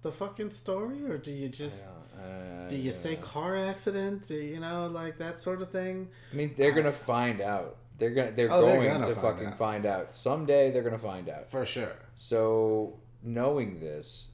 the 0.03 0.13
fucking 0.13 0.51
story 0.51 1.05
or 1.05 1.19
do 1.19 1.33
you 1.33 1.49
just. 1.49 1.87
Uh, 1.87 2.69
Do 2.69 2.77
you 2.77 2.91
say 2.91 3.17
car 3.17 3.57
accident? 3.57 4.27
Do 4.29 4.35
you 4.35 4.61
know, 4.61 4.89
like 4.89 5.19
that 5.19 5.41
sort 5.41 5.63
of 5.63 5.71
thing? 5.71 6.09
I 6.33 6.37
mean, 6.37 6.55
they're 6.57 6.73
gonna 6.73 6.93
find 6.93 7.41
out. 7.41 7.77
They're 7.99 8.11
gonna. 8.11 8.33
They're 8.33 8.49
Oh, 8.53 8.65
they're 8.67 8.77
going 8.77 8.93
gonna 8.93 9.07
to 9.09 9.15
find 9.15 9.23
fucking 9.23 9.47
out. 9.49 9.59
find 9.59 9.87
out 9.87 10.17
someday. 10.17 10.71
They're 10.71 10.83
gonna 10.83 10.99
find 10.99 11.29
out. 11.29 11.51
For 11.51 11.65
sure. 11.65 11.93
So 12.17 12.99
knowing 13.23 13.81
this, 13.81 14.31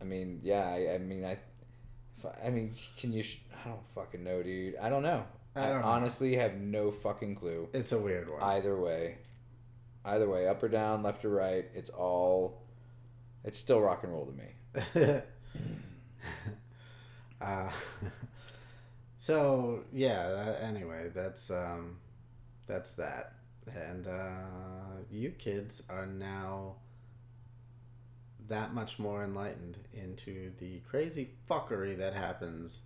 I 0.00 0.04
mean, 0.04 0.40
yeah, 0.42 0.66
I, 0.68 0.78
mean, 0.78 0.90
I 0.94 0.98
mean, 0.98 1.24
I, 1.24 1.32
f- 1.32 2.36
I 2.44 2.50
mean, 2.50 2.74
can 2.96 3.12
you? 3.12 3.22
Sh- 3.22 3.38
I 3.64 3.68
don't 3.68 3.86
fucking 3.94 4.22
know, 4.24 4.42
dude. 4.42 4.76
I 4.76 4.88
don't 4.88 5.02
know. 5.02 5.24
I 5.56 5.66
I, 5.66 5.68
don't 5.70 5.80
know. 5.82 5.88
honestly 5.88 6.36
have 6.36 6.54
no 6.56 6.90
fucking 6.90 7.34
clue. 7.34 7.68
It's 7.72 7.92
a 7.92 7.98
weird 7.98 8.28
one. 8.30 8.40
Either 8.42 8.76
way, 8.76 9.18
either 10.04 10.28
way, 10.28 10.46
up 10.48 10.62
or 10.62 10.68
down, 10.68 11.02
left 11.02 11.24
or 11.24 11.30
right, 11.30 11.66
it's 11.74 11.90
all. 11.90 12.62
It's 13.44 13.58
still 13.58 13.80
rock 13.80 14.02
and 14.04 14.12
roll 14.12 14.26
to 14.26 14.32
me. 14.32 14.44
uh, 17.40 17.70
so 19.18 19.84
yeah. 19.92 20.28
That, 20.28 20.62
anyway, 20.62 21.10
that's 21.14 21.50
um, 21.50 21.96
that's 22.66 22.92
that, 22.94 23.34
and 23.74 24.06
uh, 24.06 25.02
you 25.10 25.30
kids 25.30 25.82
are 25.88 26.06
now 26.06 26.76
that 28.48 28.74
much 28.74 28.98
more 28.98 29.24
enlightened 29.24 29.78
into 29.92 30.50
the 30.58 30.80
crazy 30.80 31.30
fuckery 31.48 31.96
that 31.96 32.14
happens 32.14 32.82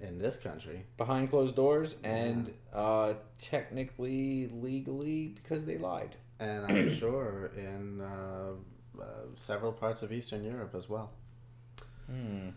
in 0.00 0.18
this 0.18 0.36
country. 0.36 0.84
Behind 0.96 1.30
closed 1.30 1.56
doors 1.56 1.96
and 2.04 2.52
uh, 2.72 3.14
technically, 3.38 4.48
legally, 4.48 5.28
because 5.28 5.64
they 5.64 5.78
lied. 5.78 6.16
And 6.40 6.66
I'm 6.66 6.90
sure 6.94 7.50
in 7.56 8.00
uh, 8.00 8.54
uh, 9.00 9.04
several 9.36 9.72
parts 9.72 10.02
of 10.02 10.12
Eastern 10.12 10.44
Europe 10.44 10.74
as 10.74 10.88
well. 10.88 11.10
Hmm. 12.06 12.50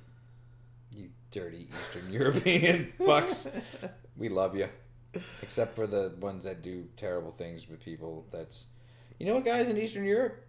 You 0.95 1.09
dirty 1.31 1.69
Eastern 1.69 2.11
European 2.11 2.93
fucks. 2.99 3.53
We 4.17 4.29
love 4.29 4.55
you. 4.55 4.67
Except 5.41 5.75
for 5.75 5.87
the 5.87 6.13
ones 6.19 6.45
that 6.45 6.61
do 6.61 6.87
terrible 6.95 7.31
things 7.31 7.69
with 7.69 7.83
people. 7.83 8.25
That's. 8.31 8.65
You 9.19 9.27
know 9.27 9.35
what, 9.35 9.45
guys 9.45 9.69
in 9.69 9.77
Eastern 9.77 10.05
Europe? 10.05 10.43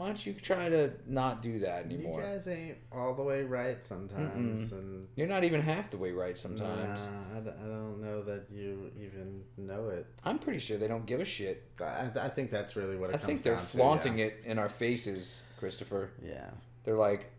Why 0.00 0.06
don't 0.06 0.24
you 0.24 0.32
try 0.32 0.70
to 0.70 0.92
not 1.06 1.42
do 1.42 1.58
that 1.58 1.84
anymore? 1.84 2.22
You 2.22 2.26
guys 2.26 2.48
ain't 2.48 2.78
all 2.90 3.12
the 3.12 3.22
way 3.22 3.42
right 3.42 3.84
sometimes, 3.84 4.72
and 4.72 5.08
You're 5.14 5.26
not 5.26 5.44
even 5.44 5.60
half 5.60 5.90
the 5.90 5.98
way 5.98 6.12
right 6.12 6.38
sometimes. 6.38 7.04
Nah, 7.04 7.36
I, 7.36 7.40
d- 7.40 7.50
I 7.50 7.66
don't 7.66 8.00
know 8.00 8.22
that 8.22 8.46
you 8.50 8.90
even 8.96 9.42
know 9.58 9.90
it. 9.90 10.06
I'm 10.24 10.38
pretty 10.38 10.58
sure 10.58 10.78
they 10.78 10.88
don't 10.88 11.04
give 11.04 11.20
a 11.20 11.24
shit. 11.26 11.70
I, 11.78 12.08
I 12.18 12.30
think 12.30 12.50
that's 12.50 12.76
really 12.76 12.96
what 12.96 13.10
it 13.10 13.20
comes 13.20 13.20
down 13.20 13.20
to. 13.20 13.24
I 13.24 13.26
comes 13.26 13.26
think 13.26 13.42
they're 13.42 13.56
down 13.56 13.66
to, 13.66 13.76
flaunting 13.76 14.18
yeah. 14.20 14.24
it 14.24 14.42
in 14.46 14.58
our 14.58 14.70
faces, 14.70 15.42
Christopher. 15.58 16.12
Yeah. 16.24 16.48
They're 16.84 16.96
like, 16.96 17.30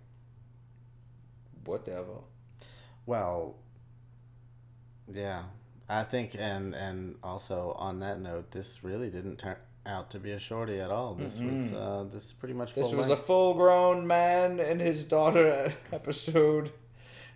what 1.66 1.86
the 1.86 1.94
hell? 1.94 2.26
Well, 3.08 3.56
yeah. 5.12 5.46
I 5.90 6.04
think, 6.04 6.36
and 6.38 6.76
and 6.76 7.16
also 7.24 7.76
on 7.80 8.02
that 8.02 8.20
note, 8.22 8.52
this 8.52 8.84
really 8.84 9.10
didn't 9.10 9.40
turn 9.40 9.56
out 9.86 10.12
to 10.12 10.20
be 10.20 10.32
a 10.32 10.40
shorty 10.40 10.80
at 10.80 10.92
all. 10.92 11.16
This 11.16 11.40
was 11.40 11.74
uh, 11.74 12.06
this 12.12 12.26
is 12.26 12.34
pretty 12.34 12.54
much 12.54 12.74
full 12.74 12.84
This 12.84 12.94
was 12.94 13.10
a 13.10 13.16
full 13.18 13.54
grown 13.56 14.06
man 14.06 14.60
and 14.60 14.80
his 14.80 15.04
daughter 15.04 15.74
episode. 15.92 16.72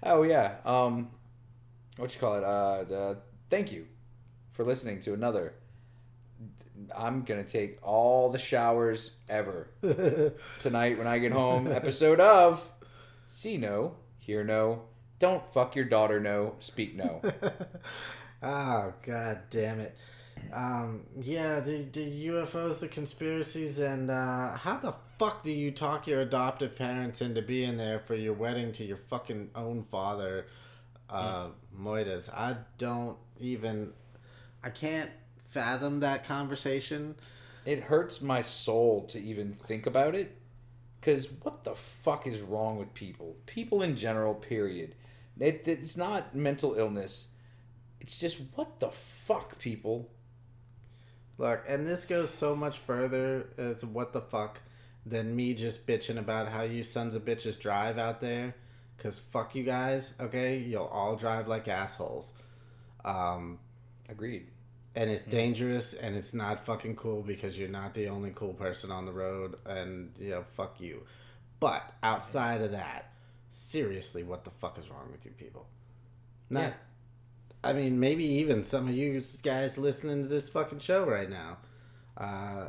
Oh 0.04 0.24
yeah. 0.24 0.56
Um 0.66 1.10
what 1.98 2.14
you 2.14 2.20
call 2.20 2.36
it? 2.38 2.44
Uh 2.44 2.84
the, 2.84 3.18
thank 3.50 3.72
you 3.72 3.88
for 4.52 4.64
listening 4.64 5.00
to 5.02 5.14
another. 5.14 5.54
I'm 6.96 7.24
gonna 7.24 7.44
take 7.44 7.80
all 7.82 8.30
the 8.30 8.38
showers 8.38 9.16
ever 9.30 9.70
tonight 10.60 10.98
when 10.98 11.08
I 11.08 11.20
get 11.20 11.32
home. 11.32 11.68
Episode 11.68 12.20
of 12.20 12.70
See 13.28 13.58
No, 13.58 13.96
Hear 14.20 14.44
No, 14.44 14.84
Don't 15.20 15.46
Fuck 15.54 15.76
Your 15.76 15.86
Daughter 15.86 16.20
No, 16.20 16.56
Speak 16.60 16.96
No. 16.96 17.22
Oh 18.44 18.94
god 19.04 19.40
damn 19.50 19.80
it. 19.80 19.98
Um 20.54 21.04
yeah, 21.20 21.60
the 21.60 21.84
the 21.92 22.28
UFOs, 22.28 22.80
the 22.80 22.88
conspiracies 22.88 23.80
and 23.80 24.10
uh 24.10 24.56
how 24.56 24.78
the 24.78 24.96
fuck 25.18 25.44
do 25.44 25.52
you 25.52 25.72
talk 25.72 26.08
your 26.08 26.22
adoptive 26.22 26.76
parents 26.76 27.22
into 27.22 27.42
being 27.42 27.78
there 27.78 28.00
for 28.00 28.16
your 28.16 28.34
wedding 28.34 28.72
to 28.74 28.84
your 28.84 28.98
fucking 28.98 29.52
own 29.56 29.84
father 29.84 30.48
uh 31.10 31.50
Moitas? 31.78 32.30
I 32.34 32.58
don't 32.78 33.18
even 33.40 33.94
I 34.64 34.70
can't 34.70 35.12
fathom 35.50 36.02
that 36.02 36.26
conversation. 36.26 37.16
It 37.66 37.84
hurts 37.84 38.22
my 38.22 38.42
soul 38.42 39.06
to 39.08 39.20
even 39.20 39.54
think 39.54 39.86
about 39.86 40.14
it. 40.16 40.36
Because 41.00 41.28
what 41.44 41.64
the 41.64 41.76
fuck 41.76 42.26
is 42.26 42.42
wrong 42.42 42.78
with 42.78 42.94
people? 42.94 43.36
People 43.46 43.84
in 43.84 43.96
general, 43.96 44.34
period. 44.34 44.96
It, 45.40 45.68
it's 45.68 45.96
not 45.96 46.36
mental 46.36 46.74
illness. 46.74 47.28
It's 48.02 48.20
just 48.20 48.40
what 48.56 48.80
the 48.80 48.90
fuck, 48.90 49.60
people. 49.60 50.10
Look, 51.38 51.64
and 51.68 51.86
this 51.86 52.06
goes 52.06 52.30
so 52.30 52.56
much 52.56 52.78
further 52.80 53.48
as 53.57 53.84
what 53.84 54.14
the 54.14 54.22
fuck 54.22 54.62
than 55.06 55.36
me 55.36 55.53
just 55.53 55.86
bitching 55.86 56.18
about 56.18 56.48
how 56.48 56.64
you 56.64 56.82
sons 56.84 57.14
of 57.16 57.26
bitches 57.26 57.60
drive 57.60 57.98
out 57.98 58.22
there. 58.22 58.56
Cause 58.98 59.20
fuck 59.20 59.53
you 59.56 59.64
guys, 59.64 60.14
okay? 60.20 60.57
You'll 60.57 60.86
all 60.86 61.18
drive 61.18 61.48
like 61.49 61.68
assholes. 61.68 62.32
Um, 63.03 63.60
Agreed. 64.07 64.48
and 64.95 65.10
it's 65.10 65.26
dangerous 65.26 65.94
and 65.94 66.16
it's 66.16 66.34
not 66.34 66.66
fucking 66.66 66.95
cool 66.95 67.22
because 67.22 67.60
you're 67.60 67.68
not 67.70 67.94
the 67.94 68.07
only 68.07 68.32
cool 68.34 68.53
person 68.53 68.91
on 68.91 69.06
the 69.06 69.12
road 69.12 69.57
and 69.66 70.12
you 70.18 70.30
know, 70.30 70.45
fuck 70.56 70.80
you. 70.80 71.03
But 71.60 71.91
outside 72.02 72.62
of 72.62 72.72
that, 72.72 73.12
seriously, 73.49 74.24
what 74.24 74.45
the 74.45 74.52
fuck 74.52 74.80
is 74.80 74.90
wrong 74.90 75.10
with 75.12 75.26
you 75.26 75.32
people? 75.32 75.68
Not 76.49 76.62
Yeah. 76.62 76.74
I 77.66 77.74
mean, 77.74 78.00
maybe 78.00 78.26
even 78.26 78.64
some 78.64 78.88
of 78.88 78.94
you 78.94 79.20
guys 79.42 79.78
listening 79.78 80.24
to 80.24 80.30
this 80.30 80.50
fucking 80.50 80.80
show 80.80 81.04
right 81.06 81.30
now. 81.30 81.58
Uh, 82.16 82.68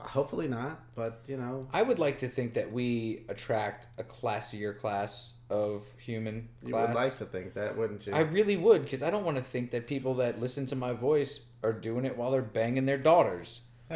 hopefully 0.00 0.48
not, 0.48 0.80
but 0.94 1.22
you 1.26 1.36
know, 1.36 1.68
I 1.72 1.82
would 1.82 1.98
like 1.98 2.18
to 2.18 2.28
think 2.28 2.54
that 2.54 2.72
we 2.72 3.24
attract 3.28 3.86
a 3.96 4.04
classier 4.04 4.76
class 4.76 5.34
of 5.50 5.84
human 5.98 6.48
you 6.64 6.74
would 6.74 6.94
like 6.94 7.16
to 7.18 7.24
think 7.24 7.54
that, 7.54 7.76
wouldn't 7.76 8.06
you? 8.06 8.12
I 8.12 8.20
really 8.20 8.56
would, 8.56 8.82
because 8.82 9.02
I 9.02 9.10
don't 9.10 9.24
want 9.24 9.36
to 9.36 9.42
think 9.42 9.70
that 9.70 9.86
people 9.86 10.14
that 10.14 10.40
listen 10.40 10.66
to 10.66 10.76
my 10.76 10.92
voice 10.92 11.46
are 11.62 11.72
doing 11.72 12.04
it 12.04 12.16
while 12.16 12.30
they're 12.30 12.42
banging 12.42 12.86
their 12.86 12.98
daughters. 12.98 13.62
I 13.90 13.94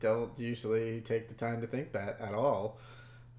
don't 0.00 0.36
usually 0.38 1.00
take 1.02 1.28
the 1.28 1.34
time 1.34 1.60
to 1.60 1.66
think 1.66 1.92
that 1.92 2.20
at 2.20 2.34
all. 2.34 2.78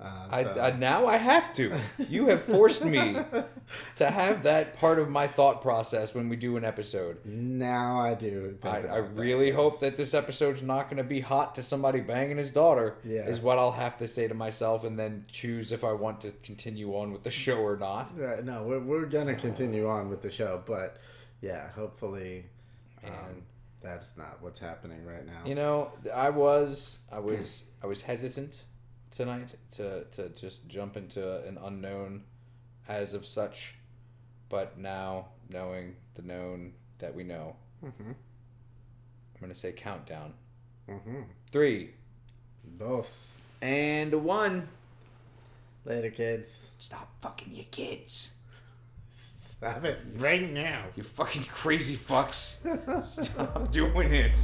Uh, 0.01 0.27
I, 0.30 0.43
so- 0.43 0.61
I 0.61 0.71
now 0.77 1.07
I 1.07 1.17
have 1.17 1.53
to. 1.55 1.77
You 2.09 2.27
have 2.27 2.41
forced 2.43 2.85
me 2.85 3.17
to 3.97 4.09
have 4.09 4.43
that 4.43 4.80
part 4.80 4.97
of 4.97 5.09
my 5.09 5.27
thought 5.27 5.61
process 5.61 6.15
when 6.15 6.30
we 6.30 6.38
do 6.38 6.55
an 6.55 6.63
episode. 6.63 7.17
now 7.26 7.99
I 7.99 8.13
do. 8.13 8.57
I, 8.63 8.77
I 8.77 8.97
really 8.97 9.47
yes. 9.47 9.55
hope 9.55 9.80
that 9.81 9.97
this 9.97 10.13
episode's 10.13 10.63
not 10.63 10.89
going 10.89 10.97
to 10.97 11.03
be 11.03 11.19
hot 11.19 11.55
to 11.55 11.63
somebody 11.63 11.99
banging 11.99 12.38
his 12.38 12.51
daughter. 12.51 12.95
Yeah. 13.03 13.27
Is 13.27 13.41
what 13.41 13.59
I'll 13.59 13.73
have 13.73 13.97
to 13.97 14.07
say 14.07 14.27
to 14.27 14.34
myself, 14.34 14.85
and 14.85 14.97
then 14.97 15.26
choose 15.27 15.71
if 15.71 15.84
I 15.84 15.91
want 15.91 16.21
to 16.21 16.31
continue 16.43 16.95
on 16.95 17.11
with 17.11 17.23
the 17.23 17.31
show 17.31 17.57
or 17.57 17.76
not. 17.76 18.17
Right, 18.17 18.43
no, 18.43 18.63
we're, 18.63 18.80
we're 18.80 19.05
gonna 19.05 19.35
continue 19.35 19.88
on 19.89 20.09
with 20.09 20.21
the 20.21 20.31
show, 20.31 20.63
but 20.65 20.97
yeah, 21.41 21.69
hopefully, 21.71 22.45
um, 23.05 23.43
that's 23.81 24.17
not 24.17 24.38
what's 24.41 24.59
happening 24.59 25.05
right 25.05 25.26
now. 25.26 25.41
You 25.45 25.55
know, 25.55 25.91
I 26.13 26.30
was 26.30 26.99
I 27.11 27.19
was 27.19 27.65
I 27.84 27.88
was 27.88 28.01
hesitant 28.01 28.63
tonight 29.11 29.56
to 29.72 30.06
to 30.11 30.30
just 30.30 30.68
jump 30.68 30.98
into 30.98 31.44
an 31.45 31.57
unknown 31.57 32.23
as 32.88 33.14
of 33.14 33.26
such, 33.26 33.76
but 34.49 34.77
now 34.77 35.27
knowing 35.49 35.95
the 36.15 36.22
known, 36.22 36.73
that 36.99 37.14
we 37.15 37.23
know. 37.23 37.56
Mhm. 37.84 37.91
I'm 38.10 38.15
gonna 39.40 39.56
say 39.56 39.72
countdown. 39.72 40.34
Mhm. 40.88 41.26
Three 41.52 41.94
Dos. 42.77 43.38
and 43.61 44.23
one. 44.23 44.68
Later, 45.86 46.11
kids. 46.11 46.72
Stop 46.77 47.10
fucking 47.22 47.53
your 47.53 47.65
kids. 47.72 48.39
Stop 49.60 49.84
it 49.84 49.99
right 50.15 50.49
now. 50.53 50.86
You 50.95 51.03
fucking 51.03 51.44
crazy 51.44 51.98
fucks. 51.98 52.64
Stop 53.03 53.69
doing 53.73 54.14
it. 54.14 54.38